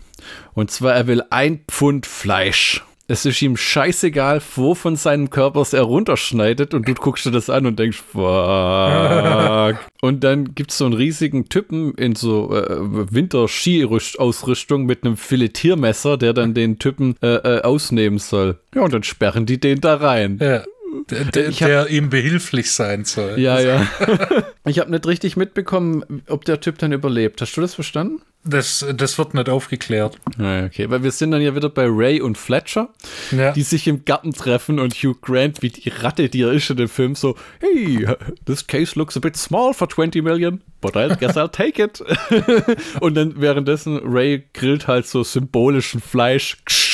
Und 0.54 0.72
zwar, 0.72 0.96
er 0.96 1.08
will 1.08 1.24
ein 1.30 1.62
Pfund 1.68 2.06
Fleisch. 2.06 2.84
Es 3.10 3.26
ist 3.26 3.42
ihm 3.42 3.56
scheißegal, 3.56 4.42
wo 4.56 4.76
von 4.76 4.98
seinem 4.98 5.30
Körper 5.30 5.62
es 5.62 5.72
er 5.72 5.84
runterschneidet 5.84 6.74
und 6.74 6.90
du 6.90 6.94
guckst 6.94 7.26
dir 7.26 7.32
das 7.32 7.50
an 7.50 7.66
und 7.66 7.80
denkst, 7.80 8.00
fuck. 8.00 9.80
und 10.02 10.26
dann 10.26 10.56
gibt 10.56 10.72
es 10.72 10.78
so 10.78 10.86
einen 10.86 10.94
riesigen 10.94 11.48
Typen 11.48 11.94
in 11.94 12.16
so 12.16 12.54
äh, 12.54 12.66
Winter-Ski-Ausrüstung 12.70 14.86
mit 14.86 15.06
einem 15.06 15.16
Filetiermesser, 15.16 16.18
der 16.18 16.34
dann 16.34 16.54
den 16.54 16.80
Typen 16.80 17.16
äh, 17.22 17.36
äh, 17.36 17.62
ausnehmen 17.62 18.20
soll. 18.20 18.60
Ja, 18.76 18.82
und 18.82 18.94
dann 18.94 19.04
sperren 19.04 19.46
die 19.46 19.60
den 19.60 19.80
da 19.80 19.96
rein. 19.96 20.38
Ja. 20.42 20.64
Der, 21.10 21.26
der, 21.26 21.52
hab, 21.52 21.58
der, 21.68 21.88
ihm 21.88 22.10
behilflich 22.10 22.72
sein 22.72 23.06
soll. 23.06 23.40
Ja, 23.40 23.60
ja. 23.60 23.88
ich 24.66 24.80
habe 24.80 24.92
nicht 24.92 25.08
richtig 25.08 25.38
mitbekommen, 25.38 26.24
ob 26.28 26.46
der 26.46 26.60
Typ 26.60 26.78
dann 26.80 26.92
überlebt. 26.92 27.42
Hast 27.42 27.56
du 27.56 27.62
das 27.62 27.76
verstanden? 27.76 28.22
Das, 28.44 28.86
das 28.96 29.18
wird 29.18 29.34
nicht 29.34 29.50
aufgeklärt. 29.50 30.18
Ja, 30.38 30.66
okay, 30.66 30.90
weil 30.90 31.04
wir 31.04 31.12
sind 31.12 31.32
dann 31.32 31.42
ja 31.42 31.54
wieder 31.56 31.70
bei 31.70 31.86
Ray 31.88 32.22
und 32.22 32.38
Fletcher, 32.38 32.90
ja. 33.32 33.52
die 33.52 33.64
sich 33.64 33.88
im 33.88 34.06
Garten 34.06 34.32
treffen 34.32 34.80
und 34.80 34.94
Hugh 34.94 35.18
Grant, 35.22 35.62
wie 35.62 35.70
die 35.70 35.90
Ratte, 35.90 36.30
die 36.30 36.44
er 36.44 36.54
ist 36.54 36.70
in 36.70 36.78
dem 36.78 36.88
Film, 36.88 37.16
so, 37.16 37.36
hey, 37.60 38.08
this 38.46 38.66
case 38.66 38.98
looks 38.98 39.18
a 39.18 39.20
bit 39.20 39.36
small 39.36 39.74
for 39.74 39.90
20 39.90 40.22
million, 40.22 40.62
but 40.80 40.96
I 40.96 41.10
guess 41.20 41.36
I'll 41.36 41.52
take 41.52 41.82
it. 41.82 42.02
und 43.02 43.16
dann 43.16 43.42
währenddessen 43.42 44.00
Ray 44.04 44.46
grillt 44.54 44.88
halt 44.88 45.08
so 45.08 45.24
symbolischen 45.24 46.00
Fleisch 46.00 46.58
äh, 46.66 46.87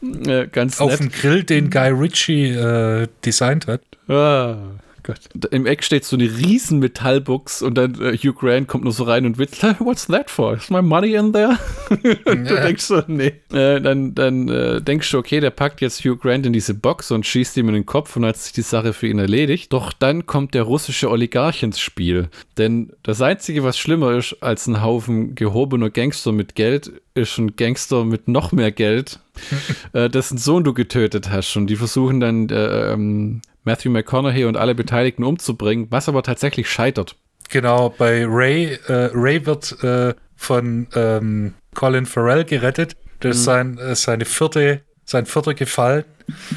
ganz 0.52 0.80
Auf 0.80 0.96
dem 0.96 1.10
Grill, 1.10 1.44
den 1.44 1.70
Guy 1.70 1.88
Ritchie 1.88 2.50
äh, 2.50 3.08
designt 3.24 3.66
hat. 3.66 3.82
Ah. 4.08 4.56
Gott. 5.04 5.20
Im 5.50 5.66
Eck 5.66 5.84
steht 5.84 6.04
so 6.04 6.16
eine 6.16 6.24
riesen 6.24 6.80
Metallbox 6.80 7.62
und 7.62 7.76
dann 7.76 7.94
äh, 8.00 8.16
Hugh 8.16 8.32
Grant 8.32 8.66
kommt 8.66 8.84
nur 8.84 8.92
so 8.92 9.04
rein 9.04 9.26
und 9.26 9.38
witzt, 9.38 9.62
what's 9.78 10.06
that 10.06 10.30
for? 10.30 10.54
Is 10.54 10.70
my 10.70 10.82
money 10.82 11.14
in 11.14 11.32
there? 11.32 11.58
und 12.24 12.50
du 12.50 12.54
denkst 12.54 12.84
so, 12.84 13.02
nee. 13.06 13.34
Äh, 13.52 13.80
dann 13.80 14.14
dann 14.14 14.48
äh, 14.48 14.80
denkst 14.80 15.10
du, 15.10 15.18
okay, 15.18 15.40
der 15.40 15.50
packt 15.50 15.80
jetzt 15.80 16.04
Hugh 16.04 16.16
Grant 16.16 16.46
in 16.46 16.52
diese 16.52 16.74
Box 16.74 17.10
und 17.10 17.26
schießt 17.26 17.56
ihm 17.56 17.68
in 17.68 17.74
den 17.74 17.86
Kopf 17.86 18.16
und 18.16 18.24
hat 18.24 18.36
sich 18.36 18.52
die 18.52 18.62
Sache 18.62 18.92
für 18.92 19.06
ihn 19.06 19.18
erledigt. 19.18 19.72
Doch 19.72 19.92
dann 19.92 20.26
kommt 20.26 20.54
der 20.54 20.62
russische 20.62 21.10
Oligarch 21.10 21.62
ins 21.62 21.78
Spiel. 21.78 22.28
Denn 22.56 22.92
das 23.02 23.20
Einzige, 23.20 23.62
was 23.62 23.78
schlimmer 23.78 24.12
ist 24.12 24.36
als 24.40 24.66
ein 24.66 24.82
Haufen 24.82 25.34
gehobener 25.34 25.90
Gangster 25.90 26.32
mit 26.32 26.54
Geld, 26.54 26.92
ist 27.14 27.38
ein 27.38 27.56
Gangster 27.56 28.04
mit 28.04 28.28
noch 28.28 28.52
mehr 28.52 28.72
Geld, 28.72 29.20
äh, 29.92 30.08
dessen 30.08 30.38
Sohn 30.38 30.64
du 30.64 30.74
getötet 30.74 31.30
hast. 31.30 31.56
Und 31.56 31.68
die 31.68 31.76
versuchen 31.76 32.20
dann 32.20 32.48
äh, 32.48 32.92
ähm, 32.92 33.42
Matthew 33.64 33.90
McConaughey 33.90 34.44
und 34.44 34.56
alle 34.56 34.74
Beteiligten 34.74 35.24
umzubringen, 35.24 35.86
was 35.90 36.08
aber 36.08 36.22
tatsächlich 36.22 36.70
scheitert. 36.70 37.16
Genau, 37.50 37.90
bei 37.90 38.24
Ray, 38.26 38.78
äh, 38.88 39.10
Ray 39.12 39.44
wird 39.46 39.82
äh, 39.82 40.14
von 40.36 40.86
ähm, 40.94 41.54
Colin 41.74 42.06
Farrell 42.06 42.44
gerettet. 42.44 42.96
Das 43.20 43.36
ist 43.36 43.42
mhm. 43.42 43.44
sein, 43.44 43.78
äh, 43.78 43.94
seine 43.94 44.24
vierte, 44.24 44.80
sein 45.04 45.26
vierter 45.26 45.54
Gefallen. 45.54 46.04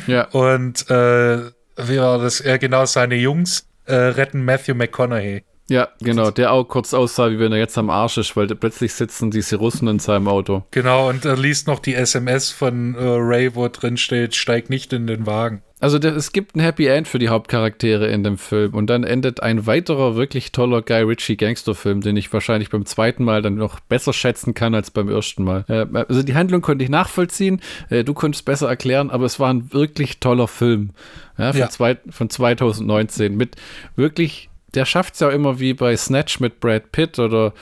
Ja. 0.08 0.28
Und 0.30 0.90
äh, 0.90 1.52
wie 1.78 2.00
war 2.00 2.20
das? 2.20 2.40
Ja, 2.40 2.58
genau, 2.58 2.86
seine 2.86 3.16
Jungs 3.16 3.68
äh, 3.86 3.96
retten 3.96 4.44
Matthew 4.44 4.76
McConaughey. 4.76 5.44
Ja, 5.70 5.90
genau, 6.00 6.32
der 6.32 6.54
auch 6.54 6.64
kurz 6.64 6.94
aussah, 6.94 7.30
wie 7.30 7.40
wenn 7.40 7.52
er 7.52 7.58
jetzt 7.58 7.78
am 7.78 7.90
Arsch 7.90 8.18
ist, 8.18 8.38
weil 8.38 8.48
plötzlich 8.48 8.94
sitzen 8.94 9.32
diese 9.32 9.58
Russen 9.58 9.90
in 9.90 10.00
seinem 10.00 10.30
Auto. 10.30 10.64
Genau, 10.72 11.10
und 11.10 11.26
er 11.26 11.36
liest 11.36 11.68
noch 11.68 11.80
die 11.80 11.94
SMS 11.94 12.52
von 12.52 12.96
äh, 12.96 13.00
Ray, 13.02 13.54
wo 13.54 13.68
drin 13.68 13.98
steht, 13.98 14.34
steig 14.34 14.70
nicht 14.70 14.94
in 14.94 15.08
den 15.08 15.26
Wagen. 15.26 15.62
Also 15.80 16.00
der, 16.00 16.16
es 16.16 16.32
gibt 16.32 16.56
ein 16.56 16.60
Happy 16.60 16.88
End 16.88 17.08
für 17.08 17.20
die 17.20 17.30
Hauptcharaktere 17.30 18.08
in 18.08 18.24
dem 18.24 18.38
Film 18.38 18.74
und 18.74 18.88
dann 18.88 19.04
endet 19.04 19.44
ein 19.44 19.68
weiterer 19.68 20.16
wirklich 20.16 20.52
toller 20.52 20.82
Guy 20.82 21.04
Ritchie 21.04 21.38
Gangsterfilm, 21.38 22.02
den 22.02 22.18
ich 22.18 22.34
wahrscheinlich 22.34 22.70
beim 22.70 22.86
zweiten 22.86 23.24
Mal 23.24 23.42
dann 23.42 23.56
noch 23.56 23.80
besser 23.82 24.14
schätzen 24.14 24.54
kann 24.56 24.74
als 24.74 24.90
beim 24.90 25.08
ersten 25.08 25.44
Mal. 25.44 25.66
Äh, 25.68 25.86
also 26.08 26.24
die 26.24 26.34
Handlung 26.34 26.62
konnte 26.62 26.84
ich 26.84 26.90
nachvollziehen, 26.90 27.62
äh, 27.90 28.04
du 28.04 28.14
konntest 28.14 28.46
besser 28.46 28.68
erklären, 28.68 29.12
aber 29.12 29.26
es 29.26 29.40
war 29.40 29.54
ein 29.54 29.72
wirklich 29.72 30.20
toller 30.20 30.48
Film 30.48 30.92
ja, 31.38 31.52
von, 31.52 31.60
ja. 31.60 31.70
Zwei, 31.70 31.98
von 32.10 32.30
2019 32.30 33.36
mit 33.36 33.56
wirklich 33.96 34.50
der 34.74 34.86
schafft 34.86 35.14
es 35.14 35.22
ja 35.22 35.30
immer 35.30 35.60
wie 35.60 35.74
bei 35.74 35.96
Snatch 35.96 36.40
mit 36.40 36.60
Brad 36.60 36.92
Pitt 36.92 37.20
oder 37.20 37.54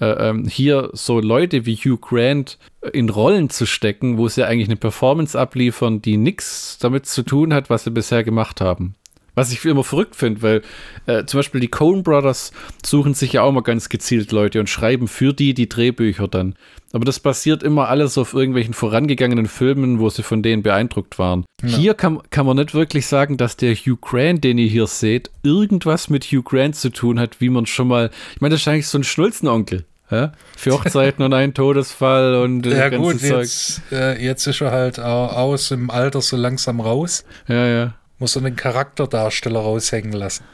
äh, 0.00 0.06
ähm, 0.06 0.46
hier 0.46 0.90
so 0.92 1.20
Leute 1.20 1.66
wie 1.66 1.76
Hugh 1.76 1.98
Grant 2.00 2.58
in 2.92 3.08
Rollen 3.08 3.50
zu 3.50 3.66
stecken, 3.66 4.18
wo 4.18 4.28
sie 4.28 4.44
eigentlich 4.44 4.68
eine 4.68 4.76
Performance 4.76 5.38
abliefern, 5.38 6.02
die 6.02 6.16
nichts 6.16 6.78
damit 6.78 7.06
zu 7.06 7.22
tun 7.22 7.54
hat, 7.54 7.70
was 7.70 7.84
sie 7.84 7.90
bisher 7.90 8.24
gemacht 8.24 8.60
haben. 8.60 8.94
Was 9.34 9.52
ich 9.52 9.64
immer 9.64 9.84
verrückt 9.84 10.16
finde, 10.16 10.42
weil 10.42 10.62
äh, 11.06 11.24
zum 11.24 11.38
Beispiel 11.38 11.60
die 11.60 11.68
Coen 11.68 12.02
Brothers 12.02 12.52
suchen 12.84 13.14
sich 13.14 13.32
ja 13.32 13.42
auch 13.42 13.52
mal 13.52 13.62
ganz 13.62 13.88
gezielt 13.88 14.30
Leute 14.32 14.60
und 14.60 14.68
schreiben 14.68 15.08
für 15.08 15.32
die 15.32 15.54
die 15.54 15.68
Drehbücher 15.68 16.28
dann. 16.28 16.54
Aber 16.92 17.04
das 17.04 17.18
basiert 17.18 17.64
immer 17.64 17.88
alles 17.88 18.16
auf 18.16 18.34
irgendwelchen 18.34 18.72
vorangegangenen 18.72 19.46
Filmen, 19.46 19.98
wo 19.98 20.10
sie 20.10 20.22
von 20.22 20.44
denen 20.44 20.62
beeindruckt 20.62 21.18
waren. 21.18 21.44
Ja. 21.62 21.76
Hier 21.76 21.94
kann, 21.94 22.20
kann 22.30 22.46
man 22.46 22.56
nicht 22.56 22.72
wirklich 22.72 23.06
sagen, 23.06 23.36
dass 23.36 23.56
der 23.56 23.74
Hugh 23.74 23.98
Grant, 24.00 24.44
den 24.44 24.58
ihr 24.58 24.68
hier 24.68 24.86
seht, 24.86 25.30
irgendwas 25.42 26.08
mit 26.08 26.24
Hugh 26.26 26.44
Grant 26.44 26.76
zu 26.76 26.90
tun 26.90 27.18
hat, 27.18 27.40
wie 27.40 27.48
man 27.48 27.66
schon 27.66 27.88
mal. 27.88 28.10
Ich 28.34 28.40
meine, 28.40 28.54
das 28.54 28.60
ist 28.60 28.68
eigentlich 28.68 28.86
so 28.86 28.98
ein 28.98 29.04
Schnulzenonkel. 29.04 29.84
Ja? 30.10 30.32
Für 30.56 30.72
Hochzeiten 30.72 31.24
und 31.24 31.32
einen 31.32 31.54
Todesfall 31.54 32.36
und 32.36 32.66
Ja, 32.66 32.88
gut, 32.90 33.20
jetzt, 33.20 33.82
äh, 33.90 34.22
jetzt 34.22 34.46
ist 34.46 34.60
er 34.60 34.70
halt 34.70 35.00
aus 35.00 35.72
im 35.72 35.90
Alter 35.90 36.20
so 36.20 36.36
langsam 36.36 36.80
raus. 36.80 37.24
Ja, 37.48 37.66
ja. 37.66 37.94
Muss 38.18 38.36
er 38.36 38.44
einen 38.44 38.56
Charakterdarsteller 38.56 39.60
raushängen 39.60 40.12
lassen. 40.12 40.44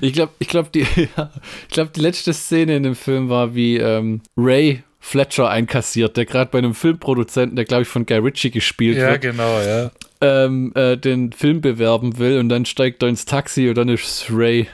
Ich 0.00 0.12
glaube, 0.12 0.32
ich 0.38 0.48
glaube, 0.48 0.68
die, 0.72 0.80
ja, 1.16 1.30
ich 1.68 1.74
glaube, 1.74 1.90
die 1.94 2.00
letzte 2.00 2.32
Szene 2.32 2.76
in 2.76 2.82
dem 2.82 2.94
Film 2.94 3.28
war, 3.28 3.54
wie 3.54 3.78
ähm, 3.78 4.20
Ray 4.36 4.82
Fletcher 5.00 5.48
einkassiert, 5.48 6.16
der 6.16 6.24
gerade 6.24 6.50
bei 6.50 6.58
einem 6.58 6.74
Filmproduzenten, 6.74 7.56
der 7.56 7.64
glaube 7.64 7.82
ich 7.82 7.88
von 7.88 8.06
Guy 8.06 8.18
Ritchie 8.18 8.50
gespielt 8.50 8.96
ja, 8.96 9.10
wird. 9.10 9.24
Ja, 9.24 9.30
genau, 9.30 9.60
ja. 9.60 9.90
Ähm, 10.20 10.72
äh, 10.74 10.96
den 10.96 11.32
Film 11.32 11.60
bewerben 11.60 12.18
will 12.18 12.38
und 12.38 12.48
dann 12.48 12.64
steigt 12.64 13.02
er 13.02 13.08
ins 13.08 13.24
Taxi 13.24 13.68
und 13.68 13.76
dann 13.76 13.88
ist 13.88 14.26
Ray 14.30 14.66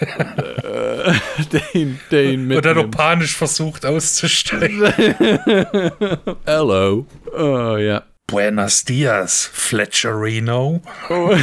der, 1.52 1.74
ihn, 1.74 2.00
der 2.10 2.24
ihn 2.24 2.46
mitnimmt. 2.46 2.56
Und 2.56 2.64
dann 2.64 2.76
noch 2.76 2.90
panisch 2.90 3.36
versucht 3.36 3.84
auszusteigen. 3.84 4.82
Hello. 6.46 7.06
Oh, 7.36 7.76
ja. 7.76 8.02
Buenos 8.32 8.84
dias, 8.86 9.50
Fletcherino. 9.52 10.80
Oh. 11.10 11.36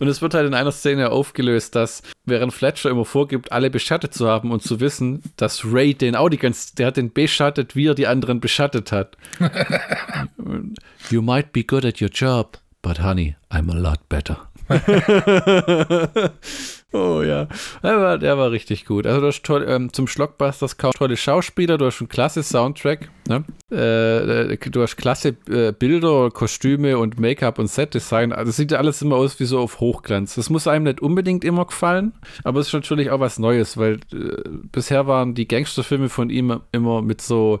Und 0.00 0.08
es 0.08 0.22
wird 0.22 0.32
halt 0.32 0.46
in 0.46 0.54
einer 0.54 0.72
Szene 0.72 1.10
aufgelöst, 1.10 1.76
dass 1.76 2.02
während 2.24 2.54
Fletcher 2.54 2.88
immer 2.88 3.04
vorgibt, 3.04 3.52
alle 3.52 3.68
beschattet 3.68 4.14
zu 4.14 4.28
haben 4.28 4.50
und 4.50 4.62
zu 4.62 4.80
wissen, 4.80 5.22
dass 5.36 5.66
Ray 5.66 5.92
den 5.92 6.16
auch 6.16 6.30
die 6.30 6.38
ganze, 6.38 6.74
der 6.74 6.86
hat 6.86 6.96
den 6.96 7.12
beschattet, 7.12 7.76
wie 7.76 7.88
er 7.88 7.94
die 7.94 8.06
anderen 8.06 8.40
beschattet 8.40 8.92
hat. 8.92 9.18
you 11.10 11.20
might 11.20 11.52
be 11.52 11.62
good 11.62 11.84
at 11.84 12.00
your 12.00 12.08
job, 12.08 12.56
but 12.80 12.98
honey, 12.98 13.36
I'm 13.50 13.70
a 13.70 13.74
lot 13.74 14.08
better. 14.08 14.38
oh 16.92 17.22
ja, 17.22 17.46
der 17.82 18.00
war, 18.00 18.18
der 18.18 18.38
war 18.38 18.50
richtig 18.50 18.84
gut. 18.84 19.06
Also 19.06 19.20
du 19.20 19.26
hast 19.28 19.42
toll, 19.44 19.64
ähm, 19.68 19.92
zum 19.92 20.06
Schlockbusters 20.06 20.76
tolle 20.76 21.16
Schauspieler, 21.16 21.78
du 21.78 21.86
hast 21.86 22.00
einen 22.00 22.08
klasse 22.08 22.42
Soundtrack, 22.42 23.10
ne? 23.28 23.44
äh, 23.70 24.56
du 24.56 24.82
hast 24.82 24.96
klasse 24.96 25.36
äh, 25.48 25.72
Bilder, 25.72 26.30
Kostüme 26.30 26.98
und 26.98 27.18
Make-up 27.20 27.58
und 27.58 27.68
Set-Design. 27.68 28.32
Also 28.32 28.52
sieht 28.52 28.72
ja 28.72 28.78
alles 28.78 29.02
immer 29.02 29.16
aus 29.16 29.38
wie 29.40 29.44
so 29.44 29.58
auf 29.60 29.80
Hochglanz. 29.80 30.34
Das 30.34 30.50
muss 30.50 30.66
einem 30.66 30.84
nicht 30.84 31.00
unbedingt 31.00 31.44
immer 31.44 31.64
gefallen, 31.64 32.12
aber 32.44 32.60
es 32.60 32.68
ist 32.68 32.74
natürlich 32.74 33.10
auch 33.10 33.20
was 33.20 33.38
Neues, 33.38 33.76
weil 33.76 34.00
äh, 34.12 34.42
bisher 34.72 35.06
waren 35.06 35.34
die 35.34 35.48
Gangsterfilme 35.48 36.08
von 36.08 36.30
ihm 36.30 36.60
immer 36.72 37.02
mit 37.02 37.20
so 37.20 37.60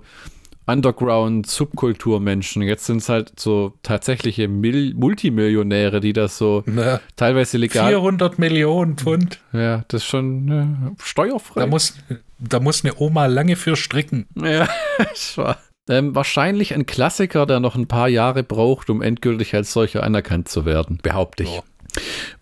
Underground-Subkulturmenschen. 0.70 2.62
Jetzt 2.62 2.86
sind 2.86 2.98
es 2.98 3.08
halt 3.08 3.38
so 3.38 3.74
tatsächliche 3.82 4.48
Mil 4.48 4.94
Multimillionäre, 4.94 6.00
die 6.00 6.12
das 6.12 6.38
so 6.38 6.62
Na, 6.66 7.00
teilweise 7.16 7.58
legal. 7.58 7.88
400 7.88 8.38
Millionen 8.38 8.96
Pfund. 8.96 9.40
Ja, 9.52 9.84
das 9.88 10.02
ist 10.02 10.08
schon 10.08 10.48
äh, 10.50 11.02
steuerfrei. 11.02 11.60
Da 11.60 11.66
muss, 11.66 11.94
da 12.38 12.60
muss 12.60 12.84
eine 12.84 12.94
Oma 12.98 13.26
lange 13.26 13.56
für 13.56 13.76
stricken. 13.76 14.26
Ja, 14.34 14.68
das 14.98 15.36
war. 15.38 15.58
Ähm, 15.88 16.14
wahrscheinlich 16.14 16.74
ein 16.74 16.86
Klassiker, 16.86 17.46
der 17.46 17.58
noch 17.58 17.74
ein 17.74 17.88
paar 17.88 18.08
Jahre 18.08 18.42
braucht, 18.42 18.90
um 18.90 19.02
endgültig 19.02 19.54
als 19.54 19.72
solcher 19.72 20.04
anerkannt 20.04 20.48
zu 20.48 20.64
werden, 20.64 20.98
behaupte 21.02 21.42
ich. 21.42 21.48
Oh. 21.48 21.62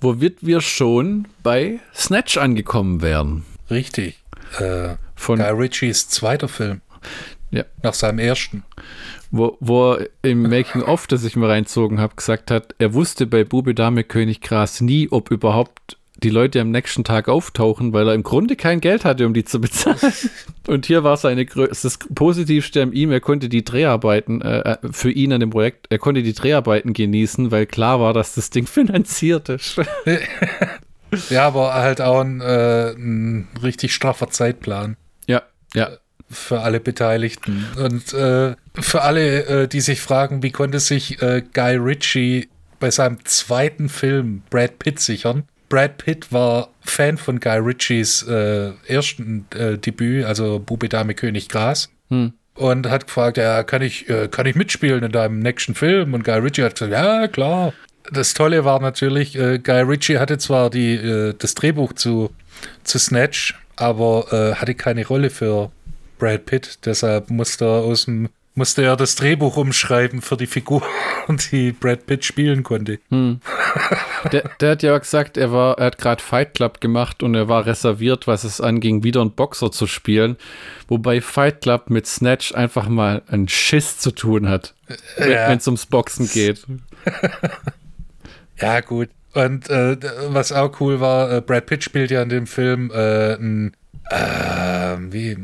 Womit 0.00 0.44
wir 0.44 0.60
schon 0.60 1.26
bei 1.42 1.80
Snatch 1.94 2.36
angekommen 2.36 3.00
wären. 3.00 3.44
Richtig. 3.70 4.18
Äh, 4.58 4.96
Von 5.14 5.38
Guy 5.38 5.50
Ritchies 5.50 6.08
zweiter 6.08 6.48
Film. 6.48 6.82
Ja. 7.50 7.64
Nach 7.82 7.94
seinem 7.94 8.18
ersten. 8.18 8.62
Wo, 9.30 9.56
wo 9.60 9.92
er 9.94 10.08
im 10.22 10.42
Making-of, 10.42 11.06
das 11.06 11.24
ich 11.24 11.36
mir 11.36 11.48
reinzogen 11.48 12.00
habe, 12.00 12.14
gesagt 12.16 12.50
hat, 12.50 12.74
er 12.78 12.94
wusste 12.94 13.26
bei 13.26 13.44
Bube 13.44 13.74
Dame 13.74 14.04
König 14.04 14.40
Gras 14.40 14.80
nie, 14.80 15.08
ob 15.10 15.30
überhaupt 15.30 15.96
die 16.22 16.30
Leute 16.30 16.60
am 16.60 16.70
nächsten 16.70 17.04
Tag 17.04 17.28
auftauchen, 17.28 17.92
weil 17.92 18.08
er 18.08 18.14
im 18.14 18.24
Grunde 18.24 18.56
kein 18.56 18.80
Geld 18.80 19.04
hatte, 19.04 19.24
um 19.24 19.34
die 19.34 19.44
zu 19.44 19.60
bezahlen. 19.60 20.12
Und 20.66 20.86
hier 20.86 21.04
war 21.04 21.16
seine 21.16 21.46
das 21.46 21.98
Positivste 22.14 22.82
an 22.82 22.92
ihm, 22.92 23.12
er 23.12 23.20
konnte 23.20 23.48
die 23.48 23.64
Dreharbeiten 23.64 24.42
äh, 24.42 24.60
äh, 24.60 24.76
für 24.90 25.10
ihn 25.10 25.32
an 25.32 25.40
dem 25.40 25.50
Projekt, 25.50 25.86
er 25.90 25.98
konnte 25.98 26.22
die 26.22 26.32
Dreharbeiten 26.32 26.92
genießen, 26.92 27.50
weil 27.52 27.66
klar 27.66 28.00
war, 28.00 28.12
dass 28.14 28.34
das 28.34 28.50
Ding 28.50 28.66
finanziert 28.66 29.48
ist. 29.48 29.80
ja, 31.30 31.46
aber 31.46 31.74
halt 31.74 32.00
auch 32.00 32.20
ein, 32.20 32.40
äh, 32.40 32.90
ein 32.90 33.48
richtig 33.62 33.94
straffer 33.94 34.28
Zeitplan. 34.28 34.96
Ja, 35.28 35.42
ja 35.74 35.90
für 36.30 36.60
alle 36.60 36.80
Beteiligten. 36.80 37.66
Und 37.76 38.12
äh, 38.12 38.54
für 38.78 39.02
alle, 39.02 39.46
äh, 39.46 39.68
die 39.68 39.80
sich 39.80 40.00
fragen, 40.00 40.42
wie 40.42 40.50
konnte 40.50 40.80
sich 40.80 41.20
äh, 41.22 41.42
Guy 41.54 41.76
Ritchie 41.76 42.48
bei 42.80 42.90
seinem 42.90 43.24
zweiten 43.24 43.88
Film 43.88 44.42
Brad 44.50 44.78
Pitt 44.78 45.00
sichern? 45.00 45.44
Brad 45.68 45.98
Pitt 45.98 46.32
war 46.32 46.68
Fan 46.80 47.18
von 47.18 47.40
Guy 47.40 47.58
Ritchies 47.58 48.22
äh, 48.22 48.72
ersten 48.86 49.46
äh, 49.54 49.78
Debüt, 49.78 50.24
also 50.24 50.58
Bube 50.58 50.88
Dame 50.88 51.14
König 51.14 51.48
Gras. 51.48 51.90
Hm. 52.10 52.32
Und 52.54 52.90
hat 52.90 53.06
gefragt, 53.06 53.36
ja, 53.36 53.62
kann 53.62 53.82
ich, 53.82 54.08
äh, 54.08 54.28
kann 54.28 54.46
ich 54.46 54.56
mitspielen 54.56 55.04
in 55.04 55.12
deinem 55.12 55.38
nächsten 55.38 55.74
Film? 55.74 56.14
Und 56.14 56.24
Guy 56.24 56.38
Ritchie 56.38 56.64
hat 56.64 56.74
gesagt, 56.74 56.92
ja, 56.92 57.28
klar. 57.28 57.72
Das 58.10 58.32
Tolle 58.32 58.64
war 58.64 58.80
natürlich, 58.80 59.34
Guy 59.34 59.82
Ritchie 59.82 60.18
hatte 60.18 60.38
zwar 60.38 60.70
die, 60.70 61.34
das 61.38 61.54
Drehbuch 61.54 61.92
zu, 61.92 62.30
zu 62.82 62.98
Snatch, 62.98 63.54
aber 63.76 64.54
hatte 64.58 64.74
keine 64.74 65.06
Rolle 65.06 65.28
für 65.28 65.70
Brad 66.18 66.46
Pitt. 66.46 66.78
Deshalb 66.84 67.30
musste 67.30 67.64
er 67.64 67.82
aus 67.82 68.04
dem 68.04 68.28
musste 68.58 68.82
er 68.82 68.96
das 68.96 69.14
Drehbuch 69.14 69.56
umschreiben 69.56 70.20
für 70.20 70.36
die 70.36 70.46
Figur, 70.46 70.82
die 71.52 71.72
Brad 71.72 72.06
Pitt 72.06 72.24
spielen 72.24 72.64
konnte. 72.64 72.98
Hm. 73.08 73.40
Der, 74.32 74.50
der, 74.60 74.72
hat 74.72 74.82
ja 74.82 74.98
gesagt, 74.98 75.36
er 75.36 75.52
war, 75.52 75.78
er 75.78 75.86
hat 75.86 75.98
gerade 75.98 76.22
Fight 76.22 76.54
Club 76.54 76.80
gemacht 76.80 77.22
und 77.22 77.34
er 77.34 77.48
war 77.48 77.64
reserviert, 77.66 78.26
was 78.26 78.44
es 78.44 78.60
anging, 78.60 79.04
wieder 79.04 79.20
einen 79.20 79.30
Boxer 79.30 79.70
zu 79.70 79.86
spielen. 79.86 80.36
Wobei 80.88 81.20
Fight 81.20 81.62
Club 81.62 81.88
mit 81.88 82.06
Snatch 82.06 82.52
einfach 82.52 82.88
mal 82.88 83.22
einen 83.28 83.48
Schiss 83.48 83.98
zu 83.98 84.10
tun 84.10 84.48
hat, 84.48 84.74
ja. 85.18 85.48
wenn 85.48 85.58
es 85.58 85.66
ums 85.68 85.86
Boxen 85.86 86.28
geht. 86.28 86.66
ja, 88.60 88.80
gut. 88.80 89.08
Und 89.34 89.70
äh, 89.70 89.96
was 90.28 90.50
auch 90.50 90.80
cool 90.80 90.98
war, 90.98 91.30
äh, 91.30 91.40
Brad 91.40 91.66
Pitt 91.66 91.84
spielt 91.84 92.10
ja 92.10 92.22
in 92.22 92.28
dem 92.28 92.48
Film 92.48 92.90
äh, 92.92 93.34
ein, 93.34 93.72
äh, 94.10 94.96
wie, 94.98 95.36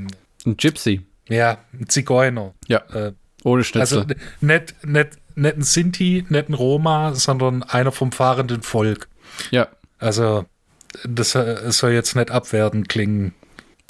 ein 0.47 0.57
Gypsy. 0.57 1.03
Ja, 1.29 1.59
ein 1.73 1.89
Zigeuner. 1.89 2.55
Ja. 2.69 2.79
Äh, 2.93 3.13
ohne 3.45 3.65
Schnitzel. 3.65 3.99
Also 3.99 4.15
nicht, 4.41 4.75
nicht, 4.85 5.09
nicht 5.37 5.57
ein 5.57 5.63
Sinti, 5.63 6.25
nicht 6.29 6.49
ein 6.49 6.55
Roma, 6.55 7.15
sondern 7.15 7.63
einer 7.63 7.93
vom 7.93 8.13
fahrenden 8.13 8.63
Volk. 8.63 9.09
Ja. 9.51 9.69
Also, 9.99 10.45
das 11.07 11.33
soll 11.33 11.93
jetzt 11.93 12.17
nicht 12.17 12.31
abwertend 12.31 12.89
klingen. 12.89 13.35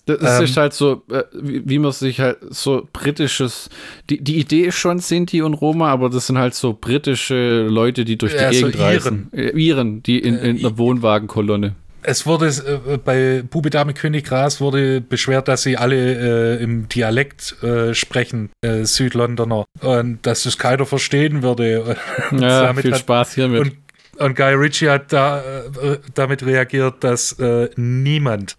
Das 0.07 0.39
ähm, 0.39 0.45
ist 0.45 0.57
halt 0.59 0.75
so, 0.75 1.03
äh, 1.11 1.25
wie, 1.33 1.63
wie, 1.67 1.79
man 1.79 1.93
sich 1.93 2.21
halt 2.21 2.39
so 2.51 2.87
britisches, 2.93 3.71
die, 4.11 4.23
die 4.23 4.37
Idee 4.37 4.67
ist 4.67 4.75
schon 4.75 4.99
Sinti 4.99 5.41
und 5.41 5.55
Roma, 5.55 5.91
aber 5.91 6.11
das 6.11 6.27
sind 6.27 6.37
halt 6.37 6.55
so 6.55 6.77
britische 6.79 7.67
Leute, 7.69 8.05
die 8.05 8.19
durch 8.19 8.33
die 8.33 8.43
ja, 8.43 8.51
Gegend 8.51 8.75
so 8.75 8.83
reisen. 8.83 9.31
Iren. 9.33 9.47
Äh, 9.57 9.59
Iren, 9.59 10.03
die 10.03 10.19
in, 10.19 10.37
in 10.37 10.59
einer 10.59 10.77
Wohnwagenkolonne 10.77 11.75
es 12.05 12.27
wurde 12.27 12.47
äh, 12.47 12.99
bei 12.99 13.43
Bube 13.43 13.71
Dame 13.71 13.95
König 13.95 14.27
Gras 14.27 14.61
wurde 14.61 15.01
beschwert, 15.01 15.49
dass 15.49 15.63
sie 15.63 15.77
alle 15.77 16.57
äh, 16.59 16.63
im 16.63 16.89
Dialekt 16.89 17.63
äh, 17.63 17.95
sprechen, 17.95 18.51
äh, 18.63 18.85
Südlondoner, 18.85 19.65
und 19.81 20.25
dass 20.27 20.45
das 20.45 20.59
keiner 20.59 20.87
verstehen 20.87 21.43
würde. 21.43 21.97
ja, 22.33 22.73
viel 22.75 22.93
hat, 22.93 23.01
Spaß 23.01 23.35
hiermit. 23.35 23.61
Und, 23.61 23.77
und 24.19 24.37
Guy 24.37 24.55
Ritchie 24.55 24.89
hat 24.89 25.13
da 25.13 25.41
äh, 25.41 25.99
damit 26.15 26.45
reagiert, 26.45 27.03
dass 27.03 27.33
äh, 27.39 27.71
niemand 27.77 28.57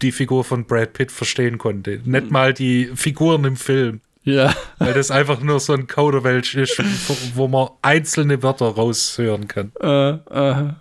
die 0.00 0.12
Figur 0.12 0.44
von 0.44 0.64
Brad 0.64 0.94
Pitt 0.94 1.12
verstehen 1.12 1.58
konnte. 1.58 2.00
Nicht 2.06 2.30
mal 2.30 2.54
die 2.54 2.90
Figuren 2.94 3.44
im 3.44 3.56
Film. 3.56 4.00
Ja. 4.24 4.54
Weil 4.78 4.94
das 4.94 5.10
einfach 5.10 5.40
nur 5.40 5.60
so 5.60 5.74
ein 5.74 5.86
Kauderwelsch 5.86 6.54
ist, 6.54 6.82
wo, 7.34 7.48
man 7.48 7.68
einzelne 7.82 8.42
Wörter 8.42 8.68
raushören 8.68 9.46
kann. 9.46 9.72
Äh, 9.78 10.12
äh. 10.30 10.72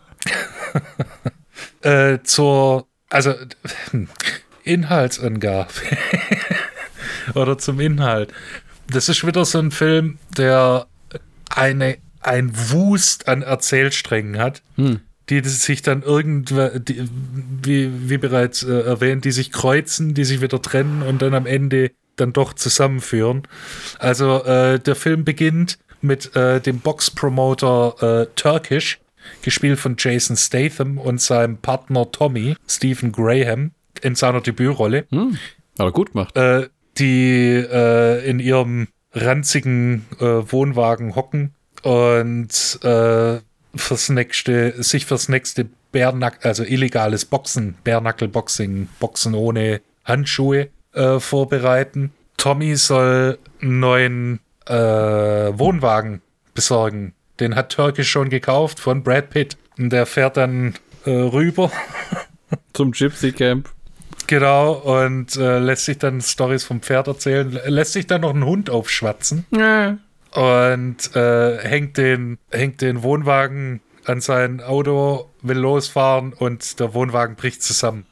Äh, 1.82 2.20
zur, 2.24 2.88
also 3.10 3.34
Inhaltsangabe. 4.64 5.70
Oder 7.36 7.58
zum 7.58 7.80
Inhalt. 7.80 8.34
Das 8.90 9.10
ist 9.10 9.26
wieder 9.26 9.46
so 9.46 9.60
ein 9.60 9.72
Film, 9.72 10.18
der 10.38 10.88
eine, 11.50 11.98
ein 12.22 12.52
Wust 12.54 13.28
an 13.28 13.42
Erzählsträngen 13.42 14.40
hat, 14.40 14.62
Hm. 14.76 15.00
die 15.30 15.42
sich 15.48 15.82
dann 15.82 16.02
irgendwann, 16.02 16.84
die, 16.84 17.08
wie, 17.64 18.10
wie 18.10 18.18
bereits 18.18 18.64
äh, 18.64 18.82
erwähnt, 18.82 19.26
die 19.26 19.32
sich 19.32 19.52
kreuzen, 19.52 20.14
die 20.14 20.26
sich 20.26 20.42
wieder 20.42 20.62
trennen 20.62 21.02
und 21.04 21.22
dann 21.22 21.34
am 21.34 21.46
Ende 21.46 21.92
dann 22.16 22.34
doch 22.34 22.54
zusammenführen. 22.54 23.44
Also 24.00 24.44
äh, 24.44 24.80
der 24.80 24.96
Film 24.96 25.24
beginnt 25.24 25.78
mit 26.02 26.36
äh, 26.36 26.60
dem 26.62 26.80
Boxpromoter 26.80 28.22
äh, 28.24 28.28
Turkish, 28.36 29.00
gespielt 29.42 29.80
von 29.80 29.96
Jason 29.98 30.36
Statham 30.38 30.98
und 30.98 31.22
seinem 31.22 31.58
Partner 31.58 32.12
Tommy, 32.12 32.56
Stephen 32.68 33.12
Graham, 33.12 33.72
in 34.02 34.16
seiner 34.16 34.42
Debütrolle 34.42 35.06
Hm. 35.10 35.38
Hat 35.78 35.86
er 35.88 35.92
gut 35.92 36.12
gemacht. 36.14 36.36
äh, 36.38 36.68
die 36.98 37.54
äh, 37.72 38.30
in 38.30 38.40
ihrem 38.40 38.88
ranzigen 39.14 40.06
äh, 40.20 40.26
Wohnwagen 40.26 41.16
hocken 41.16 41.54
und 41.84 42.80
äh, 42.84 43.40
fürs 43.76 44.10
nächste, 44.10 44.82
sich 44.84 45.06
fürs 45.06 45.30
nächste 45.30 45.68
Bärnack, 45.92 46.46
also 46.46 46.64
illegales 46.64 47.26
Boxen, 47.26 47.76
Bärnackelboxing, 47.84 48.90
Boxen 49.00 49.34
ohne 49.34 49.82
Handschuhe 50.06 50.70
äh, 50.94 51.20
vorbereiten. 51.20 52.12
Tommy 52.38 52.76
soll 52.76 53.38
einen 53.62 53.80
neuen 53.80 54.40
äh, 54.68 54.74
Wohnwagen 54.74 56.22
besorgen. 56.54 57.14
Den 57.40 57.56
hat 57.56 57.72
Turkish 57.72 58.10
schon 58.10 58.30
gekauft 58.30 58.80
von 58.80 59.04
Brad 59.04 59.30
Pitt. 59.30 59.58
Und 59.78 59.92
der 59.92 60.06
fährt 60.06 60.38
dann 60.38 60.76
äh, 61.06 61.12
rüber 61.12 61.72
Zum 62.74 62.92
Gypsy 62.92 63.32
Camp. 63.32 63.70
Genau, 64.28 64.74
und 64.74 65.36
äh, 65.38 65.60
lässt 65.60 65.86
sich 65.86 65.98
dann 65.98 66.22
Stories 66.22 66.64
vom 66.64 66.82
Pferd 66.82 67.08
erzählen, 67.08 67.50
lä- 67.52 67.68
lässt 67.70 67.94
sich 67.94 68.06
dann 68.06 68.22
noch 68.22 68.30
einen 68.34 68.46
Hund 68.46 68.70
aufschwatzen 68.70 69.46
Ja. 69.52 69.98
und 70.34 71.16
äh, 71.16 71.58
hängt, 71.68 71.98
den, 71.98 72.38
hängt 72.52 72.82
den 72.82 73.02
Wohnwagen 73.02 73.82
an 74.06 74.22
sein 74.22 74.62
Auto, 74.62 75.30
will 75.42 75.58
losfahren 75.58 76.34
und 76.34 76.80
der 76.80 76.94
Wohnwagen 76.94 77.36
bricht 77.38 77.64
zusammen. 77.64 78.06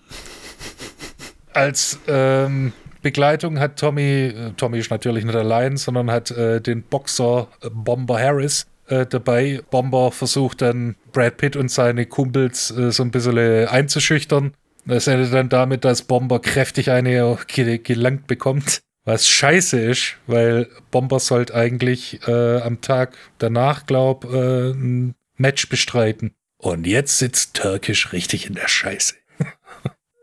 Als 1.53 1.99
ähm, 2.07 2.73
Begleitung 3.01 3.59
hat 3.59 3.79
Tommy, 3.79 4.27
äh, 4.27 4.51
Tommy 4.57 4.79
ist 4.79 4.89
natürlich 4.91 5.23
nicht 5.25 5.35
allein, 5.35 5.77
sondern 5.77 6.09
hat 6.11 6.31
äh, 6.31 6.61
den 6.61 6.83
Boxer 6.83 7.47
äh, 7.61 7.69
Bomber 7.71 8.19
Harris 8.19 8.65
äh, 8.87 9.05
dabei. 9.05 9.61
Bomber 9.69 10.11
versucht 10.11 10.61
dann 10.61 10.95
Brad 11.11 11.37
Pitt 11.37 11.55
und 11.55 11.69
seine 11.69 12.05
Kumpels 12.05 12.71
äh, 12.71 12.91
so 12.91 13.03
ein 13.03 13.11
bisschen 13.11 13.37
einzuschüchtern. 13.67 14.53
Das 14.85 15.07
endet 15.07 15.33
dann 15.33 15.49
damit, 15.49 15.83
dass 15.83 16.03
Bomber 16.03 16.39
kräftig 16.39 16.91
eine 16.91 17.37
ge 17.47 17.77
gelangt 17.77 18.27
bekommt. 18.27 18.81
Was 19.03 19.27
scheiße 19.27 19.79
ist, 19.79 20.17
weil 20.27 20.67
Bomber 20.91 21.19
sollte 21.19 21.55
eigentlich 21.55 22.19
äh, 22.27 22.57
am 22.61 22.81
Tag 22.81 23.17
danach, 23.37 23.85
glaub, 23.85 24.25
äh, 24.25 24.71
ein 24.71 25.15
Match 25.37 25.69
bestreiten. 25.69 26.33
Und 26.57 26.87
jetzt 26.87 27.17
sitzt 27.17 27.53
Türkisch 27.55 28.11
richtig 28.11 28.47
in 28.47 28.55
der 28.55 28.67
Scheiße. 28.67 29.15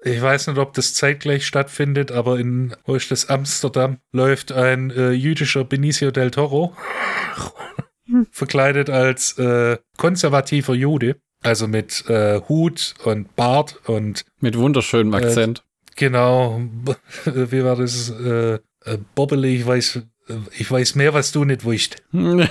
Ich 0.06 0.20
weiß 0.20 0.48
nicht, 0.48 0.58
ob 0.58 0.74
das 0.74 0.92
zeitgleich 0.92 1.46
stattfindet, 1.46 2.12
aber 2.12 2.38
in, 2.38 2.76
wo 2.84 2.94
ist 2.94 3.10
das, 3.10 3.30
Amsterdam, 3.30 4.00
läuft 4.12 4.52
ein 4.52 4.90
äh, 4.90 5.12
jüdischer 5.12 5.64
Benicio 5.64 6.10
del 6.10 6.30
Toro, 6.30 6.76
verkleidet 8.30 8.90
als 8.90 9.38
äh, 9.38 9.78
konservativer 9.96 10.74
Jude, 10.74 11.16
also 11.42 11.68
mit 11.68 12.08
äh, 12.08 12.40
Hut 12.48 12.94
und 13.04 13.34
Bart 13.36 13.80
und 13.86 14.24
Mit 14.40 14.56
wunderschönem 14.56 15.14
Akzent. 15.14 15.64
genau, 15.96 16.60
wie 17.24 17.64
war 17.64 17.76
das, 17.76 18.10
äh, 18.10 18.58
äh, 18.84 18.98
Bobbele, 19.14 19.48
ich 19.48 19.66
weiß, 19.66 20.02
äh, 20.28 20.34
ich 20.56 20.70
weiß 20.70 20.94
mehr, 20.94 21.14
was 21.14 21.32
du 21.32 21.44
nicht 21.44 21.64
wusst. 21.64 22.02
Und 22.12 22.48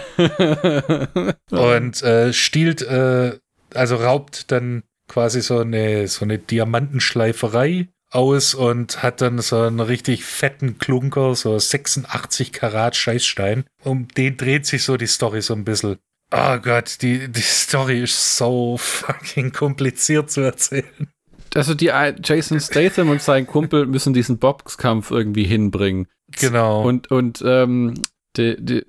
äh, 2.04 2.34
stiehlt, 2.34 2.82
äh, 2.82 3.38
also 3.74 3.96
raubt 3.96 4.52
dann 4.52 4.84
quasi 5.08 5.42
so 5.42 5.60
eine, 5.60 6.08
so 6.08 6.26
eine 6.26 6.38
Diamantenschleiferei 6.38 7.88
aus 8.16 8.54
und 8.54 9.02
hat 9.04 9.22
dann 9.22 9.40
so 9.40 9.62
einen 9.62 9.80
richtig 9.80 10.24
fetten 10.24 10.78
Klunker, 10.78 11.36
so 11.36 11.58
86 11.58 12.52
Karat 12.52 12.96
Scheißstein. 12.96 13.66
Um 13.84 14.08
den 14.10 14.38
dreht 14.38 14.66
sich 14.66 14.84
so 14.84 14.98
die 14.98 15.08
Story 15.08 15.42
so 15.42 15.54
ein 15.54 15.64
bisschen. 15.66 15.98
Oh 16.32 16.58
Gott, 16.58 16.98
die, 17.02 17.28
die 17.32 17.42
Story 17.42 18.02
ist 18.04 18.38
so 18.38 18.78
fucking 18.78 19.52
kompliziert 19.52 20.32
zu 20.32 20.42
erzählen. 20.42 21.08
also 21.54 21.74
die 21.76 21.92
ein- 21.92 22.20
Jason 22.24 22.60
Statham 22.60 23.10
und 23.10 23.22
sein 23.22 23.46
Kumpel 23.46 23.86
müssen 23.86 24.14
diesen 24.14 24.40
Boxkampf 24.40 25.12
irgendwie 25.12 25.44
hinbringen. 25.44 26.08
Genau. 26.40 26.82
Und, 26.84 27.12
und 27.12 27.44
ähm, 27.46 27.94
die, 28.38 28.56
die, 28.60 28.84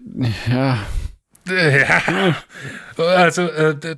ja, 0.51 0.79
Ja. 1.47 2.35
Also, 2.97 3.43
äh, 3.43 3.97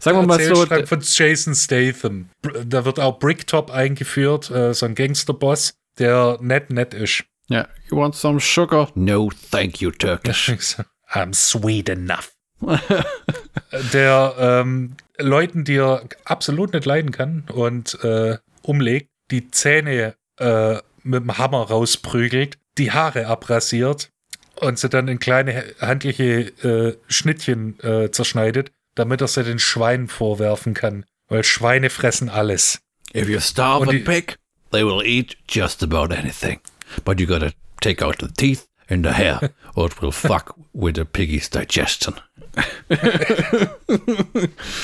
Sagen 0.00 0.18
wir 0.18 0.26
mal 0.26 0.40
so, 0.40 0.66
von 0.66 1.00
Jason 1.02 1.54
Statham. 1.54 2.28
Da 2.66 2.84
wird 2.84 2.98
auch 2.98 3.18
Bricktop 3.18 3.70
eingeführt, 3.70 4.50
äh, 4.50 4.74
so 4.74 4.86
ein 4.86 4.94
Gangsterboss, 4.94 5.74
der 5.98 6.38
nett, 6.40 6.70
nett 6.70 6.94
ist. 6.94 7.24
ja, 7.48 7.68
you 7.90 7.96
want 7.96 8.14
some 8.14 8.40
sugar? 8.40 8.90
No, 8.94 9.30
thank 9.50 9.80
you, 9.80 9.90
Turkish. 9.90 10.50
I'm 11.12 11.34
sweet 11.34 11.88
enough. 11.88 12.32
der 13.92 14.34
ähm, 14.38 14.96
Leuten, 15.18 15.64
die 15.64 15.76
er 15.76 16.08
absolut 16.24 16.72
nicht 16.72 16.86
leiden 16.86 17.10
kann 17.10 17.44
und 17.52 18.02
äh, 18.02 18.38
umlegt, 18.62 19.10
die 19.30 19.50
Zähne 19.50 20.14
äh, 20.38 20.74
mit 21.02 21.22
dem 21.22 21.38
Hammer 21.38 21.68
rausprügelt, 21.68 22.58
die 22.78 22.92
Haare 22.92 23.26
abrasiert 23.26 24.10
und 24.56 24.78
sie 24.78 24.88
dann 24.88 25.08
in 25.08 25.18
kleine 25.18 25.64
handliche 25.80 26.40
äh, 26.64 26.96
Schnittchen 27.08 27.78
äh, 27.80 28.10
zerschneidet, 28.10 28.72
damit 28.94 29.20
er 29.20 29.28
sie 29.28 29.44
den 29.44 29.58
Schweinen 29.58 30.08
vorwerfen 30.08 30.74
kann. 30.74 31.04
Weil 31.28 31.44
Schweine 31.44 31.90
fressen 31.90 32.28
alles. 32.28 32.80
If 33.14 33.28
you 33.28 33.40
starve 33.40 33.82
Und 33.82 33.88
a 33.88 33.92
die- 33.92 33.98
pig, 34.00 34.36
they 34.72 34.84
will 34.84 35.04
eat 35.04 35.36
just 35.48 35.82
about 35.82 36.12
anything. 36.14 36.60
But 37.04 37.20
you 37.20 37.26
gotta 37.26 37.50
take 37.80 38.04
out 38.04 38.16
the 38.20 38.28
teeth 38.28 38.66
and 38.88 39.04
the 39.06 39.12
hair, 39.12 39.50
or 39.74 39.86
it 39.86 40.02
will 40.02 40.12
fuck 40.12 40.54
with 40.72 40.94
the 40.96 41.04
piggy's 41.04 41.48
digestion. 41.50 42.14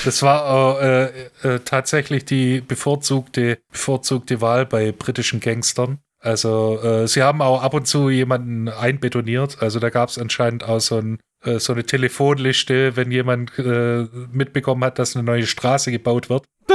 Das 0.04 0.22
war 0.22 0.80
äh, 0.82 1.04
äh, 1.42 1.60
tatsächlich 1.64 2.24
die 2.24 2.60
bevorzugte, 2.60 3.58
bevorzugte 3.70 4.40
Wahl 4.40 4.66
bei 4.66 4.92
britischen 4.92 5.40
Gangstern. 5.40 5.98
Also 6.18 6.80
äh, 6.82 7.06
sie 7.08 7.22
haben 7.22 7.40
auch 7.42 7.62
ab 7.62 7.74
und 7.74 7.86
zu 7.86 8.10
jemanden 8.10 8.68
einbetoniert. 8.68 9.62
Also 9.62 9.78
da 9.78 9.90
gab 9.90 10.08
es 10.08 10.18
anscheinend 10.18 10.64
auch 10.64 10.80
so, 10.80 10.98
ein, 10.98 11.18
äh, 11.44 11.58
so 11.58 11.72
eine 11.72 11.84
Telefonliste, 11.84 12.96
wenn 12.96 13.10
jemand 13.10 13.58
äh, 13.58 14.06
mitbekommen 14.32 14.84
hat, 14.84 14.98
dass 14.98 15.16
eine 15.16 15.24
neue 15.24 15.46
Straße 15.46 15.90
gebaut 15.90 16.28
wird. 16.30 16.44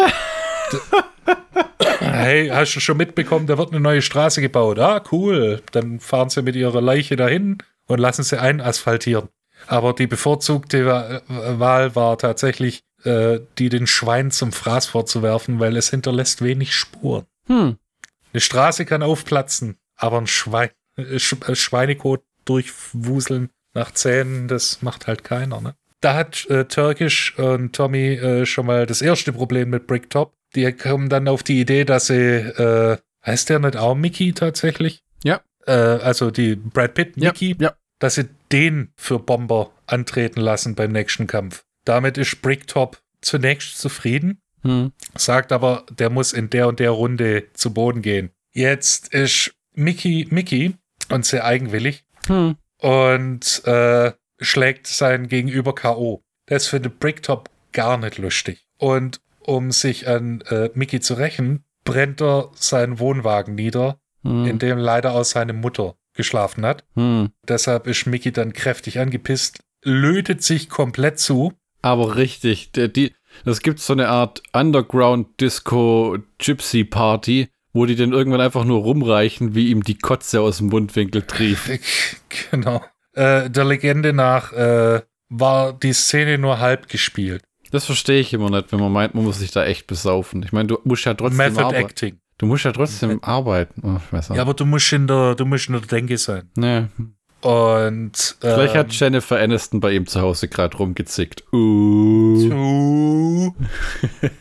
Hey, 1.99 2.47
hast 2.49 2.76
du 2.76 2.80
schon 2.80 2.97
mitbekommen, 2.97 3.47
da 3.47 3.57
wird 3.57 3.72
eine 3.72 3.80
neue 3.80 4.01
Straße 4.01 4.41
gebaut. 4.41 4.80
Ah, 4.80 5.03
cool. 5.11 5.61
Dann 5.72 5.99
fahren 5.99 6.30
sie 6.30 6.41
mit 6.41 6.55
ihrer 6.55 6.82
Leiche 6.82 7.16
dahin 7.16 7.57
und 7.88 7.99
lassen 7.99 8.24
sie 8.24 8.39
einasphaltieren. 8.39 9.30
Aber 9.68 9.93
die 9.93 10.07
bevorzugte 10.07 10.86
Wa- 10.86 11.22
Wahl 11.28 11.95
war 11.95 12.18
tatsächlich, 12.18 12.82
äh, 13.03 13.39
die 13.57 13.70
den 13.70 13.88
Schwein 13.88 14.32
zum 14.32 14.51
Fraß 14.51 14.88
vorzuwerfen, 14.88 15.59
weil 15.59 15.76
es 15.78 15.89
hinterlässt 15.89 16.41
wenig 16.41 16.74
Spuren. 16.76 17.26
Hm. 17.47 17.78
Eine 18.34 18.41
Straße 18.41 18.86
kann 18.86 19.03
aufplatzen, 19.03 19.78
aber 19.95 20.18
ein 20.20 20.28
Schwein, 20.28 20.70
äh, 20.97 21.20
Sch 21.20 21.36
äh, 21.47 21.55
Schweinekot 21.55 22.24
durchwuseln 22.45 23.49
nach 23.76 23.91
Zähnen, 23.91 24.47
das 24.47 24.82
macht 24.82 25.07
halt 25.07 25.23
keiner. 25.23 25.61
Ne? 25.61 25.76
Da 26.01 26.13
hat 26.15 26.45
äh, 26.49 26.65
Turkish 26.65 27.38
und 27.38 27.73
Tommy 27.76 28.13
äh, 28.13 28.45
schon 28.45 28.65
mal 28.65 28.86
das 28.86 29.01
erste 29.01 29.34
Problem 29.34 29.69
mit 29.69 29.88
Bricktop. 29.88 30.34
Die 30.55 30.71
kommen 30.71 31.09
dann 31.09 31.28
auf 31.28 31.43
die 31.43 31.59
Idee, 31.61 31.84
dass 31.86 32.07
sie, 32.07 32.15
äh, 32.15 32.97
heißt 33.26 33.49
der 33.49 33.59
nicht 33.59 33.76
auch 33.78 33.95
Mickey 33.95 34.34
tatsächlich? 34.34 35.03
Ja. 35.23 35.41
Äh, 35.67 35.71
also 35.71 36.32
die 36.32 36.55
Brad 36.55 36.93
Pitt, 36.93 37.13
Ja, 37.17 37.30
Mickey, 37.32 37.55
ja. 37.59 37.73
dass 37.99 38.15
sie 38.15 38.30
den 38.51 38.91
für 38.95 39.19
Bomber 39.19 39.71
antreten 39.88 40.39
lassen 40.41 40.76
beim 40.76 40.91
nächsten 40.91 41.28
Kampf. 41.28 41.65
Damit 41.86 42.17
ist 42.17 42.41
Bricktop 42.41 43.01
zunächst 43.21 43.78
zufrieden 43.80 44.41
Hm. 44.63 44.93
sagt 45.15 45.51
aber, 45.51 45.86
der 45.91 46.09
muss 46.09 46.34
in 46.34 46.49
der 46.49 46.67
und 46.67 46.80
der 46.80 46.89
Runde 46.89 47.43
zu 47.53 47.71
Boden 47.71 48.01
gehen. 48.01 48.32
Jetzt 48.51 49.13
ist 49.13 49.53
Mickey 49.76 50.28
Mickey 50.32 50.76
und 51.11 51.23
sehr 51.26 51.45
eigenwillig 51.45 52.03
Hm. 52.28 52.55
Und 52.86 53.65
äh, 53.65 54.11
schlägt 54.39 54.86
sein 54.86 55.27
Gegenüber 55.27 55.73
K.O. 55.73 56.21
Das 56.45 56.67
findet 56.67 56.99
Bricktop 56.99 57.49
gar 57.71 57.97
nicht 57.97 58.19
lustig. 58.19 58.67
Und 58.77 59.21
um 59.39 59.71
sich 59.71 60.07
an 60.07 60.41
äh, 60.49 60.69
Mickey 60.75 60.99
zu 60.99 61.15
rächen, 61.15 61.63
brennt 61.83 62.21
er 62.21 62.51
seinen 62.53 62.99
Wohnwagen 62.99 63.55
nieder, 63.55 63.99
Hm. 64.23 64.45
in 64.45 64.59
dem 64.59 64.77
leider 64.79 65.13
auch 65.13 65.23
seine 65.23 65.53
Mutter 65.53 65.95
geschlafen 66.13 66.65
hat. 66.65 66.83
Hm. 66.95 67.29
Deshalb 67.47 67.88
ist 67.88 68.07
Mickey 68.07 68.31
dann 68.31 68.53
kräftig 68.53 68.99
angepisst, 68.99 69.59
lötet 69.83 70.43
sich 70.43 70.67
komplett 70.69 71.19
zu. 71.19 71.53
Aber 71.81 72.15
richtig, 72.15 72.71
der, 72.71 72.88
die, 72.88 73.13
das 73.45 73.61
gibt 73.61 73.79
so 73.79 73.93
eine 73.93 74.09
Art 74.09 74.41
Underground 74.51 75.39
Disco 75.39 76.17
Gypsy 76.39 76.83
Party, 76.83 77.49
wo 77.76 77.86
die 77.86 77.97
dann 77.97 78.13
irgendwann 78.13 78.39
einfach 78.39 78.63
nur 78.63 78.80
rumreichen, 78.80 79.53
wie 79.53 79.69
ihm 79.69 79.84
die 79.84 79.97
Kotze 79.97 80.39
aus 80.39 80.57
dem 80.57 80.67
Mundwinkel 80.67 81.21
trief. 81.21 81.69
Genau. 82.51 82.84
Äh, 83.13 83.49
der 83.49 83.65
Legende 83.65 84.11
nach 84.13 84.51
äh, 84.53 85.01
war 85.30 85.73
die 85.73 85.93
Szene 85.93 86.38
nur 86.38 86.59
halb 86.59 86.89
gespielt. 86.89 87.43
Das 87.71 87.86
verstehe 87.86 88.19
ich 88.19 88.34
immer 88.34 88.49
nicht, 88.49 88.71
wenn 88.71 88.80
man 88.80 88.91
meint, 88.91 89.15
man 89.15 89.23
muss 89.23 89.39
sich 89.39 89.51
da 89.51 89.65
echt 89.65 89.88
besaufen. 89.88 90.43
Ich 90.43 90.51
meine, 90.51 90.67
du 90.67 90.80
musst 90.84 91.05
ja 91.05 91.13
trotzdem 91.13 91.38
Method 91.38 91.65
arbeiten. 91.65 91.86
Acting. 91.86 92.19
Du 92.38 92.45
musst 92.45 92.65
ja 92.65 92.71
trotzdem 92.71 93.23
arbeiten. 93.23 93.82
Oh. 93.84 94.17
Ja, 94.34 94.41
aber 94.41 94.53
du 94.53 94.65
musst 94.65 94.91
in 94.91 95.07
der, 95.07 95.36
du 95.36 95.45
musst 95.45 95.67
in 95.67 95.73
der 95.73 95.82
Denke 95.82 96.17
sein. 96.17 96.49
nee. 96.55 96.86
Und 97.45 98.37
Vielleicht 98.39 98.73
ähm, 98.73 98.79
hat 98.79 98.91
Jennifer 98.99 99.39
Aniston 99.39 99.79
bei 99.79 99.91
ihm 99.91 100.07
zu 100.07 100.19
Hause 100.19 100.47
gerade 100.47 100.75
rumgezickt. 100.77 101.43
Uh. 101.53 102.49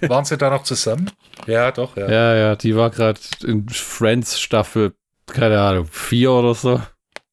Waren 0.00 0.24
sie 0.24 0.38
da 0.38 0.48
noch 0.48 0.62
zusammen? 0.62 1.11
Ja, 1.46 1.70
doch, 1.70 1.98
ja. 1.98 2.11
Ja, 2.11 2.34
ja, 2.34 2.57
die 2.57 2.74
war 2.74 2.88
gerade 2.88 3.20
in 3.42 3.68
Friends 3.68 4.40
Staffel, 4.40 4.94
keine 5.26 5.61
Ahnung, 5.61 5.86
vier 5.90 6.30
oder 6.30 6.55
so. 6.55 6.80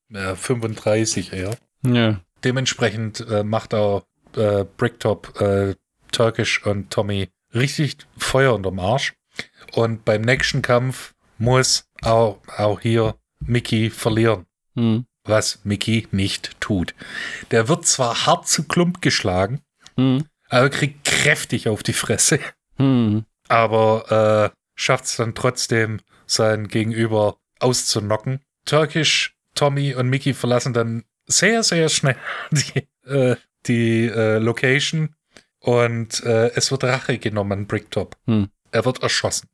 Ja, 0.10 0.36
35, 0.36 1.32
ja. 1.32 1.52
Ja. 1.88 2.20
Dementsprechend 2.44 3.26
äh, 3.30 3.46
macht 3.46 3.74
auch 3.74 4.04
äh, 4.36 4.66
Bricktop 4.76 5.40
äh, 5.40 5.76
Turkish 6.12 6.66
und 6.66 6.90
Tommy 6.90 7.30
richtig 7.54 7.96
Feuer 8.18 8.56
unterm 8.56 8.80
Arsch. 8.80 9.14
Und 9.72 10.04
beim 10.04 10.24
nächsten 10.24 10.62
Kampf 10.62 11.14
muss 11.38 11.86
auch, 12.02 12.42
auch 12.58 12.82
hier 12.82 13.16
Mickey 13.40 13.90
verlieren, 13.90 14.48
Hm. 14.76 15.06
Was 15.24 15.60
Mickey 15.64 16.08
nicht 16.12 16.60
tut. 16.60 16.96
Der 17.52 17.68
wird 17.68 17.86
zwar 17.86 18.26
hart 18.26 18.48
zu 18.48 18.64
Klump 18.64 19.02
geschlagen, 19.02 19.62
Hm. 19.98 20.26
aber 20.50 20.70
kriegt 20.70 21.04
kräftig 21.04 21.68
auf 21.68 21.84
die 21.84 21.94
Fresse. 21.94 22.40
Hm. 22.78 23.26
aber 23.48 24.52
äh, 24.52 24.58
schafft 24.76 25.06
es 25.06 25.18
dann 25.18 25.36
trotzdem, 25.36 26.00
sein 26.26 26.68
Gegenüber 26.70 27.38
auszunocken. 27.60 28.40
Turkish, 28.66 29.36
Tommy 29.54 29.94
und 29.94 30.10
Mickey 30.10 30.34
verlassen 30.34 30.74
dann 30.74 31.04
sehr, 31.28 31.62
sehr 31.62 31.90
schnell 31.90 32.16
die, 32.52 32.88
äh, 33.08 33.36
die 33.68 34.08
äh, 34.08 34.38
Location 34.38 35.16
und 35.60 36.24
äh, 36.24 36.52
es 36.56 36.72
wird 36.72 36.84
Rache 36.86 37.18
genommen 37.20 37.52
an 37.52 37.68
Bricktop. 37.68 38.16
Hm. 38.26 38.50
Er 38.72 38.86
wird 38.86 39.04
erschossen. 39.04 39.50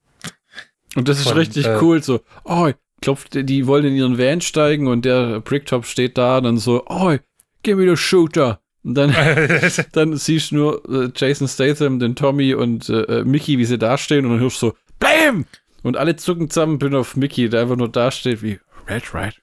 Und 0.95 1.07
das 1.09 1.19
ist 1.19 1.27
Von, 1.27 1.37
richtig 1.37 1.65
äh, 1.65 1.77
cool. 1.81 2.01
So, 2.01 2.21
oh, 2.43 2.71
klopft, 3.01 3.33
die 3.33 3.67
wollen 3.67 3.85
in 3.85 3.95
ihren 3.95 4.17
Van 4.17 4.41
steigen 4.41 4.87
und 4.87 5.05
der 5.05 5.39
Bricktop 5.41 5.85
steht 5.85 6.17
da, 6.17 6.41
dann 6.41 6.57
so, 6.57 6.83
oh, 6.87 7.15
give 7.63 7.77
me 7.77 7.89
the 7.89 7.97
shooter. 7.97 8.59
Und 8.83 8.95
dann, 8.95 9.13
dann 9.91 10.15
siehst 10.15 10.51
du 10.51 10.55
nur 10.55 10.89
äh, 10.89 11.11
Jason 11.15 11.47
Statham, 11.47 11.99
den 11.99 12.15
Tommy 12.15 12.53
und 12.53 12.89
äh, 12.89 13.23
Mickey, 13.23 13.57
wie 13.57 13.65
sie 13.65 13.77
da 13.77 13.97
stehen 13.97 14.25
und 14.25 14.31
dann 14.31 14.39
hörst 14.39 14.61
du 14.61 14.67
so, 14.67 14.75
Blam! 14.99 15.45
Und 15.83 15.95
alle 15.95 16.15
zucken 16.15 16.49
zusammen, 16.49 16.79
bin 16.79 16.95
auf 16.95 17.15
Mickey, 17.15 17.49
der 17.49 17.61
einfach 17.61 17.75
nur 17.75 17.89
da 17.89 18.11
steht 18.11 18.41
wie, 18.41 18.59
Red, 18.89 19.13
right. 19.13 19.41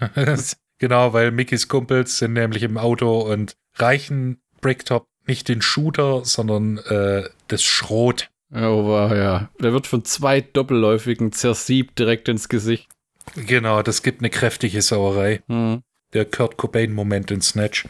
genau, 0.78 1.12
weil 1.12 1.30
Mickys 1.30 1.68
Kumpels 1.68 2.18
sind 2.18 2.32
nämlich 2.34 2.62
im 2.62 2.78
Auto 2.78 3.20
und 3.20 3.56
reichen 3.74 4.40
Bricktop 4.60 5.06
nicht 5.26 5.48
den 5.48 5.62
Shooter, 5.62 6.24
sondern 6.24 6.78
äh, 6.78 7.24
das 7.48 7.62
Schrot. 7.62 8.28
Oh, 8.52 8.84
wow, 8.84 9.12
ja. 9.12 9.50
Der 9.60 9.72
wird 9.72 9.86
von 9.86 10.04
zwei 10.04 10.40
Doppelläufigen 10.40 11.32
zersiebt 11.32 11.98
direkt 11.98 12.28
ins 12.28 12.48
Gesicht. 12.48 12.88
Genau, 13.34 13.82
das 13.82 14.02
gibt 14.02 14.20
eine 14.20 14.30
kräftige 14.30 14.80
Sauerei. 14.82 15.42
Hm. 15.48 15.82
Der 16.12 16.24
Kurt 16.24 16.56
Cobain-Moment 16.56 17.30
in 17.30 17.40
Snatch. 17.40 17.86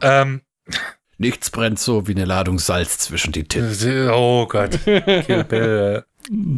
ähm, 0.00 0.40
Nichts 1.18 1.50
brennt 1.50 1.78
so 1.78 2.06
wie 2.08 2.12
eine 2.12 2.24
Ladung 2.24 2.58
Salz 2.58 2.96
zwischen 2.98 3.32
die 3.32 3.44
Titten. 3.44 4.08
Oh 4.10 4.46
Gott. 4.46 4.78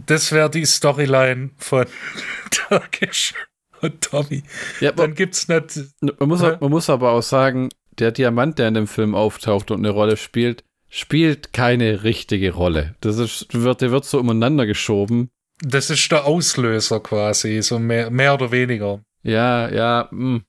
Das 0.06 0.32
wäre 0.32 0.50
die 0.50 0.66
Storyline 0.66 1.50
von 1.56 1.86
Turkish 2.50 3.32
und 3.80 4.00
Tommy. 4.02 4.42
Ja, 4.80 4.92
Dann 4.92 5.14
gibt's 5.14 5.48
nicht. 5.48 5.80
man 6.18 6.28
muss, 6.28 6.42
man 6.42 6.70
muss 6.70 6.90
aber 6.90 7.12
auch 7.12 7.22
sagen, 7.22 7.70
der 7.98 8.12
Diamant, 8.12 8.58
der 8.58 8.68
in 8.68 8.74
dem 8.74 8.86
Film 8.86 9.14
auftaucht 9.14 9.70
und 9.70 9.78
eine 9.78 9.90
Rolle 9.90 10.16
spielt, 10.16 10.64
spielt 10.88 11.52
keine 11.52 12.02
richtige 12.02 12.52
Rolle. 12.52 12.96
Das 13.00 13.16
ist, 13.18 13.46
wird, 13.54 13.80
der 13.80 13.90
wird 13.92 14.04
so 14.04 14.18
umeinander 14.18 14.66
geschoben. 14.66 15.30
Das 15.64 15.90
ist 15.90 16.10
der 16.10 16.24
Auslöser 16.24 17.00
quasi, 17.00 17.62
so 17.62 17.78
mehr, 17.78 18.10
mehr 18.10 18.34
oder 18.34 18.50
weniger. 18.50 19.00
Ja, 19.22 19.68
ja. 19.68 20.08
mh. 20.10 20.40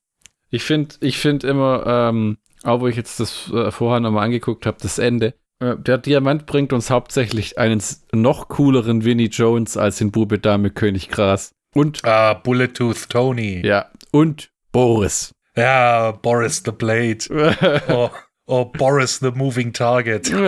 Ich 0.49 0.63
finde 0.63 0.95
ich 0.99 1.17
find 1.17 1.43
immer, 1.43 1.83
ähm, 1.87 2.37
auch 2.63 2.81
wo 2.81 2.87
ich 2.87 2.95
jetzt 2.95 3.19
das 3.19 3.49
äh, 3.51 3.71
vorher 3.71 3.99
nochmal 3.99 4.25
angeguckt 4.25 4.65
habe, 4.65 4.77
das 4.81 4.99
Ende. 4.99 5.33
Äh, 5.59 5.75
der 5.77 5.97
Diamant 5.97 6.45
bringt 6.45 6.73
uns 6.73 6.89
hauptsächlich 6.89 7.57
einen 7.57 7.81
noch 8.11 8.49
cooleren 8.49 9.03
Winnie 9.03 9.27
Jones 9.29 9.77
als 9.77 9.97
den 9.97 10.11
Bube 10.11 10.39
Dame 10.39 10.69
König 10.69 11.09
Gras. 11.09 11.51
Und, 11.75 12.05
Ah, 12.05 12.35
Bullet 12.35 12.67
Tooth 12.69 13.09
Tony. 13.09 13.65
ja, 13.65 13.89
und 14.11 14.51
Boris. 14.71 15.31
Ja, 15.55 16.11
Boris 16.11 16.61
the 16.65 16.71
Blade. 16.71 17.25
Or, 17.87 18.11
or 18.45 18.71
Boris 18.71 19.19
the 19.19 19.31
Moving 19.31 19.73
Target. 19.73 20.31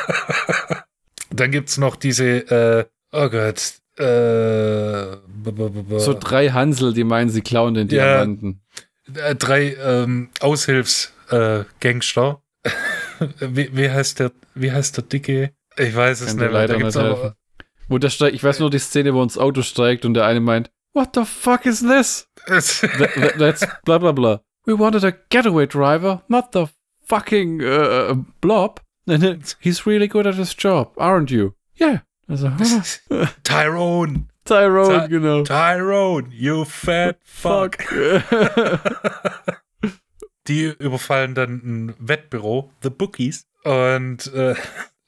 Dann 1.30 1.50
gibt's 1.50 1.78
noch 1.78 1.96
diese, 1.96 2.26
äh, 2.50 2.84
oh 3.12 3.28
Gott, 3.28 3.74
äh, 3.98 5.16
b- 5.26 5.52
b- 5.52 5.68
b- 5.82 5.98
so 5.98 6.14
drei 6.18 6.50
Hansel, 6.50 6.92
die 6.94 7.04
meinen, 7.04 7.30
sie 7.30 7.42
klauen 7.42 7.74
den 7.74 7.88
Ja. 7.88 8.24
Diamanten. 8.24 8.60
äh, 9.14 9.34
drei 9.34 9.74
ähm, 9.74 10.30
Aushilfsgangster. 10.40 12.42
Äh, 12.64 12.70
wie, 13.40 13.76
wie 13.76 13.90
heißt 13.90 14.20
der, 14.20 14.32
wie 14.54 14.72
heißt 14.72 14.96
der 14.96 15.04
Dicke? 15.04 15.52
Ich 15.76 15.94
weiß 15.94 16.20
es 16.20 16.28
Kann 16.28 16.36
nicht. 16.38 16.52
leider 16.52 16.68
Da 16.68 16.74
nicht 16.74 16.82
gibt's 16.84 16.96
aber- 16.96 17.08
helfen. 17.16 17.32
Wo 17.88 17.98
der 17.98 18.10
steigt, 18.10 18.34
ich 18.34 18.44
weiß 18.44 18.60
nur 18.60 18.70
die 18.70 18.78
Szene, 18.78 19.12
wo 19.12 19.22
ins 19.22 19.36
Auto 19.36 19.60
steigt 19.62 20.04
und 20.04 20.14
der 20.14 20.24
eine 20.24 20.40
meint, 20.40 20.70
What 20.94 21.10
the 21.14 21.24
fuck 21.24 21.66
is 21.66 21.80
this? 21.80 22.28
That, 22.46 23.14
that, 23.14 23.38
that's 23.38 23.66
blah 23.84 23.98
blah 23.98 24.12
blah. 24.12 24.40
We 24.66 24.78
wanted 24.78 25.04
a 25.04 25.12
getaway 25.30 25.66
driver, 25.66 26.22
not 26.28 26.52
the 26.52 26.66
fucking 27.06 27.62
uh, 27.62 28.14
blob. 28.40 28.80
And 29.08 29.42
he's 29.60 29.84
really 29.86 30.06
good 30.06 30.26
at 30.26 30.36
his 30.36 30.54
job, 30.56 30.92
aren't 30.96 31.30
you? 31.30 31.54
Yeah. 31.80 32.00
Also, 32.32 32.50
Tyrone! 33.44 34.24
Tyrone, 34.44 35.02
Ty- 35.04 35.08
genau. 35.08 35.42
Tyrone, 35.44 36.28
you 36.32 36.64
fat 36.64 37.18
fuck. 37.22 37.76
Die 40.48 40.64
überfallen 40.78 41.34
dann 41.36 41.52
ein 41.64 41.94
Wettbüro, 42.00 42.72
The 42.82 42.90
Bookies, 42.90 43.46
und 43.62 44.26
äh, 44.34 44.54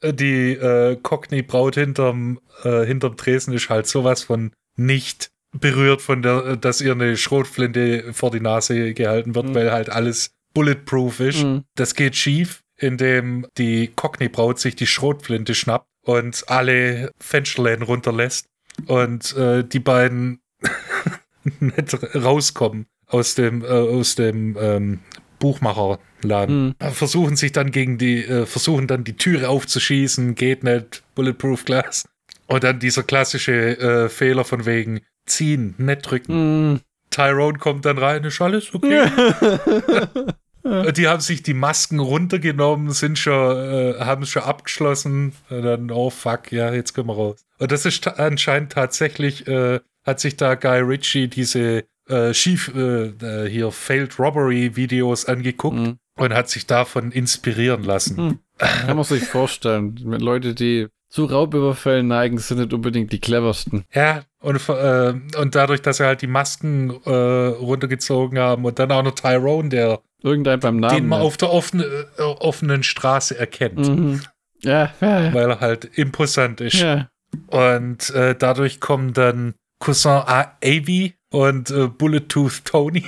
die 0.05 0.53
äh, 0.53 0.97
Cockney-Braut 1.03 1.75
hinterm, 1.75 2.39
äh, 2.63 2.85
hinterm 2.85 3.17
Tresen 3.17 3.53
ist 3.53 3.69
halt 3.69 3.89
sowas 3.89 4.23
von 4.23 4.53
nicht 4.77 5.31
berührt 5.59 6.03
von 6.03 6.23
der, 6.23 6.57
dass 6.57 6.81
ihr 6.81 6.93
eine 6.93 7.17
Schrotflinte 7.17 8.13
vor 8.13 8.31
die 8.31 8.39
Nase 8.41 8.95
gehalten 8.95 9.35
wird, 9.35 9.47
Mhm. 9.47 9.55
weil 9.57 9.73
halt 9.73 9.91
alles 9.91 10.31
bulletproof 10.53 11.19
ist. 11.19 11.43
Mhm. 11.43 11.65
Das 11.75 11.97
geht 11.97 12.15
schief, 12.15 12.63
indem 12.77 13.47
die 13.59 13.89
Cockney-Braut 13.89 14.61
sich 14.61 14.77
die 14.77 14.87
Schrotflinte 14.87 15.55
schnappt 15.57 15.89
und 16.05 16.49
alle 16.49 17.11
Fensterläden 17.19 17.85
runterlässt 17.85 18.47
und 18.87 19.37
äh, 19.37 19.65
die 19.65 19.81
beiden 19.81 20.41
nicht 21.61 21.99
rauskommen 22.15 22.87
aus 23.07 23.35
dem, 23.35 23.63
äh, 23.63 23.69
aus 23.69 24.15
dem 24.15 24.57
ähm, 24.61 25.01
Buchmacherladen. 25.39 26.75
Versuchen 26.93 27.37
sich 27.37 27.53
dann 27.53 27.71
gegen 27.71 27.99
die, 27.99 28.25
äh, 28.25 28.47
versuchen 28.47 28.87
dann 28.87 29.05
die 29.05 29.17
Türe 29.17 29.49
aufzuschießen, 29.49 30.35
geht 30.35 30.65
nicht, 30.65 31.03
Bulletproof 31.15 31.65
Glass. 31.65 32.09
Und 32.47 32.65
dann 32.65 32.79
dieser 32.79 33.03
klassische 33.03 33.79
äh, 33.79 34.09
Fehler 34.09 34.45
von 34.45 34.67
wegen 34.67 35.01
ziehen, 35.27 35.75
nicht 35.79 36.03
drücken. 36.03 36.73
Mhm. 36.73 36.81
Tyrone 37.11 37.59
kommt 37.59 37.85
dann 37.85 37.99
rein, 37.99 38.25
ist 38.25 38.41
alles 38.41 38.75
okay. 38.75 39.07
Und 40.65 40.97
Die 40.97 41.07
haben 41.09 41.21
sich 41.21 41.43
die 41.43 41.55
Masken 41.55 41.99
runtergenommen, 42.01 42.91
sind 42.91 43.19
schon, 43.19 43.57
äh, 43.57 43.95
haben 44.01 44.23
es 44.23 44.31
schon 44.31 44.43
abgeschlossen. 44.43 45.33
Und 45.51 45.63
dann, 45.63 45.91
oh 45.91 46.11
fuck, 46.11 46.51
ja, 46.53 46.73
jetzt 46.73 46.95
können 46.95 47.09
wir 47.09 47.15
raus. 47.15 47.45
Und 47.59 47.71
das 47.71 47.85
ist 47.87 48.05
ta 48.05 48.11
anscheinend 48.13 48.73
tatsächlich, 48.73 49.47
äh, 49.47 49.81
hat 50.07 50.21
sich 50.21 50.37
da 50.37 50.55
Guy 50.55 50.81
Ritchie 50.81 51.29
diese 51.29 51.85
äh, 52.09 52.35
schief, 52.35 52.71
äh, 52.75 53.07
äh, 53.09 53.49
hier 53.49 53.71
Failed 53.71 54.19
Robbery 54.19 54.77
Videos 54.77 55.25
angeguckt 55.27 55.77
Mhm. 55.77 55.99
und 56.19 56.35
hat 56.35 56.51
sich 56.51 56.67
davon 56.67 57.13
inspirieren 57.13 57.83
lassen. 57.85 58.17
Mhm. 58.23 58.39
Kann 58.59 58.97
man 58.97 59.05
sich 59.05 59.25
vorstellen. 59.25 59.97
Leute, 59.97 60.55
die 60.55 60.89
zu 61.09 61.25
Raubüberfällen 61.27 62.07
neigen, 62.09 62.39
sind 62.39 62.59
nicht 62.59 62.73
unbedingt 62.75 63.11
die 63.13 63.21
cleversten. 63.21 63.85
Ja, 63.95 64.23
und, 64.41 64.69
äh, 64.69 65.15
und 65.41 65.55
dadurch, 65.55 65.81
dass 65.81 65.97
sie 65.99 66.05
halt 66.05 66.21
die 66.23 66.27
Masken 66.27 66.91
äh, 67.07 67.11
runtergezogen 67.11 68.39
haben 68.39 68.65
und 68.65 68.79
dann 68.79 68.93
auch 68.93 69.03
noch 69.03 69.15
Tyrone, 69.15 69.69
der, 69.71 70.01
Irgendein 70.25 70.59
beim 70.59 70.79
Namen. 70.81 70.97
den 70.97 71.07
man 71.09 71.19
nennt. 71.21 71.27
auf 71.29 71.37
der 71.37 71.53
offene, 71.53 71.85
äh, 72.19 72.23
offenen 72.23 72.83
Straße 72.83 73.39
erkennt, 73.39 73.87
Mhm. 73.89 74.21
Ja, 74.63 74.93
ja, 75.01 75.21
ja. 75.27 75.35
weil 75.35 75.51
er 75.51 75.61
halt 75.61 75.85
imposant 75.99 76.61
ist. 76.63 76.81
ja. 76.81 77.09
Und 77.49 78.11
äh, 78.11 78.35
dadurch 78.39 78.81
kommen 78.81 79.13
dann 79.13 79.55
Cousin 79.79 80.11
A 80.13 80.57
Avi 80.65 81.15
und 81.31 81.71
äh, 81.71 81.89
Bullet 81.89 82.21
Tooth 82.29 82.65
Tony 82.65 83.05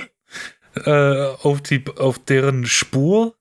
äh, 0.85 1.25
auf, 1.41 1.61
die, 1.61 1.83
auf 1.97 2.19
deren 2.19 2.65
Spur. 2.65 3.33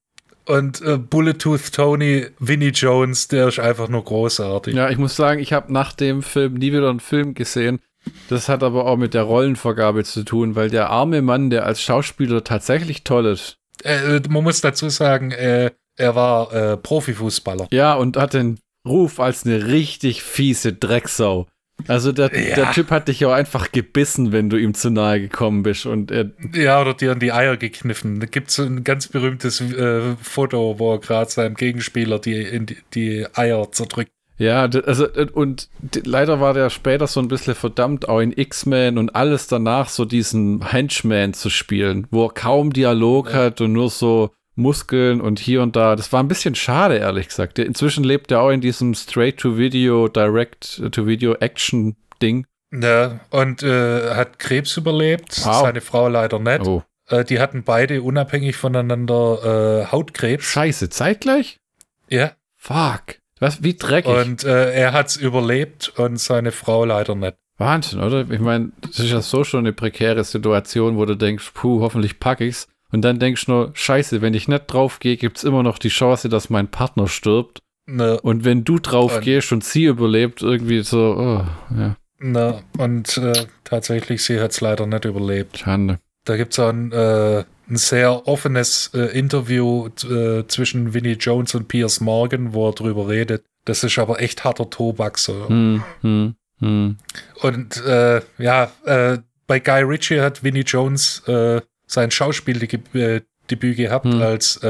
Und 0.47 0.81
äh, 0.83 0.97
Bullet 0.97 1.35
Tooth 1.35 1.73
Tony, 1.73 2.27
Vinnie 2.39 2.69
Jones, 2.71 3.27
der 3.29 3.49
ist 3.49 3.59
einfach 3.59 3.89
nur 3.89 4.05
großartig. 4.05 4.75
Ja, 4.77 4.89
ich 4.91 4.97
muss 4.97 5.17
sagen, 5.17 5.41
ich 5.41 5.53
habe 5.53 5.73
nach 5.73 5.93
dem 5.93 6.23
Film 6.23 6.55
nie 6.55 6.73
wieder 6.73 6.89
einen 6.89 7.01
Film 7.01 7.35
gesehen. 7.35 7.81
Das 8.29 8.49
hat 8.49 8.63
aber 8.63 8.87
auch 8.87 8.97
mit 8.97 9.13
der 9.13 9.25
Rollenvergabe 9.25 10.05
zu 10.05 10.23
tun, 10.23 10.55
weil 10.55 10.71
der 10.71 10.89
arme 10.91 11.21
Mann, 11.21 11.51
der 11.51 11.67
als 11.67 11.83
Schauspieler 11.83 12.45
tatsächlich 12.45 13.03
toll 13.03 13.27
ist. 13.27 13.59
Äh, 13.83 14.21
man 14.29 14.45
muss 14.45 14.61
dazu 14.61 14.89
sagen, 14.89 15.31
äh, 15.33 15.71
er 15.97 16.15
war 16.15 16.53
äh, 16.53 16.77
Profifußballer. 16.77 17.69
Ja, 17.71 17.95
und 17.95 18.17
hat 18.17 18.35
den 18.35 18.59
Ruf 18.87 19.21
als 19.21 19.45
eine 19.45 19.67
richtig 19.67 20.23
fiese 20.23 20.73
Drecksau. 20.73 21.47
Also 21.89 22.11
der, 22.13 22.35
ja. 22.35 22.55
der 22.55 22.73
Typ 22.73 22.91
hat 22.91 23.09
dich 23.09 23.21
ja 23.21 23.29
auch 23.29 23.33
einfach 23.33 23.71
gebissen, 23.71 24.33
wenn 24.33 24.49
du 24.49 24.57
ihm 24.57 24.75
zu 24.75 24.91
nahe 24.91 25.21
gekommen 25.21 25.63
bist. 25.63 25.87
Und 25.87 26.11
er 26.11 26.31
ja, 26.55 26.81
oder 26.81 26.95
dir 26.95 27.13
an 27.13 27.21
die 27.21 27.33
Eier 27.33 27.57
gekniffen. 27.57 28.19
Da 28.19 28.27
gibt 28.27 28.51
es 28.51 28.59
ein 28.59 28.83
ganz 28.83 29.09
berühmtes 29.09 29.61
äh, 29.61 30.17
Foto, 30.21 30.79
wo 30.79 30.95
er 30.95 31.01
gerade 31.01 31.31
seinem 31.31 31.55
Gegenspieler 31.55 32.19
die, 32.19 32.65
die, 32.67 32.77
die 32.95 33.27
Eier 33.35 33.71
zerdrückt. 33.73 34.11
Ja, 34.39 34.63
also 34.63 35.07
und 35.33 35.69
leider 36.05 36.41
war 36.41 36.53
der 36.53 36.71
später 36.71 37.07
so 37.07 37.21
ein 37.21 37.29
bisschen 37.29 37.55
verdammt, 37.55 38.09
auch 38.09 38.19
in 38.21 38.37
X-Men 38.37 38.99
und 38.99 39.15
alles 39.17 39.47
danach 39.47 39.89
so 39.89 40.05
diesen 40.05 40.71
Henchman 40.71 41.33
zu 41.33 41.49
spielen, 41.49 42.07
wo 42.11 42.27
er 42.27 42.35
kaum 42.35 42.73
Dialog 42.73 43.31
ja. 43.31 43.37
hat 43.37 43.63
und 43.63 43.73
nur 43.73 43.89
so 43.89 44.31
Muskeln 44.57 45.21
und 45.21 45.39
hier 45.39 45.63
und 45.63 45.77
da. 45.77 45.95
Das 45.97 46.13
war 46.13 46.23
ein 46.23 46.29
bisschen 46.29 46.55
schade, 46.55 46.97
ehrlich 46.97 47.29
gesagt. 47.29 47.59
Inzwischen 47.59 48.05
lebt 48.05 48.31
er 48.31 48.41
auch 48.41 48.51
in 48.51 48.61
diesem 48.61 48.93
Straight-to-Video, 48.95 50.09
Direct-to-Video-Action-Ding. 50.09 52.47
Ja, 52.73 53.21
und 53.31 53.63
äh, 53.63 54.15
hat 54.15 54.39
Krebs 54.39 54.77
überlebt, 54.77 55.41
wow. 55.45 55.63
seine 55.63 55.81
Frau 55.81 56.09
leider 56.09 56.39
nicht. 56.41 56.67
Oh. 56.67 56.83
Äh, 57.09 57.25
die 57.25 57.39
hatten 57.39 57.63
beide 57.63 58.03
unabhängig 58.03 58.57
voneinander 58.57 59.83
äh, 59.83 59.87
Hautkrebs. 59.93 60.45
Scheiße, 60.45 60.91
zeitgleich? 60.91 61.61
Ja. 62.09 62.33
Fuck. 62.57 63.21
Was, 63.39 63.63
wie 63.63 63.75
dreckig. 63.75 64.11
Und 64.11 64.45
äh, 64.45 64.73
er 64.73 64.93
hat's 64.93 65.17
überlebt 65.17 65.93
und 65.97 66.19
seine 66.19 66.53
Frau 66.53 66.85
leider 66.85 67.15
nicht. 67.15 67.37
Wahnsinn, 67.59 68.01
oder? 68.01 68.29
Ich 68.31 68.41
meine, 68.41 68.73
das 68.81 68.99
ist 68.99 69.11
ja 69.11 69.21
so 69.21 69.45
schon 69.45 69.61
eine 69.61 69.73
prekäre 69.73 70.25
Situation, 70.25 70.97
wo 70.97 71.05
du 71.05 71.17
denkst, 71.17 71.53
puh, 71.55 71.81
hoffentlich 71.81 72.21
pack 72.21 72.41
ich's. 72.41 72.69
Und 72.93 73.03
dann 73.03 73.19
denkst 73.19 73.47
du 73.47 73.53
nur, 73.53 73.71
scheiße, 73.75 74.23
wenn 74.23 74.35
ich 74.35 74.49
nicht 74.49 74.67
drauf 74.69 75.01
gehe, 75.01 75.17
gibt's 75.17 75.45
immer 75.45 75.63
noch 75.63 75.79
die 75.79 75.89
Chance, 75.89 76.29
dass 76.29 76.51
mein 76.51 76.69
Partner 76.69 77.09
stirbt. 77.09 77.61
Ne. 77.87 78.21
Und 78.21 78.45
wenn 78.45 78.65
du 78.65 78.79
drauf 78.79 79.17
und 79.17 79.23
gehst 79.23 79.53
und 79.53 79.65
sie 79.65 79.85
überlebt, 79.85 80.43
irgendwie 80.43 80.83
so, 80.83 81.17
oh, 81.17 81.75
ja. 81.77 81.97
Na, 82.19 82.63
und 82.79 83.19
äh, 83.19 83.47
tatsächlich, 83.65 84.23
sie 84.25 84.41
hat's 84.41 84.61
leider 84.61 84.87
nicht 84.87 85.05
überlebt. 85.05 85.59
Schande. 85.59 85.99
Da 86.25 86.37
gibt's 86.37 86.59
auch 86.59 86.71
ein, 86.71 86.93
äh, 86.93 87.45
ein 87.69 87.77
sehr 87.77 88.27
offenes 88.29 88.91
äh, 88.95 89.19
Interview 89.19 89.89
äh, 89.89 90.47
zwischen 90.47 90.95
Vinnie 90.95 91.17
Jones 91.19 91.55
und 91.55 91.69
Piers 91.69 92.01
Morgan, 92.01 92.53
wo 92.53 92.69
er 92.69 92.73
drüber 92.73 93.09
redet. 93.09 93.45
Das 93.65 93.83
ist 93.83 93.99
aber 93.99 94.21
echt 94.21 94.45
harter 94.45 94.71
Tobak 94.71 95.19
so. 95.19 95.49
Hm, 95.49 95.83
hm, 96.03 96.35
hm. 96.61 96.99
Und 97.43 97.85
äh, 97.85 98.21
ja, 98.39 98.71
äh, 98.85 99.19
bei 99.47 99.59
Guy 99.59 99.83
Ritchie 99.83 100.21
hat 100.21 100.45
Vinnie 100.45 100.63
Jones 100.63 101.23
äh, 101.27 101.61
sein 101.87 102.11
Schauspieldebüt 102.11 102.95
äh, 102.95 103.75
gehabt 103.75 104.07
hm. 104.07 104.23
als 104.23 104.61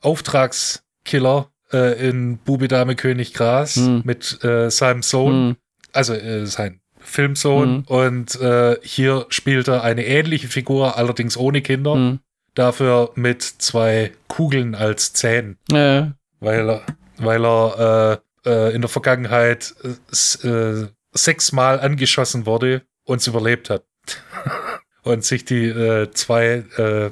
Auftragskiller 0.00 1.50
in 1.72 2.38
Bube 2.38 2.68
Dame 2.68 2.94
König 2.94 3.34
Gras 3.34 3.76
hm. 3.76 4.02
mit 4.04 4.38
seinem 4.68 5.02
Sohn, 5.02 5.32
hm. 5.32 5.56
also 5.92 6.14
sein 6.44 6.80
Filmsohn. 7.00 7.84
Und 7.86 8.38
hier 8.82 9.26
spielt 9.28 9.68
er 9.68 9.82
eine 9.82 10.06
ähnliche 10.06 10.48
Figur, 10.48 10.96
allerdings 10.96 11.36
ohne 11.36 11.62
Kinder. 11.62 12.18
Dafür 12.54 13.10
mit 13.14 13.42
zwei 13.42 14.12
Kugeln 14.28 14.74
als 14.74 15.12
Zähnen. 15.12 15.58
Ja. 15.70 16.12
Weil 16.40 16.70
er, 16.70 16.82
weil 17.18 17.44
er 17.44 18.22
in 18.44 18.82
der 18.82 18.90
Vergangenheit 18.90 19.74
sechsmal 21.12 21.80
angeschossen 21.80 22.44
wurde 22.44 22.82
und 23.04 23.20
es 23.20 23.26
überlebt 23.26 23.70
hat. 23.70 23.84
und 25.04 25.24
sich 25.24 25.44
die 25.44 25.66
äh, 25.66 26.10
zwei, 26.10 26.64
äh, 26.76 27.10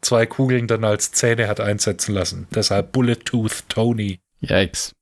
zwei 0.00 0.26
Kugeln 0.26 0.66
dann 0.66 0.84
als 0.84 1.12
Zähne 1.12 1.46
hat 1.46 1.60
einsetzen 1.60 2.14
lassen. 2.14 2.48
Deshalb 2.54 2.92
Bullet 2.92 3.16
Tooth 3.16 3.68
Tony. 3.68 4.20
Yikes. 4.40 4.94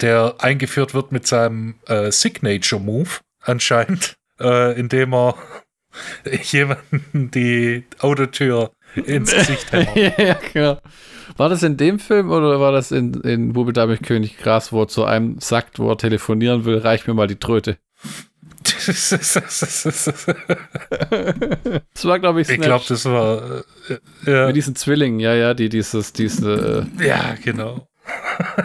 Der 0.00 0.36
eingeführt 0.38 0.94
wird 0.94 1.12
mit 1.12 1.26
seinem 1.26 1.74
äh, 1.86 2.10
Signature 2.10 2.80
Move 2.80 3.10
anscheinend, 3.40 4.16
äh, 4.40 4.78
indem 4.78 5.12
er 5.12 5.34
jemanden 6.42 7.30
die 7.30 7.84
Autotür 7.98 8.72
ins 9.06 9.32
Gesicht 9.32 9.72
hält. 9.72 10.18
ja, 10.18 10.36
genau. 10.52 10.78
War 11.36 11.48
das 11.48 11.62
in 11.62 11.76
dem 11.76 11.98
Film 11.98 12.30
oder 12.30 12.60
war 12.60 12.72
das 12.72 12.92
in, 12.92 13.14
in 13.22 13.52
Bube 13.52 13.72
Dame 13.72 13.96
König 13.96 14.38
Gras, 14.38 14.72
wo 14.72 14.82
er 14.82 14.88
zu 14.88 15.04
einem 15.04 15.38
sagt, 15.40 15.78
wo 15.78 15.90
er 15.90 15.96
telefonieren 15.96 16.64
will, 16.64 16.78
reich 16.78 17.06
mir 17.06 17.14
mal 17.14 17.26
die 17.26 17.38
Tröte? 17.38 17.78
das 18.86 19.12
war, 22.04 22.18
glaube 22.20 22.40
ich, 22.40 22.46
Snatch. 22.46 22.60
Ich 22.60 22.64
glaube, 22.64 22.84
das 22.88 23.04
war. 23.06 23.64
Äh, 23.88 23.98
ja. 24.30 24.46
Mit 24.46 24.56
diesen 24.56 24.76
Zwillingen, 24.76 25.18
ja, 25.20 25.34
ja, 25.34 25.54
die 25.54 25.68
dieses, 25.68 26.12
diese. 26.12 26.86
Äh, 27.00 27.06
ja, 27.08 27.34
genau. 27.42 27.88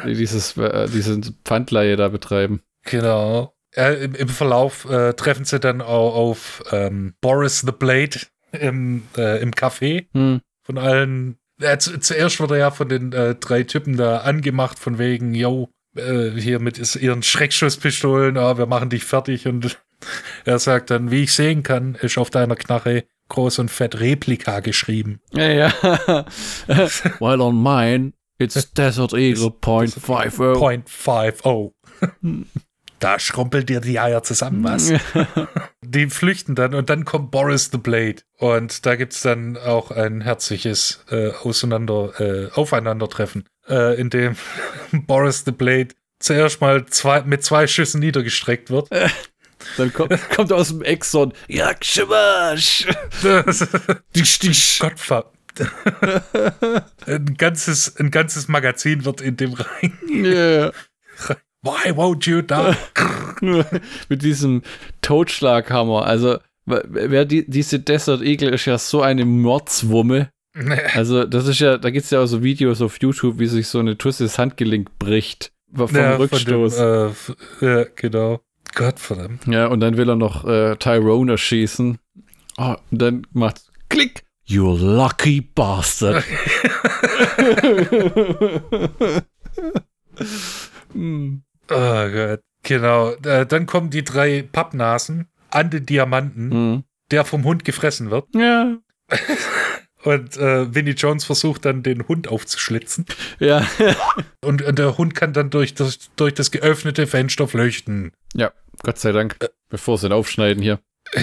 Die 0.05 0.13
dieses, 0.13 0.55
äh, 0.57 0.87
diese 0.87 1.19
Pfandleihe 1.45 1.95
da 1.95 2.09
betreiben. 2.09 2.61
Genau. 2.83 3.55
Äh, 3.75 4.05
im, 4.05 4.15
im, 4.15 4.27
Verlauf 4.27 4.89
äh, 4.89 5.13
treffen 5.13 5.45
sie 5.45 5.59
dann 5.59 5.81
auch 5.81 6.15
auf 6.15 6.63
ähm, 6.71 7.13
Boris 7.21 7.61
the 7.61 7.71
Blade 7.71 8.19
im, 8.51 9.03
äh, 9.17 9.41
im 9.41 9.51
Café. 9.51 10.07
Hm. 10.13 10.41
Von 10.63 10.77
allen. 10.77 11.37
Zu, 11.79 11.99
zuerst 11.99 12.39
wurde 12.39 12.55
er 12.55 12.59
ja 12.59 12.71
von 12.71 12.87
den 12.87 13.09
drei 13.09 13.63
Typen 13.63 13.97
da 13.97 14.19
angemacht, 14.19 14.77
von 14.77 14.99
wegen, 14.99 15.33
yo, 15.33 15.69
hier 15.95 16.59
mit 16.59 16.95
ihren 16.95 17.23
Schreckschusspistolen, 17.23 18.37
oh, 18.37 18.59
wir 18.59 18.67
machen 18.67 18.91
dich 18.91 19.03
fertig 19.05 19.47
und 19.47 19.79
er 20.45 20.59
sagt 20.59 20.91
dann, 20.91 21.09
wie 21.09 21.23
ich 21.23 21.33
sehen 21.33 21.63
kann, 21.63 21.95
ist 21.95 22.19
auf 22.19 22.29
deiner 22.29 22.55
Knarre 22.55 23.05
groß 23.29 23.59
und 23.59 23.71
fett 23.71 23.99
Replika 23.99 24.59
geschrieben. 24.59 25.19
Ja, 25.33 25.49
ja. 25.49 25.73
While 27.19 27.43
on 27.43 27.61
mine, 27.61 28.13
it's 28.37 28.71
Desert 28.77 29.13
Eagle 29.13 29.51
.50. 29.61 29.99
.50. 29.99 31.71
Da 32.99 33.19
schrumpelt 33.19 33.69
dir 33.69 33.79
die 33.79 33.99
Eier 33.99 34.23
zusammen, 34.23 34.63
was? 34.63 34.91
die 35.81 36.09
flüchten 36.09 36.55
dann 36.55 36.73
und 36.73 36.89
dann 36.89 37.05
kommt 37.05 37.31
Boris 37.31 37.69
the 37.71 37.77
Blade. 37.77 38.17
Und 38.37 38.85
da 38.85 38.95
gibt 38.95 39.13
es 39.13 39.21
dann 39.21 39.57
auch 39.57 39.91
ein 39.91 40.21
herzliches 40.21 41.03
äh, 41.11 41.31
Auseinander, 41.43 42.13
äh, 42.19 42.51
Aufeinandertreffen, 42.53 43.45
äh, 43.67 43.99
in 43.99 44.09
dem 44.09 44.35
Boris 44.91 45.43
the 45.45 45.51
Blade 45.51 45.89
zuerst 46.19 46.61
mal 46.61 46.85
zwei, 46.87 47.21
mit 47.21 47.43
zwei 47.43 47.67
Schüssen 47.67 47.99
niedergestreckt 47.99 48.71
wird. 48.71 48.89
Dann 49.77 49.93
kommt, 49.93 50.29
kommt 50.35 50.51
aus 50.51 50.69
dem 50.69 50.81
Eck 50.81 51.05
so 51.05 51.25
ein 51.25 51.33
Jakschewasch. 51.47 52.87
dich, 54.15 54.39
dich. 54.39 54.79
Gott 54.79 54.99
ein 57.07 57.35
ganzes, 57.35 57.95
ein 57.97 58.11
ganzes 58.11 58.47
Magazin 58.47 59.05
wird 59.05 59.21
in 59.21 59.37
dem 59.37 59.53
rein. 59.53 59.97
Yeah. 60.07 60.71
Why 61.67 61.91
won't 61.91 62.29
you 62.29 62.41
die? 62.41 62.75
Mit 64.09 64.23
diesem 64.23 64.61
Totschlaghammer. 65.01 66.05
Also, 66.05 66.37
wer 66.65 67.25
die, 67.25 67.49
diese 67.49 67.79
Desert 67.79 68.21
Eagle 68.21 68.53
ist 68.53 68.65
ja 68.65 68.77
so 68.77 69.01
eine 69.01 69.25
Mordswumme. 69.25 70.29
Also, 70.95 71.25
das 71.25 71.47
ist 71.47 71.59
ja, 71.59 71.77
da 71.77 71.89
gibt 71.89 72.05
es 72.05 72.11
ja 72.11 72.21
auch 72.21 72.25
so 72.25 72.41
Videos 72.41 72.81
auf 72.81 73.01
YouTube, 73.01 73.39
wie 73.39 73.47
sich 73.47 73.67
so 73.67 73.79
eine 73.79 73.97
Tusse 73.97 74.23
das 74.23 74.39
Handgelenk 74.39 74.97
bricht. 74.97 75.51
Vom 75.73 75.93
ja, 75.93 76.15
Rückstoß. 76.15 76.77
Dem, 76.77 77.11
äh, 77.61 77.65
ja, 77.65 77.85
genau. 77.95 78.39
Gott 78.73 78.99
verdammt. 78.99 79.45
Ja, 79.47 79.67
und 79.67 79.81
dann 79.81 79.97
will 79.97 80.09
er 80.09 80.15
noch 80.15 80.45
äh, 80.45 80.77
Tyrone 80.77 81.33
erschießen. 81.33 81.97
Oh, 82.57 82.75
und 82.91 83.01
dann 83.01 83.27
macht 83.33 83.63
Klick. 83.89 84.23
You 84.45 84.77
lucky 84.77 85.41
bastard. 85.41 86.23
hm. 90.93 91.43
Oh 91.71 92.09
Gott. 92.09 92.41
Genau. 92.63 93.15
Dann 93.15 93.65
kommen 93.65 93.89
die 93.89 94.03
drei 94.03 94.41
Pappnasen 94.41 95.27
an 95.49 95.69
den 95.69 95.85
Diamanten, 95.85 96.49
mhm. 96.49 96.83
der 97.11 97.23
vom 97.25 97.43
Hund 97.43 97.63
gefressen 97.65 98.11
wird. 98.11 98.25
Ja. 98.35 98.77
Und 100.03 100.37
äh, 100.37 100.73
Vinnie 100.73 100.91
Jones 100.91 101.25
versucht 101.25 101.65
dann 101.65 101.83
den 101.83 102.07
Hund 102.07 102.29
aufzuschlitzen. 102.29 103.05
Ja. 103.39 103.67
und, 104.41 104.61
und, 104.61 104.79
der 104.79 104.97
Hund 104.97 105.15
kann 105.15 105.33
dann 105.33 105.49
durch 105.49 105.73
das, 105.73 106.11
durch 106.15 106.33
das 106.33 106.51
geöffnete 106.51 107.07
Fenster 107.07 107.45
flüchten. 107.47 108.13
Ja, 108.33 108.53
Gott 108.83 108.99
sei 108.99 109.11
Dank. 109.11 109.35
Äh, 109.41 109.49
bevor 109.69 109.97
sie 109.97 110.07
ihn 110.07 110.13
aufschneiden 110.13 110.63
hier. 110.63 110.79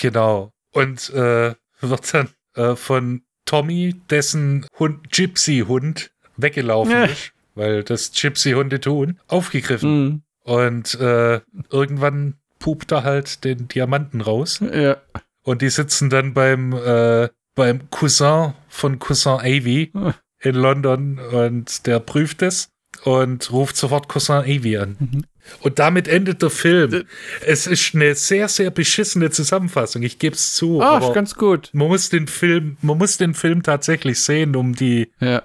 Genau. 0.00 0.50
Und 0.72 1.10
äh, 1.10 1.54
wird 1.80 2.14
dann 2.14 2.28
äh, 2.56 2.76
von 2.76 3.22
Tommy, 3.46 3.94
dessen 4.10 4.66
Hund, 4.78 5.10
Gypsy-Hund, 5.12 6.10
weggelaufen 6.36 6.92
ja. 6.92 7.04
ist, 7.04 7.32
weil 7.54 7.82
das 7.82 8.12
Gypsy-Hunde 8.12 8.80
tun, 8.80 9.18
aufgegriffen. 9.28 10.04
Mhm. 10.04 10.22
Und 10.42 10.94
äh, 11.00 11.40
irgendwann 11.70 12.34
pupt 12.58 12.92
er 12.92 13.04
halt 13.04 13.44
den 13.44 13.68
Diamanten 13.68 14.20
raus. 14.20 14.60
Ja. 14.60 14.96
und 15.42 15.62
die 15.62 15.70
sitzen 15.70 16.10
dann 16.10 16.34
beim, 16.34 16.72
äh, 16.72 17.28
beim 17.54 17.90
Cousin 17.90 18.54
von 18.68 18.98
Cousin 18.98 19.40
Avy 19.40 19.92
in 20.40 20.54
London 20.54 21.18
und 21.18 21.86
der 21.86 22.00
prüft 22.00 22.42
es 22.42 22.70
und 23.04 23.50
ruft 23.52 23.76
sofort 23.76 24.08
Cousin 24.08 24.36
Avy 24.36 24.76
an. 24.78 24.96
Mhm. 24.98 25.24
Und 25.60 25.78
damit 25.78 26.08
endet 26.08 26.40
der 26.40 26.48
Film. 26.48 27.04
Es 27.46 27.66
ist 27.66 27.94
eine 27.94 28.14
sehr, 28.14 28.48
sehr 28.48 28.70
beschissene 28.70 29.30
Zusammenfassung, 29.30 30.02
ich 30.02 30.18
gebe 30.18 30.34
es 30.34 30.54
zu. 30.54 30.80
Ist 30.80 31.12
ganz 31.14 31.34
gut. 31.34 31.68
man 31.74 31.88
muss 31.88 32.08
den 32.08 32.28
Film, 32.28 32.78
man 32.80 32.96
muss 32.96 33.18
den 33.18 33.34
Film 33.34 33.62
tatsächlich 33.62 34.20
sehen, 34.20 34.56
um 34.56 34.74
die 34.74 35.12
Ja. 35.20 35.42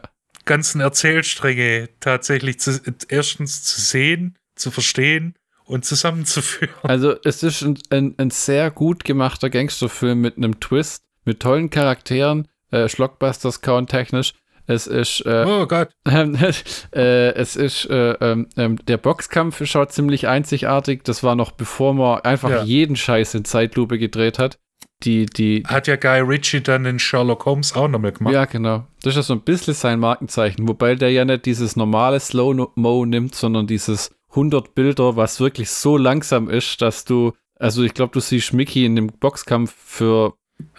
Ganzen 0.49 0.81
Erzählstränge 0.81 1.89
tatsächlich 1.99 2.59
zu, 2.59 2.81
erstens 3.07 3.63
zu 3.63 3.79
sehen, 3.79 4.35
zu 4.55 4.71
verstehen 4.71 5.35
und 5.63 5.85
zusammenzuführen. 5.85 6.73
Also 6.81 7.15
es 7.23 7.43
ist 7.43 7.61
ein, 7.61 7.77
ein, 7.91 8.15
ein 8.17 8.31
sehr 8.31 8.71
gut 8.71 9.03
gemachter 9.03 9.49
Gangsterfilm 9.51 10.19
mit 10.19 10.37
einem 10.37 10.59
Twist, 10.59 11.03
mit 11.23 11.39
tollen 11.39 11.69
Charakteren, 11.69 12.47
äh, 12.71 12.89
Schlockbusters 12.89 13.61
count 13.61 13.91
technisch. 13.91 14.33
Es 14.65 14.87
ist, 14.87 15.21
äh, 15.25 15.45
Oh 15.47 15.67
Gott. 15.67 15.89
äh, 16.05 17.29
es 17.33 17.55
ist, 17.55 17.85
äh, 17.89 18.11
ähm, 18.13 18.47
ähm, 18.57 18.77
der 18.85 18.97
Boxkampf 18.97 19.63
schaut 19.65 19.91
ziemlich 19.91 20.27
einzigartig. 20.27 21.03
Das 21.03 21.23
war 21.23 21.35
noch 21.35 21.51
bevor 21.51 21.93
man 21.93 22.21
einfach 22.21 22.49
Ja. 22.49 22.63
jeden 22.63 22.95
Scheiß 22.95 23.35
in 23.35 23.45
Zeitlupe 23.45 23.97
gedreht 23.99 24.39
hat. 24.39 24.57
Die, 25.03 25.27
die, 25.27 25.63
Hat 25.65 25.87
ja 25.87 25.95
Guy 25.95 26.19
Ritchie 26.19 26.61
dann 26.61 26.85
in 26.85 26.99
Sherlock 26.99 27.45
Holmes 27.45 27.73
auch 27.73 27.87
nochmal 27.87 28.11
gemacht. 28.11 28.33
ja, 28.33 28.45
genau. 28.45 28.85
Das 29.01 29.11
ist 29.11 29.15
ja 29.15 29.21
so 29.23 29.33
ein 29.33 29.41
bisschen 29.41 29.73
sein 29.73 29.99
Markenzeichen, 29.99 30.67
wobei 30.67 30.95
der 30.95 31.11
ja 31.11 31.23
nicht 31.23 31.45
dieses 31.45 31.77
normale 31.77 32.19
Slow-Mo 32.19 33.05
nimmt, 33.05 33.33
sondern 33.33 33.65
dieses 33.65 34.11
100 34.31 34.75
Bilder, 34.75 35.15
was 35.15 35.39
wirklich 35.39 35.69
so 35.69 35.97
langsam 35.97 36.49
ist, 36.49 36.81
dass 36.81 37.05
du, 37.05 37.31
also 37.55 37.83
ich 37.83 37.93
glaube, 37.93 38.11
du 38.11 38.19
siehst 38.19 38.53
Mickey 38.53 38.85
in 38.85 38.97
dem 38.97 39.07
Boxkampf 39.07 39.73
für 39.73 40.33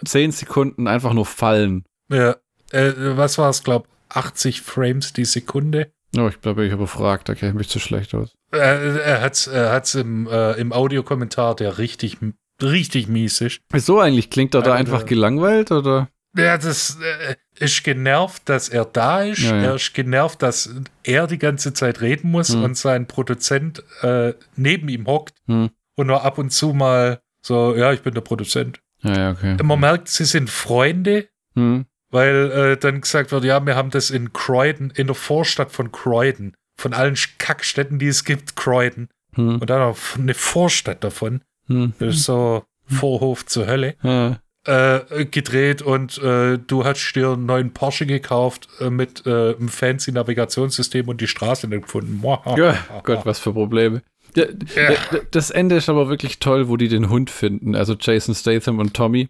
10 0.05 0.31
Sekunden 0.31 0.87
einfach 0.87 1.13
nur 1.13 1.25
fallen. 1.25 1.85
Ja. 2.09 2.35
Äh, 2.71 2.93
was 3.17 3.37
war 3.37 3.49
es, 3.49 3.63
glaub 3.63 3.87
80 4.09 4.61
Frames 4.61 5.13
die 5.13 5.25
Sekunde. 5.25 5.91
Oh, 6.17 6.27
ich 6.27 6.41
glaube, 6.41 6.65
ich 6.65 6.71
habe 6.71 6.83
gefragt, 6.83 7.29
da 7.29 7.35
kenne 7.35 7.51
ich 7.51 7.57
mich 7.57 7.69
zu 7.69 7.79
schlecht 7.79 8.13
aus. 8.13 8.33
Äh, 8.51 8.57
er 8.57 9.31
er 9.47 9.71
hat's 9.71 9.95
im, 9.95 10.27
äh, 10.27 10.53
im 10.53 10.73
Audiokommentar, 10.73 11.55
der 11.55 11.77
richtig, 11.77 12.17
richtig 12.63 13.07
mies 13.07 13.41
ist. 13.41 13.61
Wieso 13.69 13.99
eigentlich? 13.99 14.29
Klingt 14.29 14.53
er 14.55 14.61
da 14.61 14.71
Ja, 14.71 14.75
einfach 14.75 15.03
äh, 15.03 15.05
gelangweilt 15.05 15.71
oder? 15.71 16.09
Ja, 16.37 16.57
das 16.57 16.97
äh, 17.01 17.35
ist 17.59 17.83
genervt, 17.83 18.43
dass 18.45 18.69
er 18.69 18.85
da 18.85 19.21
ist. 19.23 19.39
Ja, 19.41 19.55
ja. 19.57 19.63
Er 19.63 19.75
ist 19.75 19.93
genervt, 19.93 20.41
dass 20.41 20.73
er 21.03 21.27
die 21.27 21.37
ganze 21.37 21.73
Zeit 21.73 21.99
reden 22.01 22.31
muss 22.31 22.53
Hm. 22.53 22.63
und 22.63 22.77
sein 22.77 23.05
Produzent 23.07 23.83
äh, 24.01 24.33
neben 24.55 24.87
ihm 24.89 25.07
hockt 25.07 25.33
Hm. 25.47 25.69
und 25.95 26.07
nur 26.07 26.23
ab 26.23 26.37
und 26.37 26.51
zu 26.51 26.73
mal 26.73 27.19
so, 27.41 27.75
ja, 27.75 27.91
ich 27.91 28.01
bin 28.01 28.13
der 28.13 28.21
Produzent. 28.21 28.79
Ja, 29.03 29.13
ja, 29.17 29.31
okay. 29.31 29.57
Man 29.63 29.79
merkt, 29.79 30.07
sie 30.07 30.25
sind 30.25 30.49
Freunde, 30.49 31.27
Hm. 31.55 31.85
weil 32.11 32.51
äh, 32.51 32.77
dann 32.77 33.01
gesagt 33.01 33.31
wird, 33.31 33.43
ja, 33.43 33.65
wir 33.65 33.75
haben 33.75 33.89
das 33.89 34.09
in 34.09 34.31
Croydon, 34.31 34.91
in 34.95 35.07
der 35.07 35.15
Vorstadt 35.15 35.71
von 35.71 35.91
Croydon, 35.91 36.53
von 36.77 36.93
allen 36.93 37.17
Kackstädten, 37.39 37.99
die 37.99 38.07
es 38.07 38.23
gibt, 38.23 38.55
Croydon. 38.55 39.09
Hm. 39.35 39.59
Und 39.59 39.69
dann 39.69 39.79
noch 39.79 39.97
eine 40.17 40.33
Vorstadt 40.33 41.03
davon. 41.03 41.41
Hm. 41.71 41.93
Das 41.99 42.15
ist 42.15 42.23
so 42.23 42.63
Vorhof 42.87 43.45
zur 43.45 43.67
Hölle. 43.67 43.95
Ja. 44.03 44.39
Äh, 44.63 45.25
gedreht 45.25 45.81
und 45.81 46.19
äh, 46.19 46.59
du 46.59 46.85
hast 46.85 47.13
dir 47.15 47.29
einen 47.29 47.47
neuen 47.47 47.71
Porsche 47.73 48.05
gekauft 48.05 48.67
äh, 48.79 48.91
mit 48.91 49.25
äh, 49.25 49.55
einem 49.55 49.69
fancy 49.69 50.11
Navigationssystem 50.11 51.07
und 51.07 51.19
die 51.19 51.25
Straße 51.27 51.67
nicht 51.67 51.83
gefunden. 51.83 52.21
Ja, 52.55 52.77
Gott, 53.03 53.25
was 53.25 53.39
für 53.39 53.53
Probleme. 53.53 54.03
Ja, 54.35 54.45
d- 54.45 55.21
Das 55.31 55.49
Ende 55.49 55.77
ist 55.77 55.89
aber 55.89 56.09
wirklich 56.09 56.37
toll, 56.37 56.67
wo 56.69 56.77
die 56.77 56.89
den 56.89 57.09
Hund 57.09 57.31
finden, 57.31 57.75
also 57.75 57.95
Jason 57.99 58.35
Statham 58.35 58.77
und 58.77 58.93
Tommy. 58.93 59.29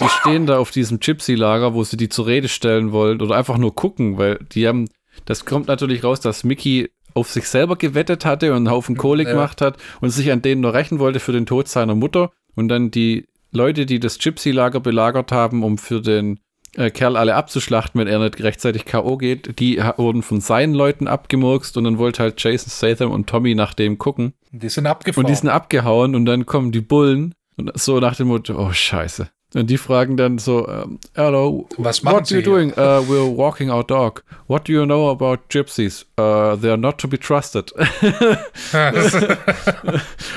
Die 0.00 0.08
stehen 0.08 0.46
da 0.46 0.58
auf 0.58 0.72
diesem 0.72 0.98
Gypsy-Lager, 0.98 1.72
wo 1.74 1.84
sie 1.84 1.96
die 1.96 2.08
zur 2.08 2.26
Rede 2.26 2.48
stellen 2.48 2.90
wollen 2.90 3.22
oder 3.22 3.36
einfach 3.36 3.58
nur 3.58 3.76
gucken, 3.76 4.18
weil 4.18 4.40
die 4.50 4.66
haben, 4.66 4.88
das 5.24 5.44
kommt 5.44 5.68
natürlich 5.68 6.02
raus, 6.02 6.18
dass 6.18 6.42
Mickey 6.42 6.90
auf 7.14 7.30
sich 7.30 7.48
selber 7.48 7.76
gewettet 7.76 8.24
hatte 8.24 8.50
und 8.50 8.56
einen 8.56 8.70
Haufen 8.70 8.96
Kohle 8.96 9.22
Ja. 9.24 9.30
gemacht 9.30 9.60
hat 9.60 9.76
und 10.00 10.10
sich 10.10 10.30
an 10.32 10.42
denen 10.42 10.60
nur 10.60 10.74
rächen 10.74 10.98
wollte 10.98 11.20
für 11.20 11.32
den 11.32 11.46
Tod 11.46 11.68
seiner 11.68 11.94
Mutter 11.94 12.30
und 12.54 12.68
dann 12.68 12.90
die 12.90 13.26
Leute, 13.52 13.86
die 13.86 14.00
das 14.00 14.18
Gypsy-Lager 14.18 14.80
belagert 14.80 15.30
haben, 15.30 15.62
um 15.62 15.78
für 15.78 16.00
den 16.00 16.40
äh, 16.76 16.90
Kerl 16.90 17.16
alle 17.16 17.36
abzuschlachten, 17.36 18.00
wenn 18.00 18.08
er 18.08 18.18
nicht 18.18 18.42
rechtzeitig 18.42 18.84
K.O. 18.84 19.16
geht, 19.16 19.60
die 19.60 19.80
wurden 19.96 20.22
von 20.22 20.40
seinen 20.40 20.74
Leuten 20.74 21.06
abgemurkst 21.06 21.76
und 21.76 21.84
dann 21.84 21.98
wollte 21.98 22.24
halt 22.24 22.42
Jason 22.42 22.70
Statham 22.70 23.12
und 23.12 23.28
Tommy 23.28 23.54
nach 23.54 23.74
dem 23.74 23.96
gucken. 23.96 24.32
Die 24.50 24.68
sind 24.68 24.86
abgefahren. 24.88 25.24
Und 25.24 25.30
die 25.30 25.36
sind 25.36 25.50
abgehauen 25.50 26.16
und 26.16 26.26
dann 26.26 26.46
kommen 26.46 26.72
die 26.72 26.80
Bullen 26.80 27.32
und 27.56 27.70
so 27.78 28.00
nach 28.00 28.16
dem 28.16 28.26
Motto, 28.26 28.58
oh 28.58 28.72
scheiße. 28.72 29.28
Und 29.54 29.70
die 29.70 29.78
fragen 29.78 30.16
dann 30.16 30.38
so, 30.38 30.66
ähm, 30.68 30.98
hello, 31.14 31.68
Was 31.78 32.04
what 32.04 32.26
Sie 32.26 32.34
are 32.36 32.42
you 32.42 32.56
hier?" 32.56 32.72
doing? 32.72 32.72
Uh, 32.72 33.02
we're 33.08 33.36
walking 33.36 33.70
our 33.70 33.84
dog. 33.84 34.24
What 34.48 34.68
do 34.68 34.72
you 34.72 34.84
know 34.84 35.10
about 35.10 35.48
gypsies? 35.48 36.04
Uh, 36.18 36.56
they 36.56 36.70
are 36.70 36.76
not 36.76 36.98
to 36.98 37.08
be 37.08 37.18
trusted. 37.18 37.70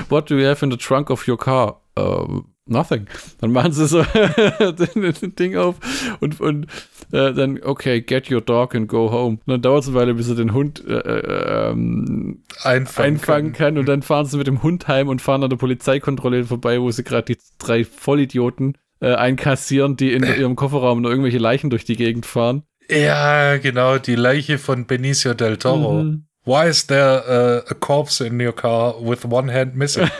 What 0.09 0.29
do 0.29 0.37
you 0.37 0.45
have 0.45 0.63
in 0.63 0.69
the 0.71 0.77
trunk 0.77 1.09
of 1.09 1.27
your 1.27 1.37
car? 1.37 1.77
Uh, 1.97 2.41
nothing. 2.67 3.07
Dann 3.41 3.51
machen 3.51 3.71
sie 3.71 3.87
so 3.87 4.03
das 4.03 5.21
Ding 5.39 5.55
auf 5.55 5.75
und, 6.19 6.39
und 6.39 6.67
äh, 7.11 7.33
dann, 7.33 7.59
okay, 7.63 8.01
get 8.01 8.29
your 8.29 8.41
dog 8.41 8.75
and 8.75 8.87
go 8.87 9.11
home. 9.11 9.39
Und 9.45 9.47
dann 9.47 9.61
dauert 9.61 9.83
es 9.83 9.89
eine 9.89 9.97
Weile, 9.97 10.13
bis 10.13 10.29
er 10.29 10.35
den 10.35 10.53
Hund 10.53 10.83
äh, 10.87 10.93
äh, 10.93 11.69
ähm, 11.71 12.43
einfangen, 12.61 13.13
einfangen 13.13 13.53
kann 13.53 13.77
und 13.79 13.87
dann 13.87 14.01
fahren 14.03 14.25
sie 14.25 14.37
mit 14.37 14.47
dem 14.47 14.61
Hund 14.61 14.87
heim 14.87 15.07
und 15.07 15.21
fahren 15.21 15.43
an 15.43 15.49
der 15.49 15.57
Polizeikontrolle 15.57 16.43
vorbei, 16.45 16.79
wo 16.81 16.91
sie 16.91 17.03
gerade 17.03 17.33
die 17.33 17.37
drei 17.57 17.83
Vollidioten 17.83 18.77
äh, 19.01 19.13
einkassieren, 19.15 19.95
die 19.97 20.13
in 20.13 20.23
ihrem 20.39 20.55
Kofferraum 20.55 21.01
nur 21.01 21.11
irgendwelche 21.11 21.37
Leichen 21.39 21.69
durch 21.69 21.85
die 21.85 21.95
Gegend 21.95 22.25
fahren. 22.25 22.63
Ja, 22.89 23.57
genau, 23.57 23.97
die 23.97 24.15
Leiche 24.15 24.57
von 24.57 24.85
Benicio 24.87 25.33
del 25.33 25.57
Toro. 25.57 26.03
Mhm. 26.03 26.23
Why 26.45 26.69
is 26.69 26.87
there 26.87 27.23
uh, 27.67 27.69
a 27.69 27.73
corpse 27.73 28.25
in 28.25 28.39
your 28.39 28.53
car 28.55 28.95
with 29.01 29.25
one 29.25 29.51
hand 29.53 29.75
missing? 29.75 30.07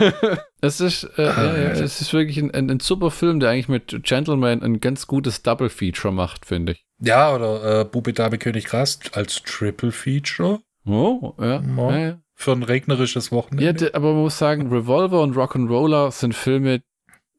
Es 0.60 0.80
ist, 0.80 1.04
äh, 1.16 1.22
ja, 1.22 1.56
ja, 1.56 1.68
es 1.70 2.00
ist 2.00 2.12
wirklich 2.12 2.36
ein, 2.36 2.50
ein, 2.52 2.68
ein 2.68 2.80
super 2.80 3.12
Film, 3.12 3.38
der 3.38 3.50
eigentlich 3.50 3.68
mit 3.68 4.00
Gentleman 4.02 4.60
ein 4.60 4.80
ganz 4.80 5.06
gutes 5.06 5.44
Double-Feature 5.44 6.12
macht, 6.12 6.46
finde 6.46 6.72
ich. 6.72 6.84
ja, 7.00 7.32
oder 7.32 7.82
äh, 7.82 7.84
Bube 7.84 8.12
Dame 8.12 8.38
König 8.38 8.72
Rast 8.74 9.16
als 9.16 9.40
Triple 9.44 9.92
Feature 9.92 10.58
Oh, 10.84 11.34
ja. 11.38 11.62
Ja. 11.62 11.90
ja, 11.90 11.98
ja. 11.98 12.18
für 12.34 12.50
ein 12.52 12.64
regnerisches 12.64 13.26
ja 13.30 13.36
Wochenende. 13.36 13.72
d- 13.72 13.92
aber 13.94 14.12
man 14.14 14.22
muss 14.22 14.36
sagen, 14.36 14.68
Revolver 14.72 15.20
und 15.22 15.36
Rock'n'Roller 15.36 16.10
sind 16.10 16.34
Filme, 16.34 16.80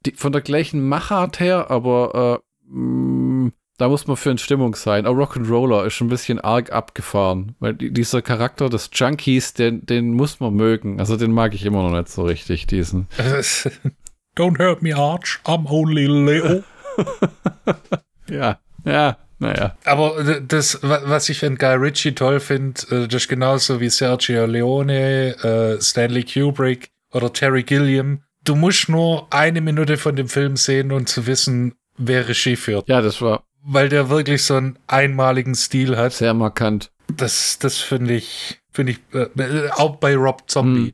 die 0.05 0.11
von 0.11 0.31
der 0.31 0.41
gleichen 0.41 0.87
Machart 0.87 1.39
her, 1.39 1.69
aber 1.71 2.41
äh, 2.69 2.71
mh, 2.73 3.51
da 3.77 3.87
muss 3.87 4.07
man 4.07 4.17
für 4.17 4.31
in 4.31 4.37
Stimmung 4.37 4.75
sein. 4.75 5.05
Auch 5.05 5.15
Rock'n'Roller 5.15 5.85
ist 5.85 5.93
schon 5.93 6.07
ein 6.07 6.09
bisschen 6.09 6.39
arg 6.41 6.71
abgefahren, 6.73 7.55
weil 7.59 7.73
die, 7.75 7.91
dieser 7.93 8.21
Charakter 8.21 8.69
des 8.69 8.89
Junkies, 8.93 9.53
den, 9.53 9.85
den 9.85 10.13
muss 10.13 10.39
man 10.41 10.53
mögen. 10.53 10.99
Also 10.99 11.15
den 11.15 11.31
mag 11.31 11.53
ich 11.53 11.65
immer 11.65 11.83
noch 11.83 11.97
nicht 11.97 12.09
so 12.09 12.23
richtig, 12.23 12.67
diesen. 12.67 13.07
Don't 14.37 14.57
hurt 14.59 14.81
me, 14.81 14.95
Arch. 14.95 15.39
I'm 15.45 15.65
only 15.69 16.05
Leo. 16.07 16.63
Ja, 18.29 18.59
ja, 18.85 19.17
naja. 19.39 19.75
Aber 19.85 20.23
d- 20.23 20.41
das, 20.47 20.83
wa- 20.83 21.01
was 21.05 21.29
ich 21.29 21.43
an 21.43 21.57
Guy 21.57 21.73
Ritchie 21.75 22.13
toll 22.13 22.39
finde, 22.39 22.81
äh, 22.91 23.07
das 23.07 23.23
ist 23.23 23.27
genauso 23.27 23.79
wie 23.79 23.89
Sergio 23.89 24.45
Leone, 24.45 25.35
äh, 25.43 25.81
Stanley 25.81 26.23
Kubrick 26.23 26.89
oder 27.11 27.33
Terry 27.33 27.63
Gilliam. 27.63 28.21
Du 28.43 28.55
musst 28.55 28.89
nur 28.89 29.27
eine 29.33 29.61
Minute 29.61 29.97
von 29.97 30.15
dem 30.15 30.27
Film 30.29 30.55
sehen 30.57 30.91
und 30.91 31.09
zu 31.09 31.27
wissen, 31.27 31.75
wer 31.97 32.27
Regie 32.27 32.55
führt. 32.55 32.87
Ja, 32.87 33.01
das 33.01 33.21
war 33.21 33.43
Weil 33.63 33.89
der 33.89 34.09
wirklich 34.09 34.43
so 34.43 34.55
einen 34.55 34.79
einmaligen 34.87 35.55
Stil 35.55 35.97
hat. 35.97 36.13
sehr 36.13 36.33
markant. 36.33 36.91
Das, 37.07 37.59
das 37.59 37.77
finde 37.77 38.13
ich, 38.15 38.59
finde 38.71 38.93
ich, 38.93 38.99
äh, 39.13 39.23
äh, 39.41 39.69
auch 39.71 39.97
bei 39.97 40.15
Rob 40.15 40.43
Zombie. 40.49 40.87
Hm. 40.89 40.93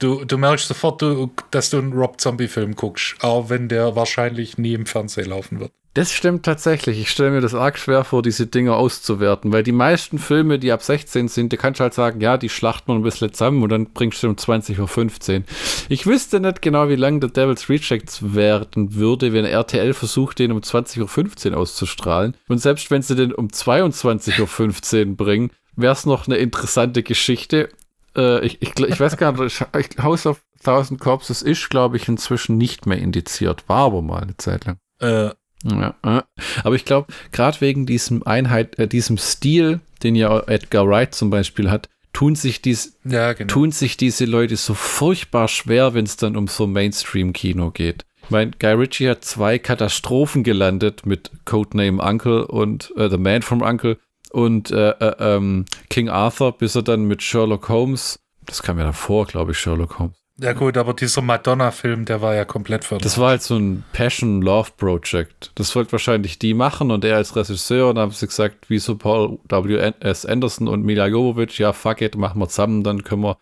Du, 0.00 0.24
du 0.24 0.38
merkst 0.38 0.66
sofort, 0.66 1.02
du, 1.02 1.30
dass 1.50 1.70
du 1.70 1.78
einen 1.78 1.92
Rob 1.92 2.20
Zombie-Film 2.20 2.74
guckst, 2.74 3.16
auch 3.20 3.50
wenn 3.50 3.68
der 3.68 3.94
wahrscheinlich 3.96 4.56
nie 4.56 4.72
im 4.72 4.86
Fernsehen 4.86 5.28
laufen 5.28 5.60
wird. 5.60 5.72
Das 5.92 6.12
stimmt 6.12 6.44
tatsächlich. 6.44 7.00
Ich 7.00 7.10
stelle 7.10 7.32
mir 7.32 7.40
das 7.40 7.54
arg 7.54 7.76
schwer 7.76 8.04
vor, 8.04 8.22
diese 8.22 8.46
Dinge 8.46 8.74
auszuwerten, 8.74 9.52
weil 9.52 9.64
die 9.64 9.72
meisten 9.72 10.18
Filme, 10.18 10.58
die 10.58 10.70
ab 10.70 10.82
16 10.82 11.26
sind, 11.28 11.52
da 11.52 11.56
kannst 11.56 11.80
du 11.80 11.82
halt 11.82 11.94
sagen, 11.94 12.20
ja, 12.20 12.38
die 12.38 12.48
schlachten 12.48 12.92
man 12.92 13.00
ein 13.00 13.02
bisschen 13.02 13.32
zusammen 13.34 13.62
und 13.62 13.70
dann 13.70 13.86
bringst 13.86 14.22
du 14.22 14.28
um 14.28 14.36
20.15 14.36 15.36
Uhr. 15.38 15.42
Ich 15.88 16.06
wüsste 16.06 16.38
nicht 16.38 16.62
genau, 16.62 16.88
wie 16.88 16.94
lange 16.94 17.20
der 17.20 17.30
Devil's 17.30 17.68
Rejects 17.68 18.34
werden 18.34 18.94
würde, 18.94 19.32
wenn 19.32 19.44
RTL 19.44 19.92
versucht, 19.92 20.38
den 20.38 20.52
um 20.52 20.60
20.15 20.60 21.50
Uhr 21.50 21.56
auszustrahlen. 21.58 22.36
Und 22.48 22.58
selbst 22.58 22.90
wenn 22.92 23.02
sie 23.02 23.16
den 23.16 23.34
um 23.34 23.48
22.15 23.48 25.08
Uhr 25.08 25.16
bringen, 25.16 25.50
wäre 25.74 25.92
es 25.92 26.06
noch 26.06 26.26
eine 26.26 26.36
interessante 26.36 27.02
Geschichte. 27.02 27.68
Äh, 28.16 28.44
ich, 28.46 28.60
ich, 28.62 28.78
ich 28.78 29.00
weiß 29.00 29.16
gar 29.16 29.32
nicht, 29.32 29.64
ich- 29.78 30.02
House 30.02 30.26
of 30.26 30.40
Thousand 30.62 31.00
Corpses 31.00 31.42
ist, 31.42 31.70
glaube 31.70 31.96
ich, 31.96 32.08
inzwischen 32.08 32.58
nicht 32.58 32.86
mehr 32.86 32.98
indiziert. 32.98 33.68
War 33.68 33.86
aber 33.86 34.02
mal 34.02 34.22
eine 34.22 34.36
Zeit 34.36 34.64
lang. 34.66 34.76
Äh, 35.00 35.30
Ja, 35.64 35.94
äh. 36.04 36.22
aber 36.64 36.74
ich 36.74 36.84
glaube, 36.84 37.12
gerade 37.32 37.60
wegen 37.60 37.86
diesem 37.86 38.26
Einheit, 38.26 38.78
äh, 38.78 38.86
diesem 38.88 39.16
Stil, 39.18 39.80
den 40.02 40.14
ja 40.14 40.38
Edgar 40.46 40.86
Wright 40.88 41.14
zum 41.14 41.30
Beispiel 41.30 41.70
hat, 41.70 41.88
tun 42.12 42.34
sich, 42.34 42.60
dies, 42.60 42.98
ja, 43.04 43.32
genau. 43.34 43.52
tun 43.52 43.70
sich 43.72 43.96
diese 43.96 44.24
Leute 44.24 44.56
so 44.56 44.74
furchtbar 44.74 45.48
schwer, 45.48 45.94
wenn 45.94 46.04
es 46.04 46.16
dann 46.16 46.36
um 46.36 46.48
so 46.48 46.66
Mainstream-Kino 46.66 47.70
geht. 47.70 48.04
mein 48.28 48.54
Guy 48.58 48.72
Ritchie 48.72 49.08
hat 49.10 49.24
zwei 49.24 49.58
Katastrophen 49.58 50.42
gelandet 50.44 51.06
mit 51.06 51.30
Codename 51.44 52.02
Uncle 52.02 52.46
und 52.46 52.92
äh, 52.96 53.08
The 53.08 53.16
Man 53.18 53.42
from 53.42 53.62
Uncle 53.62 53.98
und 54.30 54.70
äh, 54.70 54.90
äh, 54.90 55.14
ähm, 55.18 55.64
King 55.88 56.08
Arthur, 56.08 56.52
bis 56.52 56.74
er 56.74 56.82
dann 56.82 57.04
mit 57.04 57.22
Sherlock 57.22 57.68
Holmes, 57.68 58.18
das 58.46 58.62
kam 58.62 58.78
ja 58.78 58.84
davor, 58.84 59.26
glaube 59.26 59.52
ich, 59.52 59.58
Sherlock 59.58 59.98
Holmes. 59.98 60.16
Ja 60.42 60.54
gut, 60.54 60.78
aber 60.78 60.94
dieser 60.94 61.20
Madonna-Film, 61.20 62.06
der 62.06 62.22
war 62.22 62.34
ja 62.34 62.46
komplett 62.46 62.84
für 62.84 62.96
Das 62.96 63.18
war 63.18 63.30
halt 63.30 63.42
so 63.42 63.56
ein 63.56 63.84
Passion-Love-Project. 63.92 65.52
Das 65.54 65.76
wollte 65.76 65.92
wahrscheinlich 65.92 66.38
die 66.38 66.54
machen 66.54 66.90
und 66.90 67.04
er 67.04 67.16
als 67.16 67.36
Regisseur 67.36 67.90
und 67.90 67.96
dann 67.96 68.04
haben 68.04 68.12
sie 68.12 68.26
gesagt, 68.26 68.70
wie 68.70 68.78
so 68.78 68.96
Paul 68.96 69.38
W.S. 69.50 70.24
Anderson 70.24 70.66
und 70.66 70.82
Mila 70.82 71.08
Jovovich, 71.08 71.58
ja 71.58 71.74
fuck 71.74 72.00
it, 72.00 72.16
machen 72.16 72.40
wir 72.40 72.48
zusammen, 72.48 72.82
dann 72.82 73.04
können 73.04 73.22
wir, 73.22 73.36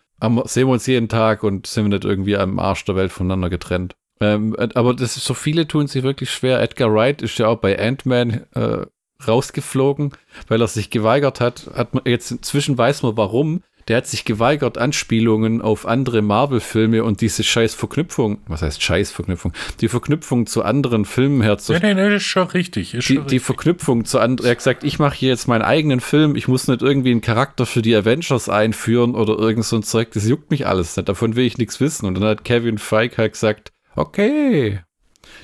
sehen 0.45 0.67
wir 0.67 0.73
uns 0.73 0.87
jeden 0.87 1.07
Tag 1.07 1.43
und 1.43 1.67
sind 1.67 1.85
wir 1.85 1.89
nicht 1.89 2.03
irgendwie 2.03 2.35
am 2.35 2.59
Arsch 2.59 2.83
der 2.83 2.97
Welt 2.97 3.13
voneinander 3.13 3.49
getrennt. 3.49 3.95
Ähm, 4.19 4.57
aber 4.75 4.93
das 4.93 5.15
ist 5.15 5.23
so 5.23 5.33
viele 5.33 5.67
tun 5.67 5.87
sich 5.87 6.03
wirklich 6.03 6.29
schwer. 6.29 6.61
Edgar 6.61 6.93
Wright 6.93 7.21
ist 7.21 7.39
ja 7.39 7.47
auch 7.47 7.59
bei 7.59 7.79
Ant-Man 7.79 8.45
äh, 8.53 8.85
rausgeflogen, 9.27 10.11
weil 10.47 10.61
er 10.61 10.67
sich 10.67 10.89
geweigert 10.89 11.39
hat. 11.39 11.69
hat 11.75 11.93
man, 11.93 12.03
jetzt 12.05 12.31
inzwischen 12.31 12.77
weiß 12.77 13.03
man 13.03 13.17
warum. 13.17 13.63
Der 13.87 13.97
hat 13.97 14.07
sich 14.07 14.23
geweigert, 14.23 14.77
Anspielungen 14.77 15.63
auf 15.63 15.87
andere 15.87 16.21
Marvel-Filme 16.21 17.03
und 17.03 17.21
diese 17.21 17.43
scheiß 17.43 17.73
Verknüpfung, 17.73 18.37
was 18.47 18.61
heißt 18.61 18.83
scheiß 18.83 19.11
Verknüpfung, 19.11 19.51
die 19.81 19.87
Verknüpfung 19.87 20.45
zu 20.45 20.61
anderen 20.61 21.05
Filmen 21.05 21.41
herzustellen. 21.41 21.97
Nee, 21.97 22.03
nee, 22.03 22.09
nee, 22.09 22.15
ist 22.17 22.23
schon 22.23 22.47
richtig. 22.49 22.93
Ist 22.93 23.09
die, 23.09 23.15
schon 23.15 23.25
die 23.25 23.39
Verknüpfung 23.39 24.05
zu 24.05 24.19
anderen, 24.19 24.45
er 24.45 24.51
hat 24.51 24.59
gesagt, 24.59 24.83
ich 24.83 24.99
mache 24.99 25.15
hier 25.15 25.29
jetzt 25.29 25.47
meinen 25.47 25.63
eigenen 25.63 26.01
Film, 26.01 26.35
ich 26.35 26.47
muss 26.47 26.67
nicht 26.67 26.83
irgendwie 26.83 27.09
einen 27.09 27.21
Charakter 27.21 27.65
für 27.65 27.81
die 27.81 27.95
Avengers 27.95 28.47
einführen 28.47 29.15
oder 29.15 29.39
irgend 29.39 29.65
so 29.65 29.77
ein 29.77 29.83
Zeug, 29.83 30.11
das 30.11 30.27
juckt 30.27 30.51
mich 30.51 30.67
alles 30.67 30.95
nicht, 30.95 31.09
davon 31.09 31.35
will 31.35 31.45
ich 31.45 31.57
nichts 31.57 31.79
wissen. 31.79 32.05
Und 32.05 32.13
dann 32.13 32.25
hat 32.25 32.45
Kevin 32.45 32.77
Feige 32.77 33.17
halt 33.17 33.33
gesagt, 33.33 33.71
okay, 33.95 34.81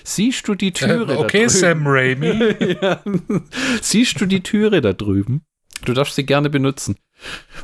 siehst 0.05 0.47
du 0.47 0.55
die 0.55 0.71
Türe 0.71 1.13
äh, 1.13 1.17
Okay, 1.17 1.47
Sam 1.47 1.85
Raimi. 1.85 2.55
ja. 2.81 3.01
Siehst 3.81 4.19
du 4.21 4.25
die 4.25 4.41
Türe 4.41 4.81
da 4.81 4.93
drüben? 4.93 5.41
Du 5.83 5.93
darfst 5.93 6.15
sie 6.15 6.25
gerne 6.25 6.49
benutzen. 6.49 6.95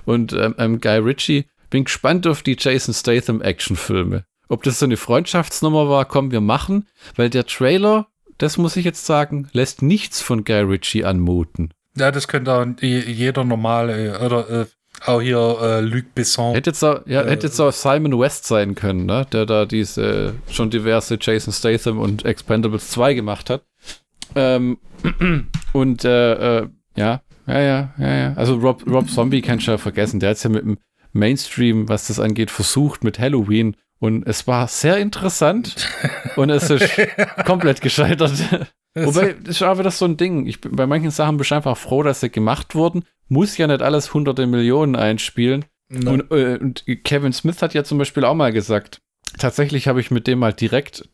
Und 0.06 0.34
ähm, 0.34 0.56
ähm, 0.58 0.82
Guy 0.82 0.98
Ritchie, 0.98 1.46
bin 1.70 1.86
gespannt 1.86 2.28
auf 2.28 2.44
die 2.44 2.58
Jason 2.60 2.94
Statham 2.94 3.42
Actionfilme. 3.42 4.26
Ob 4.50 4.64
das 4.64 4.80
so 4.80 4.86
eine 4.86 4.98
Freundschaftsnummer 4.98 5.90
war, 5.90 6.06
kommen 6.06 6.32
wir 6.32 6.42
machen, 6.42 6.88
weil 7.16 7.30
der 7.30 7.46
Trailer, 7.46 8.08
das 8.38 8.58
muss 8.58 8.76
ich 8.76 8.84
jetzt 8.84 9.06
sagen, 9.06 9.48
lässt 9.54 9.82
nichts 9.82 10.22
von 10.22 10.44
Guy 10.44 10.62
Ritchie 10.62 11.06
anmuten. 11.06 11.74
Ja, 11.96 12.12
das 12.12 12.28
könnte 12.28 12.54
auch 12.54 12.66
jeder 12.82 13.44
normale 13.44 14.20
oder 14.20 14.50
äh, 14.50 14.66
auch 15.06 15.22
hier 15.22 15.58
äh, 15.62 15.82
Luc 15.82 16.14
Besson. 16.14 16.54
Hätte 16.54 16.72
jetzt, 16.72 16.84
auch, 16.84 17.02
ja, 17.06 17.22
äh, 17.22 17.30
hätte 17.30 17.48
jetzt 17.48 17.60
auch 17.60 17.72
Simon 17.72 18.20
West 18.20 18.46
sein 18.46 18.76
können, 18.76 19.06
ne? 19.06 19.26
der 19.32 19.46
da 19.46 19.66
diese 19.66 20.36
schon 20.50 20.70
diverse 20.70 21.18
Jason 21.20 21.54
Statham 21.54 22.00
und 22.00 22.26
Expendables 22.26 22.90
2 22.92 23.14
gemacht 23.14 23.50
hat. 23.50 23.64
Ähm, 24.36 24.78
und 25.74 26.06
äh, 26.06 26.60
äh, 26.60 26.68
ja, 26.96 27.22
ja, 27.48 27.60
ja, 27.60 27.94
ja, 27.98 28.16
ja. 28.16 28.34
Also 28.36 28.56
Rob, 28.56 28.86
Rob 28.88 29.10
Zombie 29.10 29.42
kannst 29.42 29.68
du 29.68 29.72
ja 29.72 29.78
vergessen. 29.78 30.20
Der 30.20 30.30
hat 30.30 30.38
es 30.38 30.44
ja 30.44 30.50
mit 30.50 30.64
dem 30.64 30.78
Mainstream, 31.14 31.90
was 31.90 32.08
das 32.08 32.20
angeht, 32.20 32.52
versucht 32.52 33.04
mit 33.04 33.20
Halloween. 33.20 33.76
Und 34.00 34.26
es 34.28 34.48
war 34.48 34.68
sehr 34.68 34.98
interessant. 34.98 35.88
und 36.36 36.50
es 36.50 36.70
ist 36.70 36.90
komplett 37.46 37.82
gescheitert. 37.82 38.34
Wobei, 38.94 39.34
das 39.34 39.56
ist 39.56 39.64
auch 39.64 39.80
wieder 39.80 39.92
so 39.92 40.06
ein 40.06 40.18
Ding. 40.18 40.48
Ich 40.48 40.60
bin, 40.60 40.76
bei 40.76 40.86
manchen 40.86 41.12
Sachen 41.12 41.38
bin 41.38 41.46
ich 41.46 41.54
einfach 41.54 41.78
froh, 41.78 42.04
dass 42.04 42.20
sie 42.20 42.30
gemacht 42.30 42.76
wurden. 42.76 43.04
Muss 43.30 43.58
ja 43.58 43.68
nicht 43.68 43.82
alles 43.82 44.14
hunderte 44.14 44.46
Millionen 44.48 44.96
einspielen. 44.96 45.66
Und, 45.90 46.32
äh, 46.32 46.58
und, 46.58 46.86
Kevin 47.04 47.34
Smith 47.34 47.62
hat 47.62 47.74
ja 47.74 47.84
zum 47.84 47.98
Beispiel 47.98 48.24
auch 48.24 48.36
mal 48.36 48.54
gesagt, 48.54 49.02
tatsächlich 49.38 49.88
habe 49.88 50.00
ich 50.00 50.12
mit 50.12 50.28
dem 50.28 50.40
mal 50.40 50.54
direkt 50.54 51.08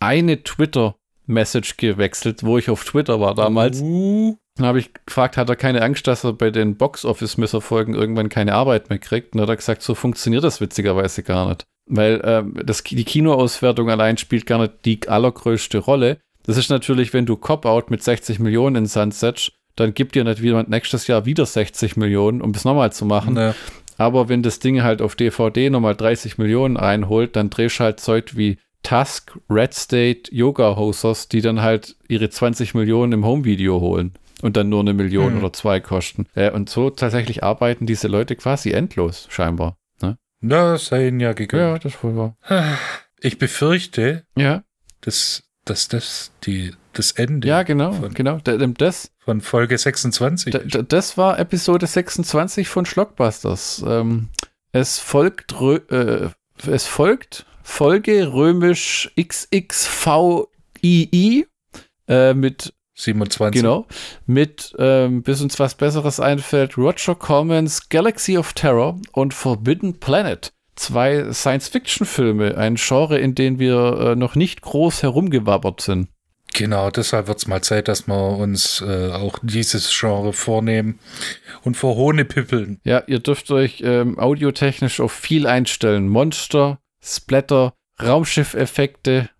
eine 0.00 0.42
Twitter-Message 0.42 1.76
gewechselt, 1.76 2.42
wo 2.42 2.58
ich 2.58 2.70
auf 2.70 2.84
Twitter 2.84 3.20
war 3.20 3.34
damals. 3.34 3.80
Uh. 3.80 4.36
Dann 4.56 4.66
habe 4.66 4.80
ich 4.80 4.90
gefragt, 5.06 5.36
hat 5.36 5.48
er 5.48 5.56
keine 5.56 5.82
Angst, 5.82 6.06
dass 6.06 6.24
er 6.24 6.34
bei 6.34 6.50
den 6.50 6.76
Box-Office-Misserfolgen 6.76 7.94
irgendwann 7.94 8.28
keine 8.28 8.54
Arbeit 8.54 8.90
mehr 8.90 8.98
kriegt? 8.98 9.32
Und 9.32 9.38
dann 9.38 9.42
hat 9.42 9.54
er 9.54 9.56
gesagt, 9.56 9.82
so 9.82 9.94
funktioniert 9.94 10.44
das 10.44 10.60
witzigerweise 10.60 11.22
gar 11.22 11.48
nicht. 11.48 11.64
Weil 11.86 12.20
ähm, 12.24 12.60
das, 12.64 12.82
die 12.82 13.04
Kinoauswertung 13.04 13.90
allein 13.90 14.18
spielt 14.18 14.46
gar 14.46 14.58
nicht 14.58 14.84
die 14.84 15.08
allergrößte 15.08 15.78
Rolle. 15.78 16.18
Das 16.44 16.56
ist 16.56 16.70
natürlich, 16.70 17.12
wenn 17.12 17.26
du 17.26 17.36
Cop-Out 17.36 17.90
mit 17.90 18.02
60 18.02 18.38
Millionen 18.38 18.76
in 18.76 18.86
Sand 18.86 19.14
setzt, 19.14 19.52
dann 19.76 19.94
gibt 19.94 20.14
dir 20.14 20.24
nicht 20.24 20.40
jemand 20.40 20.68
nächstes 20.68 21.06
Jahr 21.06 21.24
wieder 21.24 21.46
60 21.46 21.96
Millionen, 21.96 22.42
um 22.42 22.50
es 22.50 22.64
nochmal 22.64 22.92
zu 22.92 23.04
machen. 23.04 23.34
Nee. 23.34 23.52
Aber 23.98 24.28
wenn 24.28 24.42
das 24.42 24.58
Ding 24.58 24.82
halt 24.82 25.00
auf 25.00 25.14
DVD 25.14 25.70
nochmal 25.70 25.94
30 25.94 26.38
Millionen 26.38 26.76
einholt, 26.76 27.36
dann 27.36 27.50
drehst 27.50 27.78
du 27.78 27.84
halt 27.84 28.00
Zeug 28.00 28.36
wie 28.36 28.58
Tusk, 28.82 29.38
Red 29.48 29.74
State, 29.74 30.34
Yoga 30.34 30.76
Hosers, 30.76 31.28
die 31.28 31.40
dann 31.40 31.62
halt 31.62 31.96
ihre 32.08 32.28
20 32.28 32.74
Millionen 32.74 33.12
im 33.12 33.24
Home-Video 33.24 33.80
holen 33.80 34.12
und 34.42 34.56
dann 34.56 34.68
nur 34.68 34.80
eine 34.80 34.92
Million 34.92 35.34
mhm. 35.34 35.38
oder 35.38 35.52
zwei 35.52 35.80
kosten. 35.80 36.26
Äh, 36.34 36.50
und 36.50 36.68
so 36.68 36.90
tatsächlich 36.90 37.44
arbeiten 37.44 37.86
diese 37.86 38.08
Leute 38.08 38.36
quasi 38.36 38.72
endlos, 38.72 39.26
scheinbar. 39.30 39.78
Ne? 40.02 40.18
Das 40.40 40.86
sei 40.86 41.08
ihnen 41.08 41.20
ja 41.20 41.32
gegönnt. 41.32 41.62
Ja, 41.62 41.78
das 41.78 42.02
wohl 42.02 42.16
war. 42.16 42.36
Ich 43.20 43.38
befürchte, 43.38 44.24
ja. 44.36 44.64
dass, 45.00 45.44
dass 45.64 45.88
das 45.88 46.32
die, 46.44 46.72
das 46.92 47.12
Ende. 47.12 47.48
Ja, 47.48 47.62
genau, 47.62 47.92
von, 47.92 48.14
genau. 48.14 48.38
Das, 48.38 49.10
von 49.18 49.40
Folge 49.40 49.78
26. 49.78 50.54
das 50.88 51.16
war 51.16 51.38
Episode 51.38 51.86
26 51.86 52.68
von 52.68 52.84
Schlockbusters. 52.86 53.84
Ähm, 53.86 54.28
es 54.72 54.98
folgt, 54.98 55.52
äh, 55.60 56.30
es 56.66 56.86
folgt 56.86 57.46
Folge 57.62 58.32
römisch 58.32 59.10
XXVII 59.18 60.26
äh, 62.08 62.34
mit 62.34 62.74
27. 62.94 63.60
Genau. 63.60 63.86
Mit, 64.26 64.74
ähm, 64.78 65.22
bis 65.22 65.40
uns 65.40 65.58
was 65.58 65.74
Besseres 65.74 66.20
einfällt, 66.20 66.76
Roger 66.76 67.14
Cormans 67.14 67.88
Galaxy 67.88 68.36
of 68.36 68.52
Terror 68.52 69.00
und 69.12 69.34
Forbidden 69.34 69.98
Planet. 69.98 70.52
Zwei 70.74 71.32
Science-Fiction-Filme, 71.32 72.56
ein 72.56 72.76
Genre, 72.76 73.18
in 73.18 73.34
dem 73.34 73.58
wir 73.58 73.98
äh, 74.00 74.16
noch 74.16 74.34
nicht 74.34 74.62
groß 74.62 75.02
herumgewabbert 75.02 75.80
sind. 75.80 76.08
Genau, 76.54 76.90
deshalb 76.90 77.28
wird 77.28 77.38
es 77.38 77.46
mal 77.46 77.62
Zeit, 77.62 77.88
dass 77.88 78.06
wir 78.06 78.36
uns 78.38 78.82
äh, 78.82 79.10
auch 79.12 79.38
dieses 79.42 79.90
Genre 79.98 80.32
vornehmen 80.32 80.98
und 81.62 81.76
vor 81.76 81.96
Hohne 81.96 82.24
pippeln. 82.24 82.78
Ja, 82.84 83.02
ihr 83.06 83.20
dürft 83.20 83.50
euch 83.50 83.82
ähm, 83.84 84.18
audiotechnisch 84.18 85.00
auf 85.00 85.12
viel 85.12 85.46
einstellen. 85.46 86.08
Monster, 86.08 86.78
Splatter, 87.02 87.72
Raumschiffeffekte 88.02 89.30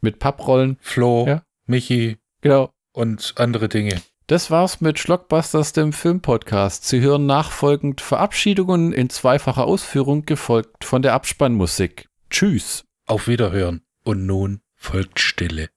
mit 0.00 0.18
Papprollen. 0.18 0.78
Flo, 0.80 1.26
ja? 1.26 1.42
Michi. 1.66 2.16
Genau 2.40 2.70
und 2.92 3.34
andere 3.36 3.68
Dinge. 3.68 4.00
Das 4.26 4.50
war's 4.50 4.80
mit 4.80 4.98
Schlockbusters, 4.98 5.72
dem 5.72 5.92
Filmpodcast. 5.92 6.86
Sie 6.86 7.00
hören 7.00 7.26
nachfolgend 7.26 8.00
Verabschiedungen 8.00 8.92
in 8.92 9.10
zweifacher 9.10 9.64
Ausführung, 9.64 10.24
gefolgt 10.24 10.84
von 10.84 11.02
der 11.02 11.14
Abspannmusik. 11.14 12.08
Tschüss. 12.30 12.84
Auf 13.06 13.28
Wiederhören. 13.28 13.82
Und 14.04 14.26
nun 14.26 14.60
folgt 14.74 15.20
Stille. 15.20 15.68